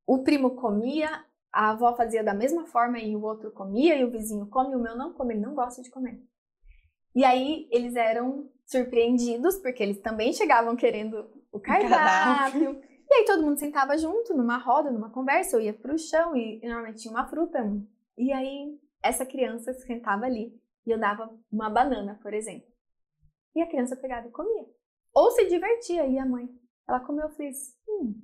O 0.06 0.22
primo 0.22 0.56
comia, 0.56 1.24
a 1.52 1.70
avó 1.70 1.94
fazia 1.94 2.24
da 2.24 2.32
mesma 2.32 2.66
forma 2.66 2.98
e 2.98 3.14
o 3.14 3.22
outro 3.22 3.50
comia, 3.50 3.96
e 3.96 4.04
o 4.04 4.11
vizinho 4.11 4.46
come, 4.46 4.72
e 4.72 4.76
o 4.76 4.80
meu 4.80 4.96
não 4.96 5.12
come, 5.12 5.35
ele 5.35 5.42
não 5.42 5.54
gosta 5.54 5.82
de 5.82 5.90
comer. 5.90 6.20
E 7.14 7.24
aí 7.24 7.68
eles 7.70 7.94
eram 7.94 8.50
surpreendidos, 8.64 9.56
porque 9.56 9.82
eles 9.82 10.00
também 10.00 10.32
chegavam 10.32 10.74
querendo 10.74 11.30
o 11.50 11.61
cardápio. 11.61 12.80
E 13.11 13.14
aí 13.14 13.24
todo 13.26 13.42
mundo 13.42 13.58
sentava 13.58 13.98
junto, 13.98 14.32
numa 14.32 14.56
roda, 14.56 14.90
numa 14.90 15.11
conversa, 15.11 15.56
eu 15.56 15.61
ia 15.61 15.74
pro 15.74 15.98
chão 15.98 16.35
e 16.35 16.58
normalmente 16.64 17.02
tinha 17.02 17.12
uma 17.12 17.28
fruta. 17.28 17.58
E 18.16 18.32
aí 18.32 18.80
essa 19.02 19.26
criança 19.26 19.74
sentava 19.74 20.24
ali 20.24 20.58
e 20.87 20.90
eu 20.90 20.98
dava 20.98 21.30
uma 21.52 21.68
banana, 21.68 22.18
por 22.22 22.32
exemplo. 22.32 22.66
E 23.54 23.61
a 23.61 23.66
criança 23.66 23.96
pegava 23.96 24.28
e 24.28 24.30
comia. 24.30 24.64
Ou 25.12 25.30
se 25.30 25.46
divertia, 25.46 26.06
e 26.06 26.18
a 26.18 26.24
mãe, 26.24 26.48
ela 26.88 27.00
comeu, 27.00 27.24
eu 27.24 27.35
fiz, 27.35 27.76
hum, 27.87 28.14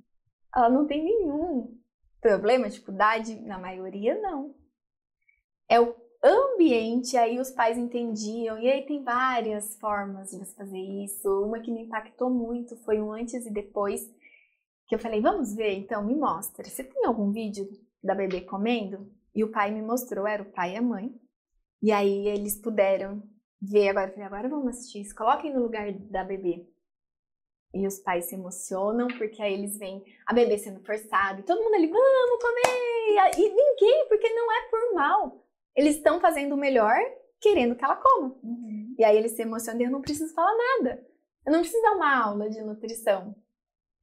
ela 0.55 0.69
não 0.69 0.85
tem 0.87 1.03
nenhum 1.03 1.77
problema, 2.21 2.69
dificuldade, 2.69 3.39
na 3.41 3.57
maioria 3.57 4.19
não. 4.19 4.55
É 5.67 5.79
o 5.79 5.95
ambiente, 6.23 7.15
aí 7.15 7.39
os 7.39 7.51
pais 7.51 7.77
entendiam, 7.77 8.59
e 8.59 8.69
aí 8.69 8.85
tem 8.85 9.03
várias 9.03 9.77
formas 9.79 10.31
de 10.31 10.37
você 10.37 10.53
fazer 10.55 10.79
isso. 10.79 11.27
Uma 11.43 11.59
que 11.59 11.71
me 11.71 11.83
impactou 11.83 12.29
muito 12.29 12.75
foi 12.83 12.99
um 12.99 13.11
antes 13.11 13.45
e 13.45 13.51
depois, 13.51 14.01
que 14.87 14.95
eu 14.95 14.99
falei, 14.99 15.21
vamos 15.21 15.55
ver, 15.55 15.73
então, 15.77 16.03
me 16.03 16.15
mostra. 16.15 16.67
Você 16.67 16.83
tem 16.83 17.05
algum 17.05 17.31
vídeo 17.31 17.69
da 18.03 18.15
bebê 18.15 18.41
comendo? 18.41 19.09
E 19.33 19.43
o 19.43 19.51
pai 19.51 19.71
me 19.71 19.81
mostrou, 19.81 20.27
era 20.27 20.43
o 20.43 20.51
pai 20.51 20.73
e 20.73 20.77
a 20.77 20.81
mãe. 20.81 21.13
E 21.81 21.91
aí 21.91 22.27
eles 22.27 22.59
puderam 22.59 23.23
ver 23.61 23.89
agora, 23.89 24.07
eu 24.09 24.13
falei, 24.13 24.25
agora 24.25 24.49
vamos 24.49 24.69
assistir 24.69 25.01
isso, 25.01 25.15
coloquem 25.15 25.53
no 25.53 25.61
lugar 25.61 25.91
da 25.93 26.23
bebê. 26.23 26.67
E 27.73 27.85
os 27.85 27.99
pais 27.99 28.25
se 28.25 28.35
emocionam, 28.35 29.07
porque 29.07 29.41
aí 29.41 29.53
eles 29.53 29.77
veem 29.77 30.03
a 30.25 30.33
bebê 30.33 30.57
sendo 30.57 30.83
forçada, 30.83 31.39
e 31.39 31.43
todo 31.43 31.61
mundo 31.63 31.75
ali, 31.75 31.87
vamos 31.87 32.41
comer! 32.41 33.37
E 33.37 33.49
ninguém, 33.49 34.07
porque 34.07 34.29
não 34.29 34.51
é 34.51 34.61
por 34.69 34.93
mal. 34.95 35.45
Eles 35.75 35.95
estão 35.95 36.19
fazendo 36.19 36.55
o 36.55 36.57
melhor, 36.57 36.97
querendo 37.39 37.75
que 37.75 37.85
ela 37.85 37.95
coma. 37.95 38.35
Uhum. 38.43 38.95
E 38.97 39.03
aí 39.03 39.15
eles 39.15 39.33
se 39.33 39.41
emocionam 39.41 39.81
e 39.81 39.83
eu 39.83 39.91
não 39.91 40.01
preciso 40.01 40.33
falar 40.33 40.55
nada. 40.55 41.05
Eu 41.45 41.53
não 41.53 41.61
preciso 41.61 41.81
dar 41.81 41.95
uma 41.95 42.23
aula 42.23 42.49
de 42.49 42.61
nutrição. 42.61 43.35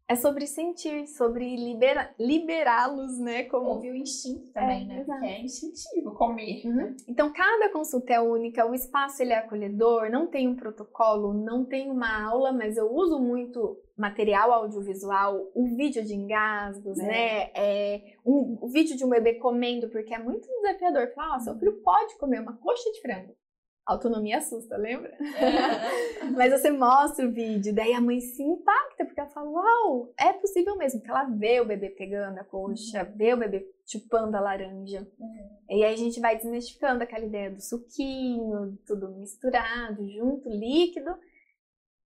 É 0.09 0.15
sobre 0.15 0.47
sentir, 0.47 1.09
sobre 1.09 1.57
libera 1.57 2.15
liberá-los, 2.19 3.19
né? 3.19 3.43
Como... 3.45 3.71
Ouvir 3.71 3.91
o 3.91 3.97
instinto 3.97 4.53
também, 4.53 4.85
É, 4.85 4.87
né? 4.87 5.01
exato. 5.01 5.19
Porque 5.19 5.27
é 5.35 5.41
instintivo 5.43 6.15
comer. 6.15 6.63
Uhum. 6.65 6.97
Então, 7.09 7.33
cada 7.33 7.71
consulta 7.73 8.13
é 8.13 8.21
única, 8.21 8.65
o 8.65 8.73
espaço 8.73 9.21
ele 9.21 9.33
é 9.33 9.39
acolhedor, 9.39 10.09
não 10.09 10.29
tem 10.29 10.47
um 10.47 10.55
protocolo, 10.55 11.35
não 11.35 11.65
tem 11.65 11.91
uma 11.91 12.25
aula, 12.25 12.53
mas 12.53 12.77
eu 12.77 12.89
uso 12.93 13.19
muito 13.19 13.77
material 13.97 14.53
audiovisual, 14.53 15.51
o 15.55 15.75
vídeo 15.75 16.05
de 16.05 16.15
engasgos, 16.15 16.99
É. 17.01 17.03
né? 17.07 17.51
É, 17.55 18.03
um, 18.25 18.59
o 18.61 18.69
vídeo 18.69 18.97
de 18.97 19.05
um 19.05 19.09
bebê 19.09 19.35
comendo, 19.35 19.89
porque 19.89 20.15
é 20.15 20.19
muito 20.19 20.47
desafiador. 20.47 21.11
Falar, 21.15 21.37
ó, 21.37 21.39
seu 21.41 21.59
filho 21.59 21.81
pode 21.83 22.17
comer 22.19 22.41
uma 22.41 22.57
coxa 22.59 22.91
de 22.93 23.01
frango. 23.01 23.35
Autonomia 23.87 24.39
assusta, 24.39 24.77
lembra? 24.77 25.17
Mas 26.37 26.51
você 26.51 26.73
mostra 26.73 27.25
o 27.25 27.31
vídeo, 27.31 27.73
daí 27.73 27.93
a 27.93 28.01
mãe 28.01 28.21
se 28.21 28.43
impacta, 28.43 29.05
porque 29.05 29.21
ela 29.21 29.29
fala, 29.29 29.49
uau, 29.49 30.13
é 30.19 30.33
possível 30.33 30.77
mesmo, 30.77 30.99
porque 30.99 31.11
ela 31.11 31.23
vê 31.25 31.61
o 31.61 31.65
bebê 31.65 31.91
pegando 31.91 32.37
a 32.39 32.45
coxa, 32.45 33.05
vê 33.05 33.33
o 33.33 33.37
bebê 33.37 33.65
chupando 33.87 34.37
a 34.37 34.41
laranja. 34.41 35.07
E 35.71 35.85
aí 35.85 35.95
a 35.95 35.97
gente 35.97 36.19
vai 36.19 36.37
desmistificando 36.37 37.05
aquela 37.05 37.25
ideia 37.25 37.49
do 37.49 37.63
suquinho, 37.63 38.77
tudo 38.85 39.09
misturado, 39.13 40.05
junto, 40.11 40.49
líquido, 40.49 41.17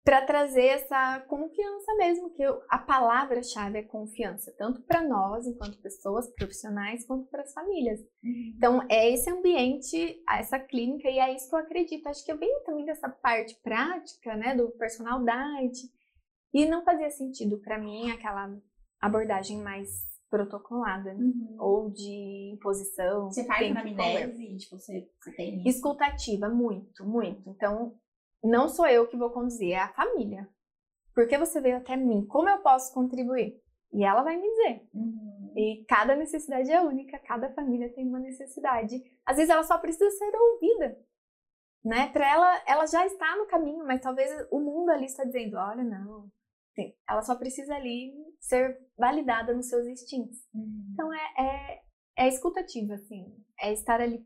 para 0.03 0.25
trazer 0.25 0.65
essa 0.65 1.19
confiança 1.27 1.93
mesmo, 1.95 2.31
que 2.31 2.41
eu- 2.41 2.61
a 2.69 2.77
palavra-chave 2.77 3.77
é 3.79 3.83
confiança, 3.83 4.51
tanto 4.57 4.81
para 4.83 5.03
nós, 5.07 5.45
enquanto 5.45 5.81
pessoas 5.81 6.27
profissionais, 6.33 7.05
quanto 7.05 7.27
para 7.29 7.43
as 7.43 7.53
famílias. 7.53 7.99
Então, 8.57 8.81
é 8.89 9.09
esse 9.11 9.29
ambiente, 9.29 10.21
essa 10.29 10.57
clínica, 10.59 11.09
e 11.09 11.19
é 11.19 11.33
isso 11.35 11.49
que 11.49 11.55
eu 11.55 11.59
acredito. 11.59 12.07
Acho 12.07 12.25
que 12.25 12.31
eu 12.31 12.37
venho 12.37 12.63
também 12.63 12.85
dessa 12.85 13.09
parte 13.09 13.55
prática, 13.61 14.35
né, 14.35 14.55
do 14.55 14.69
personal 14.71 15.23
diet, 15.23 15.77
e 16.53 16.65
não 16.65 16.83
fazia 16.83 17.09
sentido 17.11 17.59
para 17.59 17.77
mim 17.77 18.09
aquela 18.09 18.49
abordagem 18.99 19.57
mais 19.61 19.89
protocolada, 20.29 21.13
Uhum. 21.15 21.55
ou 21.59 21.89
de 21.89 22.51
imposição. 22.53 23.29
Você 23.31 23.43
faz 23.45 23.69
anamnese? 23.69 24.57
Tipo, 24.57 24.77
você, 24.79 25.07
você 25.19 25.31
tem 25.33 25.57
isso? 25.59 25.67
Escutativa, 25.77 26.47
muito, 26.49 27.03
muito. 27.05 27.49
Então, 27.49 27.95
não 28.43 28.69
sou 28.69 28.87
eu 28.87 29.07
que 29.07 29.17
vou 29.17 29.29
conduzir, 29.31 29.71
é 29.71 29.79
a 29.79 29.93
família. 29.93 30.47
Porque 31.13 31.37
você 31.37 31.59
veio 31.59 31.77
até 31.77 31.95
mim? 31.97 32.25
Como 32.27 32.47
eu 32.47 32.59
posso 32.59 32.93
contribuir? 32.93 33.61
E 33.91 34.03
ela 34.03 34.23
vai 34.23 34.37
me 34.37 34.47
dizer. 34.47 34.87
Uhum. 34.93 35.53
E 35.55 35.83
cada 35.87 36.15
necessidade 36.15 36.71
é 36.71 36.81
única, 36.81 37.17
cada 37.19 37.51
família 37.53 37.93
tem 37.93 38.07
uma 38.07 38.19
necessidade. 38.19 39.01
Às 39.25 39.37
vezes 39.37 39.49
ela 39.49 39.63
só 39.63 39.77
precisa 39.77 40.09
ser 40.11 40.31
ouvida. 40.35 40.97
Né? 41.83 42.09
Para 42.09 42.29
ela, 42.29 42.63
ela 42.67 42.85
já 42.85 43.05
está 43.05 43.35
no 43.37 43.47
caminho, 43.47 43.85
mas 43.85 44.01
talvez 44.01 44.29
o 44.51 44.59
mundo 44.59 44.89
ali 44.89 45.05
está 45.05 45.23
dizendo: 45.23 45.57
olha, 45.57 45.83
não. 45.83 46.29
Sim, 46.75 46.93
ela 47.09 47.21
só 47.21 47.35
precisa 47.35 47.75
ali 47.75 48.13
ser 48.39 48.77
validada 48.97 49.53
nos 49.53 49.67
seus 49.67 49.87
instintos. 49.87 50.37
Uhum. 50.53 50.91
Então 50.93 51.13
é, 51.13 51.33
é, 51.37 51.81
é 52.25 52.27
escutativa, 52.27 52.93
assim. 52.93 53.25
É 53.59 53.73
estar 53.73 53.99
ali 53.99 54.19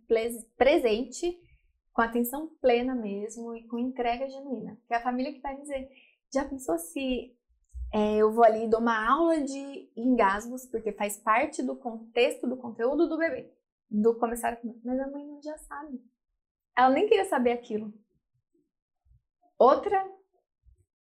presente, 0.58 1.40
com 1.94 2.02
atenção 2.02 2.50
plena 2.60 2.96
mesmo 2.96 3.56
e 3.56 3.68
com 3.68 3.78
entrega 3.78 4.28
genuína. 4.28 4.78
Que 4.88 4.94
é 4.94 4.98
a 4.98 5.04
família 5.04 5.32
que 5.32 5.40
vai 5.40 5.56
dizer, 5.56 5.90
já 6.34 6.44
pensou 6.44 6.78
se 6.78 7.38
é, 7.94 8.16
eu 8.18 8.32
vou 8.32 8.44
ali 8.44 8.66
e 8.66 8.70
dou 8.70 8.80
uma 8.80 9.08
aula 9.08 9.40
de 9.40 9.92
engasgos, 9.96 10.66
porque 10.66 10.92
faz 10.92 11.18
parte 11.18 11.62
do 11.62 11.76
contexto 11.76 12.48
do 12.48 12.58
conteúdo 12.58 13.08
do 13.08 13.18
bebê, 13.18 13.54
do 13.90 14.16
começar 14.16 14.54
a 14.54 14.56
comer. 14.56 14.82
Mas 14.84 15.00
a 15.00 15.08
mãe 15.08 15.26
não 15.26 15.40
já 15.42 15.56
sabe. 15.60 16.02
Ela 16.76 16.90
nem 16.90 17.08
queria 17.08 17.26
saber 17.26 17.52
aquilo. 17.52 17.94
Outra, 19.60 20.04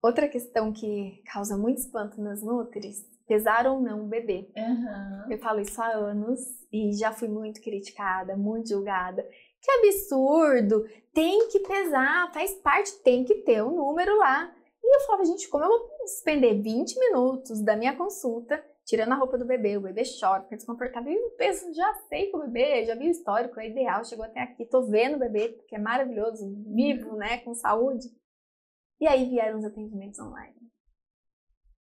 outra 0.04 0.28
questão 0.30 0.72
que 0.72 1.24
causa 1.26 1.58
muito 1.58 1.80
espanto 1.80 2.22
nas 2.22 2.44
nutris, 2.44 3.04
pesar 3.28 3.66
ou 3.66 3.82
não 3.82 4.06
o 4.06 4.08
bebê. 4.08 4.52
Uhum. 4.56 5.32
Eu 5.32 5.40
falo 5.40 5.60
isso 5.60 5.82
há 5.82 5.88
anos 5.88 6.40
e 6.72 6.94
já 6.94 7.12
fui 7.12 7.28
muito 7.28 7.60
criticada, 7.60 8.38
muito 8.38 8.70
julgada. 8.70 9.28
Que 9.64 9.72
absurdo! 9.72 10.86
Tem 11.14 11.48
que 11.48 11.60
pesar, 11.60 12.32
faz 12.34 12.54
parte, 12.56 13.02
tem 13.02 13.24
que 13.24 13.36
ter 13.44 13.62
o 13.62 13.72
número 13.72 14.18
lá. 14.18 14.54
E 14.84 14.96
eu 14.96 15.00
falava, 15.06 15.26
gente, 15.26 15.48
como 15.48 15.64
eu 15.64 15.70
vou 15.70 15.90
despender 16.04 16.62
20 16.62 17.00
minutos 17.00 17.64
da 17.64 17.76
minha 17.76 17.96
consulta 17.96 18.62
tirando 18.86 19.14
a 19.14 19.16
roupa 19.16 19.38
do 19.38 19.46
bebê, 19.46 19.78
o 19.78 19.82
bebê 19.82 20.04
chora, 20.20 20.44
fica 20.44 20.58
desconfortável, 20.58 21.12
e 21.12 21.18
o 21.18 21.32
peso, 21.32 21.74
já 21.74 21.94
sei 22.10 22.30
que 22.30 22.36
o 22.36 22.42
bebê, 22.42 22.86
já 22.86 22.96
vi 22.96 23.08
o 23.08 23.12
histórico, 23.12 23.60
é 23.60 23.70
ideal, 23.70 24.04
chegou 24.04 24.26
até 24.26 24.42
aqui, 24.42 24.66
tô 24.66 24.84
vendo 24.88 25.16
o 25.16 25.20
bebê, 25.20 25.50
que 25.68 25.76
é 25.76 25.80
maravilhoso, 25.80 26.46
vivo, 26.68 27.16
né, 27.16 27.40
com 27.40 27.54
saúde. 27.54 28.08
E 29.00 29.08
aí 29.08 29.30
vieram 29.30 29.60
os 29.60 29.66
atendimentos 29.66 30.20
online. 30.20 30.56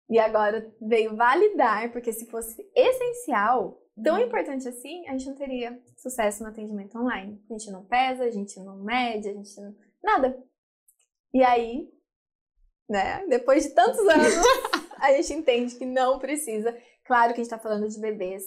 E 0.09 0.19
agora 0.19 0.73
veio 0.81 1.17
validar, 1.17 1.91
porque 1.93 2.13
se 2.13 2.31
fosse 2.31 2.71
essencial, 2.75 3.82
tão 4.03 4.19
importante 4.19 4.69
assim, 4.69 5.07
a 5.09 5.13
gente 5.13 5.27
não 5.29 5.35
teria 5.35 5.81
sucesso 5.97 6.43
no 6.43 6.49
atendimento 6.49 6.97
online. 6.99 7.43
A 7.51 7.53
gente 7.53 7.71
não 7.71 7.85
pesa, 7.85 8.25
a 8.25 8.31
gente 8.31 8.59
não 8.61 8.83
mede, 8.83 9.29
a 9.29 9.33
gente 9.33 9.61
não... 9.61 9.75
nada. 10.03 10.43
E 11.35 11.43
aí, 11.43 11.89
né, 12.89 13.27
depois 13.27 13.65
de 13.65 13.71
tantos 13.71 14.01
anos, 14.09 14.35
a 14.99 15.13
gente 15.13 15.33
entende 15.33 15.75
que 15.77 15.85
não 15.85 16.19
precisa. 16.19 16.77
Claro 17.05 17.35
que 17.35 17.41
a 17.41 17.45
gente 17.45 17.51
tá 17.51 17.59
falando 17.59 17.89
de 17.89 18.01
bebês 18.01 18.45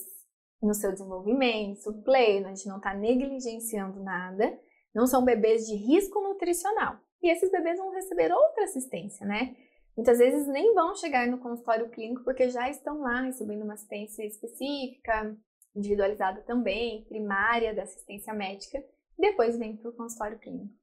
no 0.62 0.74
seu 0.74 0.92
desenvolvimento 0.92 1.94
pleno, 2.04 2.48
a 2.48 2.50
gente 2.50 2.68
não 2.68 2.80
tá 2.80 2.94
negligenciando 2.94 4.02
nada. 4.02 4.58
Não 4.94 5.06
são 5.06 5.26
bebês 5.26 5.68
de 5.68 5.76
risco 5.76 6.22
nutricional. 6.22 6.98
E 7.22 7.30
esses 7.30 7.52
bebês 7.52 7.78
vão 7.78 7.92
receber 7.92 8.32
outra 8.32 8.64
assistência, 8.64 9.26
né? 9.26 9.56
Muitas 9.96 10.18
vezes 10.18 10.48
nem 10.48 10.74
vão 10.74 10.96
chegar 10.96 11.28
no 11.28 11.38
consultório 11.38 11.90
clínico 11.90 12.24
porque 12.24 12.50
já 12.50 12.70
estão 12.70 13.00
lá 13.00 13.22
recebendo 13.22 13.64
uma 13.64 13.76
assistência 13.76 14.26
específica, 14.26 15.38
individualizada 15.76 16.42
também, 16.42 17.06
primária 17.06 17.74
da 17.74 17.84
assistência 17.84 18.34
médica, 18.34 18.84
depois 19.18 19.58
vem 19.58 19.78
para 19.78 19.90
o 19.90 19.96
consultório 19.96 20.40
clínico. 20.40 20.74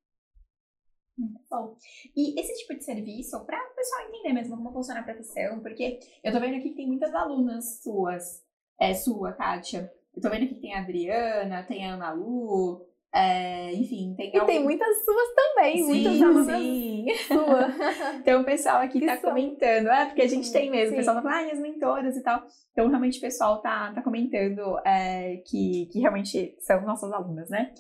Muito 1.17 1.43
bom. 1.51 1.77
E 2.17 2.41
esse 2.41 2.55
tipo 2.61 2.75
de 2.75 2.85
serviço, 2.85 3.45
para 3.45 3.59
o 3.59 3.75
pessoal 3.75 4.09
entender 4.09 4.33
mesmo 4.33 4.57
como 4.57 4.73
funciona 4.73 5.01
a 5.01 5.05
profissão, 5.05 5.61
porque 5.61 6.01
eu 6.25 6.33
tô 6.33 6.41
vendo 6.41 6.57
aqui 6.57 6.71
que 6.71 6.77
tem 6.77 6.87
muitas 6.87 7.15
alunas 7.15 7.83
suas, 7.83 8.43
é 8.81 8.95
sua, 8.95 9.33
Kátia. 9.33 9.93
Eu 10.15 10.23
tô 10.23 10.31
vendo 10.31 10.45
aqui 10.45 10.55
que 10.55 10.61
tem 10.61 10.75
a 10.75 10.81
Adriana, 10.81 11.63
tem 11.65 11.87
a 11.87 11.95
Ana 11.95 12.13
Lu, 12.13 12.87
é, 13.15 13.73
enfim, 13.75 14.15
tem 14.17 14.29
E 14.29 14.31
tem 14.33 14.41
algum- 14.41 14.63
muitas 14.65 15.05
suas 15.05 15.35
também, 15.35 15.85
muitas 15.85 16.13
Sim, 16.15 16.25
alunas 16.25 16.63
sim. 16.63 17.07
suas. 17.27 18.17
Então 18.21 18.41
o 18.41 18.45
pessoal 18.45 18.77
aqui 18.83 19.01
Que 19.01 19.07
tá 19.07 19.17
comentando, 19.19 19.89
é, 19.89 20.07
porque 20.07 20.23
a 20.23 20.29
gente 20.29 20.51
tem 20.53 20.71
mesmo, 20.71 20.89
Sim. 20.91 20.95
o 20.95 20.97
pessoal 20.99 21.17
tá 21.17 21.23
falando, 21.23 21.49
ah, 21.49 21.53
as 21.53 21.59
mentoras 21.59 22.17
e 22.17 22.23
tal. 22.23 22.43
Então 22.73 22.89
realmente 22.89 23.19
o 23.19 23.21
pessoal 23.21 23.61
tá, 23.61 23.93
tá 23.95 24.01
comentando 24.03 24.79
é, 24.87 25.37
que, 25.47 25.87
que 25.93 26.01
realmente 26.01 26.57
são 26.61 26.81
nossas 26.83 27.13
alunas, 27.13 27.51
né? 27.51 27.73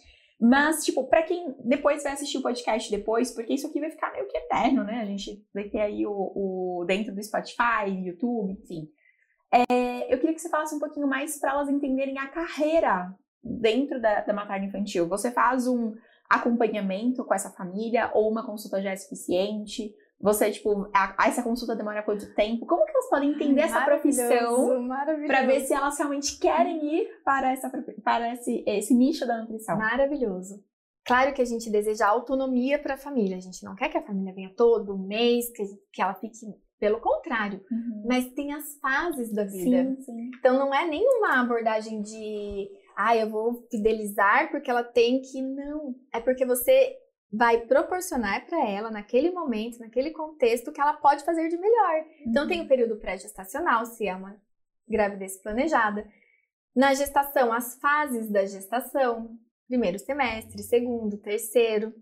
Mas, 0.44 0.84
tipo, 0.84 1.04
pra 1.04 1.22
quem 1.22 1.54
depois 1.64 2.02
vai 2.02 2.12
assistir 2.14 2.36
o 2.38 2.42
podcast 2.42 2.90
depois, 2.90 3.30
porque 3.30 3.54
isso 3.54 3.68
aqui 3.68 3.78
vai 3.78 3.90
ficar 3.92 4.10
meio 4.12 4.26
que 4.26 4.36
eterno, 4.36 4.82
né? 4.82 5.00
A 5.00 5.04
gente 5.06 5.40
vai 5.54 5.64
ter 5.68 5.78
aí 5.80 6.04
o, 6.04 6.10
o 6.10 6.84
dentro 6.84 7.14
do 7.14 7.22
Spotify, 7.22 7.88
YouTube, 8.04 8.50
enfim. 8.52 8.88
É, 9.52 10.12
eu 10.12 10.18
queria 10.18 10.34
que 10.34 10.40
você 10.40 10.48
falasse 10.48 10.74
um 10.74 10.80
pouquinho 10.80 11.06
mais 11.06 11.38
para 11.38 11.52
elas 11.52 11.68
entenderem 11.68 12.18
a 12.18 12.26
carreira 12.26 13.14
dentro 13.42 14.00
da, 14.00 14.20
da 14.20 14.32
materna 14.32 14.66
infantil. 14.66 15.08
Você 15.08 15.30
faz 15.30 15.66
um 15.66 15.94
acompanhamento 16.28 17.24
com 17.24 17.34
essa 17.34 17.50
família 17.50 18.10
ou 18.14 18.30
uma 18.30 18.44
consulta 18.44 18.80
já 18.82 18.90
é 18.90 18.96
suficiente? 18.96 19.94
Você, 20.20 20.50
tipo, 20.52 20.88
a- 20.94 21.14
a- 21.18 21.28
essa 21.28 21.42
consulta 21.42 21.74
demora 21.74 22.02
quanto 22.02 22.32
tempo? 22.34 22.64
Como 22.64 22.84
que 22.84 22.92
elas 22.92 23.08
podem 23.10 23.30
entender 23.30 23.62
essa 23.62 23.80
profissão 23.84 24.88
para 25.26 25.42
ver 25.46 25.60
se 25.62 25.74
elas 25.74 25.98
realmente 25.98 26.38
querem 26.38 26.94
ir 27.00 27.08
para, 27.24 27.52
essa, 27.52 27.68
para 28.04 28.32
esse, 28.32 28.62
esse 28.66 28.94
nicho 28.94 29.26
da 29.26 29.38
nutrição? 29.38 29.76
Maravilhoso. 29.76 30.62
Claro 31.04 31.34
que 31.34 31.42
a 31.42 31.44
gente 31.44 31.68
deseja 31.68 32.06
autonomia 32.06 32.78
para 32.78 32.94
a 32.94 32.96
família. 32.98 33.36
A 33.36 33.40
gente 33.40 33.64
não 33.64 33.74
quer 33.74 33.88
que 33.88 33.98
a 33.98 34.02
família 34.02 34.32
venha 34.32 34.52
todo 34.56 34.96
mês, 34.96 35.50
que, 35.50 35.64
que 35.92 36.00
ela 36.00 36.14
fique. 36.14 36.36
Pelo 36.78 37.00
contrário, 37.00 37.60
Uhum. 37.70 38.04
mas 38.08 38.26
tem 38.32 38.52
as 38.52 38.76
fases 38.80 39.32
da 39.32 39.44
vida. 39.44 39.84
Sim, 39.84 40.02
sim. 40.02 40.30
Então 40.38 40.58
não 40.58 40.74
é 40.74 40.84
nenhuma 40.84 41.40
abordagem 41.40 42.02
de, 42.02 42.68
ah, 42.96 43.16
eu 43.16 43.28
vou 43.28 43.66
fidelizar 43.70 44.50
porque 44.50 44.70
ela 44.70 44.84
tem 44.84 45.20
que. 45.22 45.40
Não. 45.42 45.94
É 46.12 46.20
porque 46.20 46.44
você 46.44 46.96
vai 47.32 47.58
proporcionar 47.66 48.46
para 48.46 48.68
ela, 48.68 48.90
naquele 48.90 49.30
momento, 49.30 49.78
naquele 49.78 50.10
contexto, 50.10 50.68
o 50.68 50.72
que 50.72 50.80
ela 50.80 50.92
pode 50.94 51.24
fazer 51.24 51.48
de 51.48 51.56
melhor. 51.56 52.04
Então 52.26 52.46
tem 52.46 52.60
o 52.60 52.68
período 52.68 52.96
pré-gestacional, 52.98 53.86
se 53.86 54.06
é 54.06 54.14
uma 54.14 54.36
gravidez 54.86 55.40
planejada. 55.40 56.06
Na 56.76 56.92
gestação, 56.94 57.52
as 57.52 57.78
fases 57.80 58.30
da 58.30 58.44
gestação, 58.44 59.36
primeiro 59.66 59.98
semestre, 59.98 60.62
segundo, 60.62 61.16
terceiro. 61.18 61.94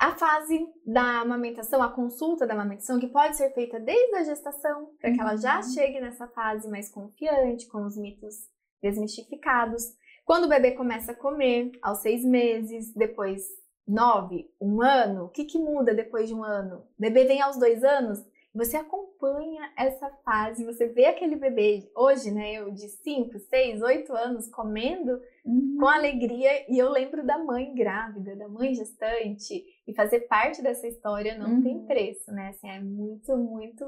A 0.00 0.12
fase 0.16 0.64
da 0.86 1.20
amamentação, 1.20 1.82
a 1.82 1.92
consulta 1.92 2.46
da 2.46 2.54
amamentação, 2.54 3.00
que 3.00 3.08
pode 3.08 3.36
ser 3.36 3.52
feita 3.52 3.80
desde 3.80 4.14
a 4.16 4.22
gestação, 4.24 4.92
para 5.00 5.12
que 5.12 5.20
ela 5.20 5.36
já 5.36 5.56
Uhum. 5.56 5.62
chegue 5.74 6.00
nessa 6.00 6.28
fase 6.28 6.68
mais 6.68 6.88
confiante, 6.90 7.66
com 7.68 7.84
os 7.84 7.96
mitos 7.96 8.34
desmistificados. 8.80 9.82
Quando 10.28 10.44
o 10.44 10.48
bebê 10.48 10.72
começa 10.72 11.12
a 11.12 11.14
comer, 11.14 11.72
aos 11.80 12.00
seis 12.00 12.22
meses, 12.22 12.92
depois 12.94 13.44
nove, 13.86 14.46
um 14.60 14.82
ano, 14.82 15.24
o 15.24 15.28
que, 15.30 15.46
que 15.46 15.58
muda 15.58 15.94
depois 15.94 16.28
de 16.28 16.34
um 16.34 16.44
ano? 16.44 16.80
O 16.98 17.00
bebê 17.00 17.24
vem 17.24 17.40
aos 17.40 17.56
dois 17.58 17.82
anos, 17.82 18.18
Você 18.54 18.76
acompanha 18.76 19.70
essa 19.76 20.08
fase, 20.24 20.64
você 20.64 20.86
vê 20.88 21.04
aquele 21.04 21.36
bebê 21.36 21.88
hoje, 21.94 22.30
né? 22.30 22.54
Eu 22.54 22.70
de 22.72 22.88
5, 22.88 23.38
6, 23.38 23.82
8 23.82 24.12
anos 24.16 24.48
comendo 24.50 25.20
Uhum. 25.44 25.76
com 25.78 25.86
alegria 25.86 26.64
e 26.68 26.76
eu 26.78 26.90
lembro 26.90 27.24
da 27.24 27.38
mãe 27.38 27.72
grávida, 27.74 28.34
da 28.36 28.48
mãe 28.48 28.74
gestante 28.74 29.64
e 29.86 29.94
fazer 29.94 30.20
parte 30.20 30.62
dessa 30.62 30.86
história 30.88 31.36
não 31.38 31.50
Uhum. 31.56 31.62
tem 31.62 31.86
preço, 31.86 32.32
né? 32.32 32.48
Assim, 32.48 32.68
é 32.68 32.80
muito, 32.80 33.36
muito 33.36 33.84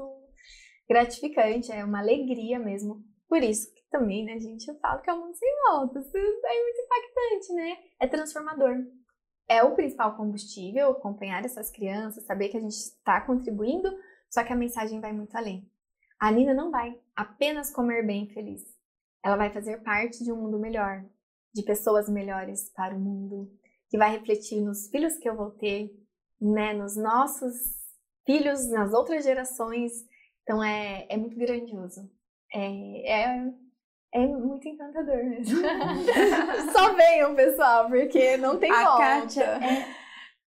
gratificante, 0.89 1.71
é 1.71 1.83
uma 1.83 1.99
alegria 1.99 2.57
mesmo. 2.59 3.01
Por 3.27 3.41
isso 3.43 3.73
que 3.73 3.80
também, 3.91 4.23
né, 4.25 4.39
gente, 4.39 4.67
eu 4.67 4.79
falo 4.79 5.01
que 5.01 5.09
é 5.09 5.13
um 5.13 5.25
mundo 5.25 5.35
sem 5.35 5.49
volta. 5.67 5.99
Isso 5.99 6.17
é 6.17 6.63
muito 6.63 6.81
impactante, 6.81 7.53
né? 7.53 7.77
É 7.99 8.07
transformador. 8.07 8.77
É 9.47 9.61
o 9.63 9.75
principal 9.75 10.15
combustível, 10.15 10.91
acompanhar 10.91 11.43
essas 11.43 11.69
crianças, 11.69 12.23
saber 12.23 12.49
que 12.49 12.57
a 12.57 12.61
gente 12.61 12.73
está 12.73 13.19
contribuindo, 13.21 13.91
só 14.29 14.43
que 14.43 14.53
a 14.53 14.55
mensagem 14.55 15.01
vai 15.01 15.11
muito 15.11 15.35
além. 15.35 15.69
A 16.17 16.31
Nina 16.31 16.53
não 16.53 16.71
vai 16.71 16.97
apenas 17.15 17.69
comer 17.69 18.07
bem 18.07 18.29
feliz. 18.29 18.63
Ela 19.23 19.35
vai 19.35 19.51
fazer 19.51 19.83
parte 19.83 20.23
de 20.23 20.31
um 20.31 20.37
mundo 20.37 20.57
melhor, 20.57 21.05
de 21.53 21.61
pessoas 21.63 22.07
melhores 22.07 22.71
para 22.73 22.95
o 22.95 22.99
mundo, 22.99 23.51
que 23.89 23.97
vai 23.97 24.11
refletir 24.11 24.61
nos 24.61 24.87
filhos 24.87 25.17
que 25.17 25.29
eu 25.29 25.35
vou 25.35 25.51
ter, 25.51 25.91
né, 26.39 26.73
nos 26.73 26.95
nossos 26.95 27.53
filhos, 28.25 28.69
nas 28.69 28.93
outras 28.93 29.25
gerações. 29.25 29.91
Então 30.43 30.63
é, 30.63 31.05
é 31.09 31.17
muito 31.17 31.37
grandioso. 31.37 32.09
É, 32.53 33.11
é, 33.11 33.53
é 34.13 34.25
muito 34.27 34.67
encantador 34.67 35.17
mesmo. 35.23 35.61
Só 36.73 36.93
venham, 36.93 37.33
pessoal, 37.35 37.87
porque 37.87 38.37
não 38.37 38.57
tem 38.57 38.71
A 38.71 38.83
volta. 38.83 39.03
Kátia 39.03 39.43
é 39.43 39.85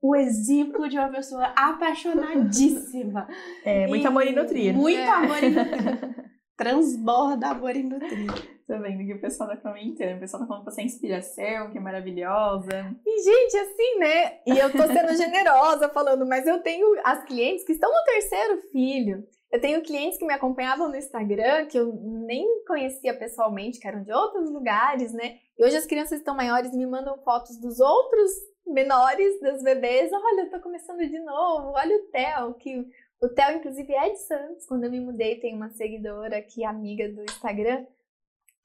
o 0.01 0.15
exemplo 0.15 0.89
de 0.89 0.97
uma 0.97 1.09
pessoa 1.09 1.45
apaixonadíssima. 1.55 3.27
É, 3.63 3.87
muito 3.87 4.03
E 4.03 4.07
amor 4.07 4.25
e 4.27 4.33
nutrir. 4.35 4.73
Muito 4.73 4.99
É. 4.99 5.07
amor 5.09 5.43
e 5.43 5.49
nutrir. 5.49 6.15
Transborda 6.57 7.47
amor 7.49 7.75
e 7.75 7.83
nutrir. 7.83 8.27
Tô 8.67 8.79
vendo 8.79 9.05
que 9.05 9.13
o 9.13 9.21
pessoal 9.21 9.49
tá 9.49 9.57
comentando. 9.57 10.15
O 10.17 10.19
pessoal 10.19 10.41
tá 10.43 10.47
falando 10.47 10.65
que 10.65 10.71
você 10.71 10.81
é 10.81 10.85
inspiração, 10.85 11.71
que 11.71 11.77
é 11.77 11.81
maravilhosa. 11.81 12.95
E, 13.05 13.21
gente, 13.23 13.57
assim, 13.57 13.99
né? 13.99 14.37
E 14.47 14.57
eu 14.57 14.71
tô 14.71 14.83
sendo 14.87 15.13
generosa 15.17 15.89
falando, 15.89 16.25
mas 16.25 16.45
eu 16.47 16.61
tenho 16.61 16.87
as 17.03 17.23
clientes 17.25 17.65
que 17.65 17.73
estão 17.73 17.89
no 17.91 18.03
terceiro 18.05 18.61
filho. 18.71 19.23
Eu 19.53 19.61
tenho 19.61 19.83
clientes 19.83 20.17
que 20.17 20.25
me 20.25 20.33
acompanhavam 20.33 20.89
no 20.89 20.95
Instagram, 20.95 21.67
que 21.67 21.77
eu 21.77 21.93
nem 21.93 22.65
conhecia 22.65 23.15
pessoalmente, 23.15 23.79
que 23.79 23.87
eram 23.87 24.01
de 24.01 24.11
outros 24.11 24.49
lugares, 24.49 25.13
né? 25.13 25.37
E 25.55 25.63
hoje 25.63 25.77
as 25.77 25.85
crianças 25.85 26.17
estão 26.17 26.35
maiores 26.35 26.75
me 26.75 26.87
mandam 26.87 27.19
fotos 27.19 27.57
dos 27.61 27.79
outros 27.79 28.31
menores, 28.65 29.39
dos 29.39 29.61
bebês. 29.61 30.11
Olha, 30.11 30.41
eu 30.41 30.49
tô 30.49 30.59
começando 30.59 31.07
de 31.07 31.19
novo. 31.19 31.67
Olha 31.67 31.95
o 31.95 32.07
Theo, 32.07 32.55
que 32.55 32.89
o 33.21 33.29
Theo, 33.29 33.57
inclusive, 33.57 33.93
é 33.93 34.09
de 34.09 34.21
Santos. 34.21 34.65
Quando 34.65 34.85
eu 34.85 34.91
me 34.91 34.99
mudei, 34.99 35.39
tem 35.39 35.55
uma 35.55 35.69
seguidora 35.69 36.39
aqui, 36.39 36.65
amiga 36.65 37.07
do 37.09 37.21
Instagram, 37.21 37.85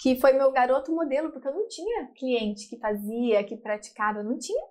que 0.01 0.18
foi 0.18 0.32
meu 0.32 0.51
garoto 0.53 0.91
modelo, 0.91 1.30
porque 1.30 1.49
eu 1.49 1.55
não 1.55 1.68
tinha 1.68 2.07
cliente 2.16 2.66
que 2.66 2.78
fazia, 2.78 3.45
que 3.45 3.59
praticava, 3.59 4.20
eu 4.20 4.24
não 4.24 4.39
tinha 4.39 4.66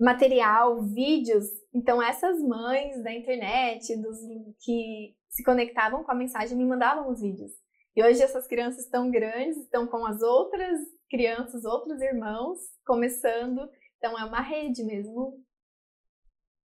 material, 0.00 0.80
vídeos. 0.84 1.44
Então 1.74 2.02
essas 2.02 2.40
mães 2.40 3.02
da 3.02 3.12
internet, 3.12 3.94
dos 3.96 4.16
que 4.60 5.17
se 5.28 5.42
conectavam 5.44 6.02
com 6.02 6.10
a 6.10 6.14
mensagem, 6.14 6.56
me 6.56 6.64
mandavam 6.64 7.08
os 7.10 7.20
vídeos. 7.20 7.52
E 7.94 8.02
hoje 8.02 8.22
essas 8.22 8.46
crianças 8.46 8.84
estão 8.84 9.10
grandes, 9.10 9.56
estão 9.56 9.86
com 9.86 10.06
as 10.06 10.22
outras 10.22 10.78
crianças, 11.10 11.64
outros 11.64 12.00
irmãos, 12.00 12.58
começando. 12.86 13.68
Então 13.96 14.18
é 14.18 14.24
uma 14.24 14.40
rede 14.40 14.84
mesmo. 14.84 15.42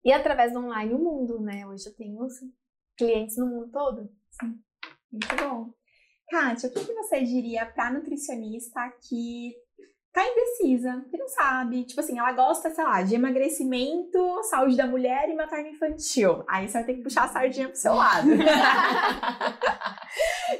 E 0.04 0.12
através 0.12 0.52
do 0.52 0.60
online 0.60 0.94
o 0.94 1.00
mundo, 1.00 1.40
né? 1.40 1.66
Hoje 1.66 1.88
eu 1.88 1.96
tenho 1.96 2.28
clientes 2.98 3.38
no 3.38 3.48
mundo 3.48 3.72
todo. 3.72 4.10
Muito 5.12 5.36
bom. 5.38 5.74
Kátia, 6.30 6.70
o 6.70 6.74
que, 6.74 6.86
que 6.86 6.94
você 6.94 7.22
diria 7.22 7.66
pra 7.66 7.92
nutricionista 7.92 8.82
que 9.08 9.56
tá 10.14 10.22
indecisa, 10.28 11.04
que 11.10 11.18
não 11.18 11.28
sabe? 11.28 11.84
Tipo 11.86 12.00
assim, 12.00 12.20
ela 12.20 12.32
gosta, 12.34 12.70
sei 12.70 12.84
lá, 12.84 13.02
de 13.02 13.16
emagrecimento, 13.16 14.44
saúde 14.44 14.78
da 14.78 14.86
mulher 14.86 15.28
e 15.30 15.36
materno 15.36 15.70
infantil. 15.70 16.44
Aí 16.48 16.68
você 16.68 16.74
vai 16.74 16.84
ter 16.84 16.94
que 16.96 17.02
puxar 17.02 17.24
a 17.24 17.28
sardinha 17.30 17.68
pro 17.68 17.78
seu 17.78 17.96
lado. 17.96 18.28
O 18.30 18.38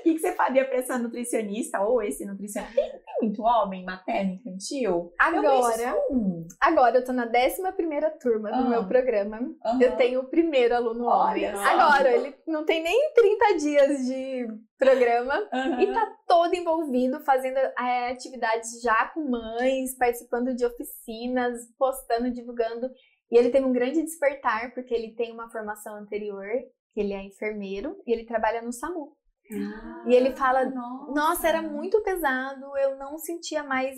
que, 0.04 0.14
que 0.14 0.20
você 0.20 0.32
faria 0.34 0.66
pra 0.66 0.78
essa 0.78 0.98
nutricionista 0.98 1.82
ou 1.82 2.02
esse 2.02 2.26
nutricionista? 2.26 2.74
Tem, 2.76 2.90
tem 2.92 3.16
muito 3.22 3.42
homem 3.44 3.86
materno 3.86 4.34
infantil? 4.34 4.92
Eu 4.92 5.14
Agora, 5.20 5.78
só 5.92 5.98
um. 6.10 6.48
agora 6.60 6.98
eu 6.98 7.06
tô 7.06 7.14
na 7.14 7.26
11 7.28 7.62
turma 8.20 8.50
do 8.52 8.64
Ah. 8.64 8.70
meu 8.70 8.88
programa. 8.88 9.40
Aham. 9.66 9.82
Eu 9.82 9.96
tenho 9.96 10.22
o 10.22 10.30
primeiro 10.30 10.76
aluno 10.76 11.06
homem. 11.06 11.46
Olha. 11.48 11.60
Agora, 11.60 12.12
ele 12.12 12.36
não 12.48 12.66
tem 12.66 12.82
nem 12.82 13.14
30 13.14 13.58
dias 13.60 14.06
de 14.06 14.48
programa 14.84 15.50
Aham. 15.54 15.82
e 15.82 15.94
tá 15.94 16.18
todo 16.28 16.54
envolvido, 16.54 17.20
fazendo 17.22 17.58
é, 17.58 18.12
atividades 18.12 18.82
já 18.82 19.08
com 19.08 19.30
mães, 19.30 19.98
participando 19.98 20.56
de 20.56 20.66
oficinas, 20.66 21.62
postando, 21.78 22.32
divulgando. 22.32 22.90
E 23.32 23.38
ele 23.38 23.50
teve 23.50 23.66
um 23.66 23.74
grande 23.74 24.02
despertar, 24.02 24.74
porque 24.74 24.94
ele 24.94 25.16
tem 25.16 25.32
uma 25.32 25.50
formação 25.50 25.96
anterior, 25.96 26.48
que 26.94 27.00
ele 27.00 27.14
é 27.14 27.24
enfermeiro, 27.24 28.02
e 28.06 28.12
ele 28.12 28.26
trabalha 28.26 28.62
no 28.62 28.72
SAMU. 28.72 29.16
E 30.08 30.14
ele 30.14 30.36
fala, 30.36 30.66
Nossa, 30.66 31.48
era 31.48 31.62
muito 31.62 32.02
pesado, 32.02 32.78
eu 32.78 32.98
não 32.98 33.18
sentia 33.18 33.64
mais 33.64 33.98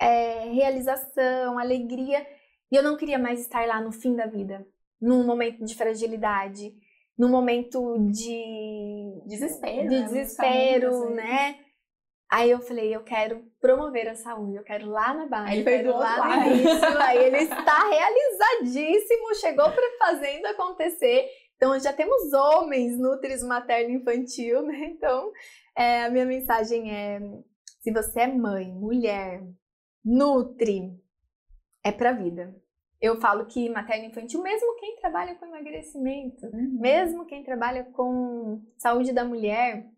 é, 0.00 0.50
realização, 0.50 1.58
alegria, 1.58 2.26
e 2.70 2.76
eu 2.76 2.82
não 2.82 2.96
queria 2.96 3.18
mais 3.18 3.40
estar 3.40 3.66
lá 3.66 3.80
no 3.80 3.92
fim 3.92 4.14
da 4.14 4.26
vida, 4.26 4.66
num 5.00 5.24
momento 5.24 5.64
de 5.64 5.74
fragilidade, 5.74 6.72
num 7.20 7.28
momento 7.28 7.98
de 8.10 9.22
Desespero, 9.26 9.88
de 9.90 10.00
né? 10.00 10.02
desespero, 10.04 11.10
né? 11.10 11.58
Aí 12.32 12.50
eu 12.50 12.60
falei, 12.60 12.96
eu 12.96 13.04
quero 13.04 13.44
promover 13.60 14.08
a 14.08 14.14
saúde, 14.14 14.56
eu 14.56 14.62
quero 14.62 14.88
lá 14.88 15.12
na 15.12 15.26
base, 15.26 15.50
Aí 15.50 15.58
ele 15.58 15.82
do 15.82 15.98
lá 15.98 16.36
no 16.36 16.46
início, 16.46 16.98
aí 16.98 17.18
ele 17.18 17.36
está 17.44 17.90
realizadíssimo, 17.90 19.34
chegou 19.34 19.70
para 19.70 19.98
fazendo 19.98 20.46
acontecer. 20.46 21.28
Então 21.56 21.78
já 21.78 21.92
temos 21.92 22.32
homens 22.32 22.98
nutris 22.98 23.42
materno 23.42 23.96
infantil, 23.96 24.62
né? 24.62 24.86
Então 24.86 25.30
é, 25.76 26.04
a 26.04 26.10
minha 26.10 26.24
mensagem 26.24 26.90
é: 26.90 27.20
se 27.82 27.92
você 27.92 28.20
é 28.20 28.28
mãe, 28.28 28.72
mulher, 28.72 29.42
nutre, 30.02 30.98
é 31.84 31.92
pra 31.92 32.12
vida. 32.12 32.56
Eu 33.00 33.18
falo 33.20 33.46
que 33.46 33.68
materno 33.70 34.06
infantil, 34.06 34.42
mesmo 34.42 34.76
quem 34.76 34.96
trabalha 34.96 35.34
com 35.34 35.46
emagrecimento, 35.46 36.46
Uhum. 36.46 36.78
mesmo 36.80 37.24
quem 37.24 37.42
trabalha 37.42 37.84
com 37.84 38.62
saúde 38.76 39.12
da 39.12 39.24
mulher, 39.24 39.88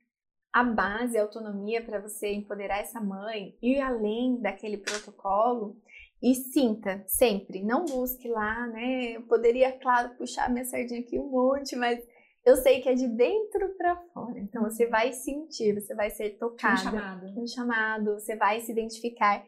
a 0.52 0.62
base, 0.62 1.18
a 1.18 1.22
autonomia 1.22 1.82
para 1.82 1.98
você 2.00 2.32
empoderar 2.32 2.78
essa 2.78 3.00
mãe, 3.00 3.56
ir 3.60 3.80
além 3.80 4.40
daquele 4.40 4.76
protocolo 4.78 5.76
e 6.22 6.34
sinta 6.34 7.02
sempre, 7.08 7.64
não 7.64 7.84
busque 7.86 8.28
lá, 8.28 8.66
né? 8.68 9.16
Eu 9.16 9.22
poderia, 9.22 9.72
claro, 9.72 10.14
puxar 10.16 10.48
minha 10.50 10.64
sardinha 10.64 11.00
aqui 11.00 11.18
um 11.18 11.28
monte, 11.30 11.74
mas 11.74 11.98
eu 12.44 12.54
sei 12.56 12.80
que 12.80 12.88
é 12.88 12.94
de 12.94 13.08
dentro 13.08 13.74
para 13.76 13.96
fora. 14.12 14.38
Então 14.38 14.62
você 14.62 14.86
vai 14.86 15.12
sentir, 15.12 15.74
você 15.74 15.94
vai 15.94 16.10
ser 16.10 16.34
Um 16.36 16.38
tocada, 16.38 16.78
chamado. 16.78 17.26
um 17.40 17.46
chamado, 17.48 18.14
você 18.14 18.36
vai 18.36 18.60
se 18.60 18.70
identificar. 18.70 19.44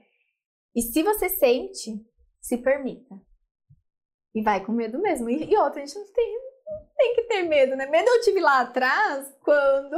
E 0.75 0.83
se 0.83 1.03
você 1.05 1.29
sente, 1.29 2.05
se 2.41 2.59
permita. 2.59 3.15
E 4.35 4.43
vai 4.43 4.65
com 4.65 4.73
medo 4.73 4.99
mesmo. 5.01 5.29
E, 5.31 5.51
e 5.51 5.57
outra, 5.57 5.83
a 5.83 5.87
gente 5.87 5.99
não 5.99 6.13
tem, 6.13 6.35
não 6.67 6.87
tem 6.97 7.15
que 7.15 7.23
ter 7.23 7.43
medo, 7.45 7.77
né? 7.77 7.87
Medo 7.87 8.09
eu 8.09 8.21
tive 8.21 8.41
lá 8.41 8.61
atrás, 8.61 9.33
quando 9.43 9.97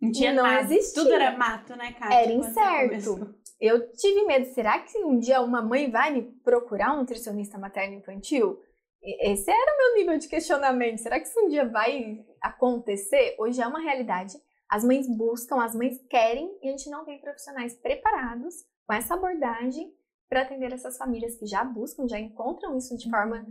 Não 0.00 0.10
tinha 0.10 0.32
Não 0.32 0.42
nada. 0.42 0.62
existia. 0.74 1.02
Tudo 1.02 1.14
era 1.14 1.36
mato, 1.36 1.76
né, 1.76 1.92
Kátia? 1.92 2.20
Era 2.22 2.32
incerto. 2.32 3.34
eu 3.60 3.92
tive 3.92 4.24
medo. 4.24 4.46
Será 4.52 4.78
que 4.80 4.98
um 5.04 5.18
dia 5.18 5.40
uma 5.40 5.62
mãe 5.62 5.90
vai 5.90 6.10
me 6.12 6.22
procurar 6.42 6.94
um 6.94 6.98
nutricionista 6.98 7.58
materno-infantil? 7.58 8.58
Esse 9.02 9.50
era 9.50 9.74
o 9.74 9.76
meu 9.78 9.94
nível 9.96 10.18
de 10.18 10.28
questionamento. 10.28 10.98
Será 10.98 11.18
que 11.18 11.26
isso 11.26 11.40
um 11.40 11.48
dia 11.48 11.66
vai 11.66 12.22
acontecer? 12.42 13.34
Hoje 13.38 13.62
é 13.62 13.66
uma 13.66 13.80
realidade. 13.80 14.34
As 14.68 14.84
mães 14.84 15.06
buscam, 15.08 15.62
as 15.62 15.74
mães 15.74 15.98
querem 16.08 16.58
e 16.62 16.68
a 16.68 16.70
gente 16.70 16.90
não 16.90 17.04
tem 17.04 17.18
profissionais 17.20 17.74
preparados 17.74 18.54
com 18.86 18.92
essa 18.94 19.14
abordagem 19.14 19.90
para 20.30 20.42
atender 20.42 20.72
essas 20.72 20.96
famílias 20.96 21.36
que 21.36 21.44
já 21.44 21.64
buscam, 21.64 22.08
já 22.08 22.18
encontram 22.18 22.78
isso 22.78 22.96
de 22.96 23.10
forma 23.10 23.44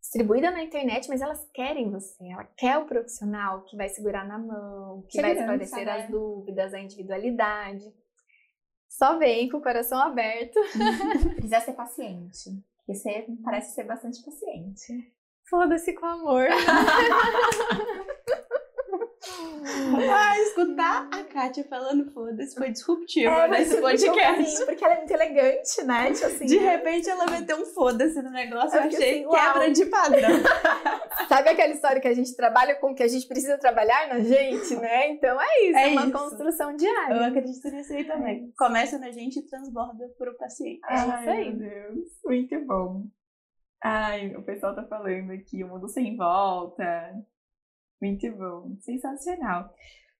distribuída 0.00 0.50
na 0.50 0.64
internet, 0.64 1.08
mas 1.08 1.22
elas 1.22 1.48
querem 1.54 1.90
você. 1.90 2.26
Ela 2.28 2.44
quer 2.56 2.76
o 2.76 2.86
profissional 2.86 3.62
que 3.62 3.76
vai 3.76 3.88
segurar 3.88 4.26
na 4.26 4.36
mão, 4.36 5.06
que 5.08 5.22
vai 5.22 5.36
Segurança, 5.36 5.64
esclarecer 5.64 5.86
né? 5.86 6.02
as 6.02 6.10
dúvidas, 6.10 6.74
a 6.74 6.80
individualidade. 6.80 7.84
Só 8.88 9.16
vem 9.16 9.48
com 9.48 9.58
o 9.58 9.62
coração 9.62 9.98
aberto. 9.98 10.58
Precisa 11.36 11.60
ser 11.60 11.72
paciente. 11.72 12.50
Você 12.86 13.26
parece 13.42 13.72
ser 13.74 13.84
bastante 13.84 14.22
paciente. 14.22 15.14
Foda-se 15.48 15.92
com 15.94 16.04
amor. 16.04 16.48
Ai, 20.12 20.40
escutar 20.42 21.08
a 21.12 21.24
Kátia 21.24 21.64
falando 21.64 22.10
foda-se 22.12 22.54
foi 22.54 22.70
disruptivo 22.70 23.28
É, 23.30 23.48
nesse 23.48 23.80
mas 23.80 24.00
tipo 24.00 24.12
podcast. 24.14 24.42
assim, 24.42 24.66
porque 24.66 24.84
ela 24.84 24.94
é 24.94 24.96
muito 24.98 25.10
elegante, 25.12 25.82
né? 25.84 26.12
Tipo 26.12 26.26
assim, 26.26 26.46
De 26.46 26.58
repente 26.58 27.08
ela 27.10 27.26
meteu 27.30 27.56
um 27.58 27.66
foda-se 27.66 28.20
no 28.22 28.30
negócio, 28.30 28.76
eu 28.76 28.82
Eu 28.82 28.88
achei 28.88 29.24
assim, 29.24 29.30
quebra 29.30 29.70
de 29.70 29.86
padrão. 29.86 30.30
Sabe 31.28 31.48
aquela 31.50 31.72
história 31.72 32.00
que 32.00 32.08
a 32.08 32.14
gente 32.14 32.34
trabalha 32.36 32.74
com 32.76 32.92
o 32.92 32.94
que 32.94 33.02
a 33.02 33.08
gente 33.08 33.26
precisa 33.26 33.56
trabalhar 33.58 34.08
na 34.08 34.20
gente, 34.20 34.76
né? 34.76 35.08
Então 35.10 35.40
é 35.40 35.64
isso, 35.64 35.78
é, 35.78 35.88
É 35.88 35.92
uma 35.92 36.02
isso. 36.02 36.12
construção 36.12 36.70
Eu 36.70 36.76
diária. 36.76 37.26
acredito 37.26 37.68
nisso 37.70 37.92
aí 37.92 38.04
também. 38.04 38.52
Começa 38.58 38.98
na 38.98 39.10
gente 39.10 39.38
e 39.38 39.46
transborda 39.46 40.08
pro 40.18 40.36
paciente. 40.36 40.80
É 40.88 40.94
isso 40.94 41.10
Ai, 41.10 41.28
aí. 41.28 41.54
meu 41.54 41.68
Deus, 41.70 42.08
muito 42.24 42.60
bom. 42.66 43.02
Ai, 43.82 44.34
o 44.34 44.42
pessoal 44.42 44.74
tá 44.74 44.82
falando 44.84 45.30
aqui, 45.32 45.62
o 45.62 45.68
mundo 45.68 45.88
sem 45.88 46.16
volta. 46.16 46.84
Muito 48.04 48.30
bom, 48.32 48.76
sensacional. 48.80 49.72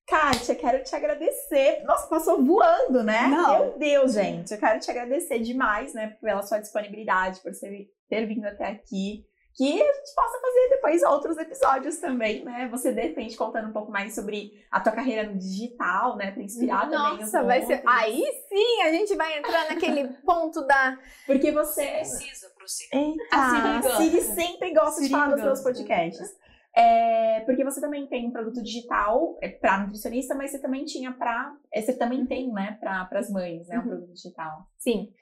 Kátia, 0.07 0.55
quero 0.55 0.83
te 0.83 0.97
agradecer. 0.97 1.83
Nossa, 1.85 2.07
passou 2.09 2.43
voando, 2.43 3.03
né? 3.03 3.27
Não. 3.27 3.59
Meu 3.59 3.79
Deus, 3.79 4.15
gente. 4.15 4.53
Eu 4.55 4.59
quero 4.59 4.81
te 4.81 4.91
agradecer 4.91 5.39
demais, 5.41 5.93
né, 5.93 6.17
pela 6.21 6.43
sua 6.43 6.59
disponibilidade, 6.61 7.41
por 7.41 7.53
você 7.53 7.87
ter 8.09 8.27
vindo 8.27 8.47
até 8.47 8.67
aqui. 8.69 9.27
Que 9.57 9.81
a 9.81 9.93
gente 9.93 10.15
possa 10.17 10.41
fazer 10.41 10.69
depois 10.71 11.03
outros 11.05 11.39
episódios 11.39 11.99
também, 11.99 12.45
né? 12.45 12.69
Você, 12.73 12.93
de 12.93 13.01
repente, 13.03 13.37
contando 13.37 13.69
um 13.69 13.73
pouco 13.73 13.93
mais 13.93 14.13
sobre 14.13 14.51
a 14.69 14.81
tua 14.81 14.91
carreira 14.91 15.31
no 15.31 15.39
digital, 15.39 16.17
né? 16.17 16.33
Pra 16.33 16.43
inspirar 16.43 16.91
também 16.91 17.13
os 17.23 17.33
Nossa, 17.33 17.43
vai 17.45 17.65
ser. 17.65 17.81
Aí 17.87 18.25
sim 18.49 18.83
a 18.83 18.91
gente 18.91 19.15
vai 19.15 19.39
entrar 19.39 19.69
naquele 19.69 20.09
ponto 20.27 20.61
da. 20.67 20.99
Porque 21.25 21.53
você 21.53 21.87
Precisa 21.87 22.51
prosseguir. 22.59 22.99
Eita, 22.99 23.25
A 23.31 23.51
Siri 23.51 23.69
a 23.69 23.81
gosta. 23.81 23.97
Siri 23.99 24.21
sempre 24.23 24.75
gosta 24.75 25.03
de 25.03 25.09
falar 25.09 25.29
nos 25.29 25.41
seus 25.41 25.61
podcasts. 25.61 26.44
É, 26.77 27.41
porque 27.47 27.63
você 27.65 27.81
também 27.81 28.07
tem 28.09 28.27
um 28.27 28.33
produto 28.33 28.61
digital 28.63 29.39
é, 29.41 29.49
para 29.49 29.79
nutricionista, 29.85 30.35
mas 30.35 30.51
você 30.51 30.61
também 30.61 30.85
tinha 30.85 31.13
para. 31.13 31.57
Você 31.75 31.97
também 31.97 32.27
tem, 32.27 32.53
né, 32.53 32.77
para 32.81 33.09
as 33.13 33.31
mães, 33.31 33.69
né, 33.69 33.79
um 33.79 33.83
Uhum. 33.83 33.89
produto 33.89 34.13
digital. 34.13 34.67
Sim. 34.77 35.13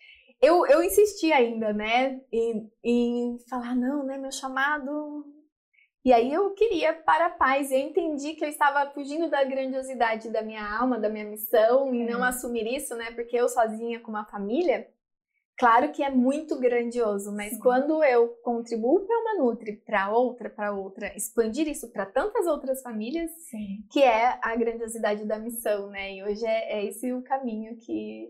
Eu, 0.41 0.67
eu 0.67 0.83
insisti 0.83 1.33
ainda, 1.33 1.73
né, 1.73 2.21
em, 2.33 2.71
em 2.83 3.39
falar, 3.49 3.77
não, 3.77 4.03
né, 4.05 4.17
meu 4.19 4.33
chamado. 4.33 5.25
E 6.05 6.13
aí 6.13 6.33
eu 6.33 6.51
queria 6.55 6.93
para 6.95 7.27
a 7.27 7.31
paz. 7.31 7.71
Eu 7.71 7.79
entendi 7.79 8.35
que 8.35 8.45
eu 8.45 8.49
estava 8.49 8.91
fugindo 8.91 9.31
da 9.31 9.45
grandiosidade 9.45 10.31
da 10.31 10.43
minha 10.43 10.65
alma, 10.81 10.99
da 10.99 11.09
minha 11.09 11.25
missão, 11.25 11.95
e 11.95 12.03
não 12.05 12.19
Uhum. 12.21 12.25
assumir 12.25 12.67
isso, 12.67 12.97
né, 12.97 13.13
porque 13.13 13.37
eu 13.37 13.49
sozinha 13.49 14.01
com 14.01 14.11
uma 14.11 14.25
família, 14.25 14.89
claro 15.63 15.93
que 15.93 16.03
é 16.03 16.11
muito 16.11 16.59
grandioso, 16.59 17.31
mas 17.31 17.53
Sim. 17.53 17.61
quando 17.61 18.03
eu 18.03 18.31
contribuo 18.43 19.07
para 19.07 19.17
uma 19.17 19.45
Nutri, 19.45 19.77
para 19.77 20.11
outra, 20.11 20.51
para 20.51 20.73
outra, 20.75 21.17
expandir 21.17 21.69
isso 21.69 21.89
para 21.93 22.05
tantas 22.05 22.49
outras 22.49 22.83
famílias, 22.83 23.31
Sim. 23.49 23.85
que 23.89 24.03
é 24.03 24.41
a 24.43 24.57
grandiosidade 24.57 25.25
da 25.25 25.39
missão, 25.39 25.89
né? 25.89 26.17
E 26.17 26.25
hoje 26.25 26.45
é, 26.45 26.81
é 26.81 26.85
esse 26.87 27.13
o 27.13 27.23
caminho 27.23 27.77
que, 27.77 28.29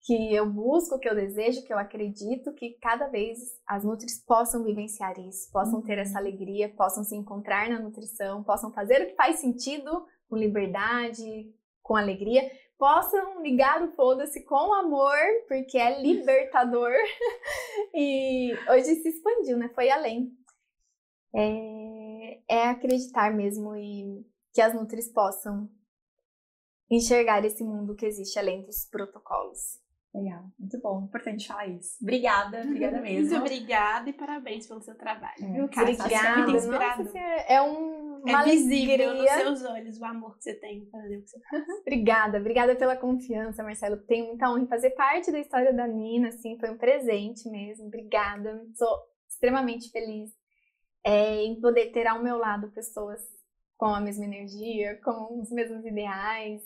que 0.00 0.34
eu 0.34 0.50
busco, 0.50 0.98
que 0.98 1.06
eu 1.06 1.14
desejo, 1.14 1.62
que 1.62 1.74
eu 1.74 1.78
acredito 1.78 2.54
que 2.54 2.70
cada 2.80 3.06
vez 3.08 3.38
as 3.68 3.84
nutris 3.84 4.24
possam 4.24 4.64
vivenciar 4.64 5.20
isso, 5.20 5.52
possam 5.52 5.82
ter 5.82 5.98
essa 5.98 6.18
alegria, 6.18 6.70
possam 6.70 7.04
se 7.04 7.14
encontrar 7.14 7.68
na 7.68 7.80
nutrição, 7.80 8.42
possam 8.42 8.72
fazer 8.72 9.02
o 9.02 9.06
que 9.08 9.14
faz 9.14 9.40
sentido 9.40 10.06
com 10.26 10.38
liberdade, 10.38 11.52
com 11.82 11.96
alegria, 11.96 12.50
possam 12.82 13.40
ligar 13.40 13.80
o 13.80 13.92
foda-se 13.92 14.42
com 14.42 14.74
amor, 14.74 15.16
porque 15.46 15.78
é 15.78 16.02
libertador. 16.02 16.90
e 17.94 18.52
hoje 18.68 18.96
se 18.96 19.08
expandiu, 19.08 19.56
né? 19.56 19.70
Foi 19.72 19.88
além. 19.88 20.36
É, 21.32 22.40
é 22.48 22.68
acreditar 22.70 23.32
mesmo 23.32 23.76
e 23.76 24.26
que 24.52 24.60
as 24.60 24.74
nutris 24.74 25.08
possam 25.12 25.70
enxergar 26.90 27.44
esse 27.44 27.62
mundo 27.62 27.94
que 27.94 28.04
existe 28.04 28.36
além 28.36 28.64
dos 28.64 28.84
protocolos. 28.90 29.80
Legal, 30.12 30.50
muito 30.58 30.80
bom. 30.80 31.04
Importante 31.04 31.46
falar 31.46 31.68
isso. 31.68 31.98
Obrigada, 32.02 32.62
obrigada 32.62 32.98
mesmo. 33.00 33.30
Muito 33.30 33.36
obrigada 33.42 34.10
e 34.10 34.12
parabéns 34.12 34.66
pelo 34.66 34.82
seu 34.82 34.96
trabalho. 34.96 35.36
É, 35.40 35.52
viu? 35.52 35.68
Você 35.68 35.78
é 35.78 35.82
Obrigada. 35.82 36.50
muito 36.50 36.66
Nossa, 36.66 37.18
é 37.48 37.62
um, 37.62 38.01
É 38.24 38.30
uma 38.30 38.44
nos 38.44 39.26
alegria. 39.26 39.38
seus 39.38 39.64
olhos 39.64 39.98
o 39.98 40.04
amor 40.04 40.36
que 40.36 40.44
você 40.44 40.54
tem 40.54 40.78
em 40.78 40.90
fazer 40.90 41.16
o 41.16 41.22
que 41.22 41.30
você 41.30 41.40
faz. 41.40 41.64
Obrigada, 41.80 42.38
obrigada 42.38 42.76
pela 42.76 42.96
confiança, 42.96 43.62
Marcelo. 43.62 43.96
Tenho 43.98 44.26
muita 44.28 44.50
honra 44.50 44.62
em 44.62 44.68
fazer 44.68 44.90
parte 44.90 45.32
da 45.32 45.40
história 45.40 45.72
da 45.72 45.86
Nina, 45.86 46.28
assim, 46.28 46.58
foi 46.58 46.70
um 46.70 46.78
presente 46.78 47.48
mesmo. 47.48 47.86
Obrigada. 47.86 48.64
Sou 48.74 48.96
extremamente 49.28 49.90
feliz 49.90 50.30
é, 51.04 51.42
em 51.42 51.60
poder 51.60 51.90
ter 51.90 52.06
ao 52.06 52.22
meu 52.22 52.38
lado 52.38 52.70
pessoas 52.70 53.20
com 53.82 53.88
a 53.92 54.00
mesma 54.00 54.24
energia, 54.24 54.96
com 55.02 55.40
os 55.40 55.50
mesmos 55.50 55.84
ideais. 55.84 56.62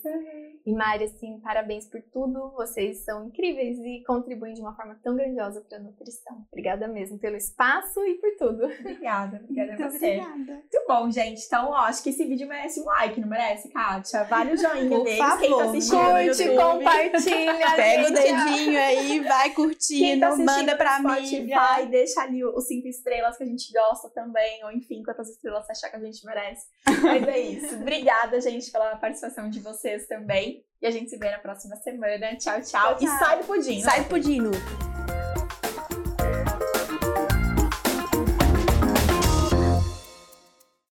E 0.63 0.71
Mari, 0.71 1.05
assim, 1.05 1.39
parabéns 1.39 1.87
por 1.87 1.99
tudo. 2.13 2.51
Vocês 2.51 3.03
são 3.03 3.25
incríveis 3.25 3.79
e 3.79 4.03
contribuem 4.05 4.53
de 4.53 4.61
uma 4.61 4.75
forma 4.75 4.99
tão 5.03 5.15
grandiosa 5.15 5.61
para 5.67 5.79
a 5.79 5.81
nutrição. 5.81 6.45
Obrigada 6.51 6.87
mesmo 6.87 7.17
pelo 7.17 7.35
espaço 7.35 8.05
e 8.05 8.19
por 8.19 8.29
tudo. 8.37 8.65
Obrigada, 8.65 9.37
obrigada 9.43 9.73
a 9.73 9.77
Muito 9.79 9.91
você. 9.97 10.05
obrigada. 10.19 10.53
Muito 10.53 10.83
bom, 10.87 11.09
gente. 11.09 11.43
Então, 11.43 11.71
ó, 11.71 11.77
acho 11.85 12.03
que 12.03 12.11
esse 12.11 12.23
vídeo 12.23 12.47
merece 12.47 12.81
um 12.81 12.85
like, 12.85 13.19
não 13.19 13.27
merece, 13.27 13.69
Kátia? 13.69 14.23
Vale 14.25 14.53
o 14.53 14.57
joinha 14.61 14.87
Por 14.87 15.03
deles. 15.03 15.17
Quem 15.17 15.17
tá 15.17 15.37
favor, 15.37 15.63
assistindo 15.63 15.97
no 15.97 16.11
Curte, 16.11 16.43
YouTube. 16.43 16.55
compartilha. 16.55 17.57
Pega 17.75 18.07
o 18.09 18.13
dedinho 18.13 18.79
aí, 18.79 19.19
vai 19.21 19.49
curtindo, 19.55 20.19
tá 20.21 20.35
manda 20.35 20.75
pra 20.75 20.99
no 21.01 21.09
mim. 21.09 21.25
Spotify, 21.25 21.89
deixa 21.89 22.21
ali 22.21 22.45
os 22.45 22.67
cinco 22.67 22.87
estrelas 22.87 23.35
que 23.37 23.43
a 23.43 23.47
gente 23.47 23.73
gosta 23.73 24.07
também, 24.11 24.63
ou 24.63 24.71
enfim, 24.71 25.01
quantas 25.01 25.27
estrelas 25.31 25.65
você 25.65 25.71
achar 25.71 25.89
que 25.89 25.95
a 25.95 25.99
gente 25.99 26.23
merece. 26.23 26.67
Mas 27.07 27.27
é 27.27 27.39
isso. 27.39 27.75
Obrigada, 27.75 28.39
gente, 28.41 28.71
pela 28.71 28.95
participação 28.97 29.49
de 29.49 29.59
vocês 29.59 30.07
também. 30.07 30.63
E 30.81 30.85
a 30.87 30.91
gente 30.91 31.09
se 31.09 31.17
vê 31.17 31.31
na 31.31 31.39
próxima 31.39 31.75
semana. 31.77 32.35
Tchau, 32.37 32.61
tchau. 32.61 32.63
Tchau, 32.63 32.97
E 33.01 33.05
tchau. 33.05 33.17
sai 33.19 33.39
do 33.39 33.45
pudim. 33.45 33.77
né? 33.77 33.81
Sai 33.83 34.03
do 34.03 34.09
pudim. 34.09 34.51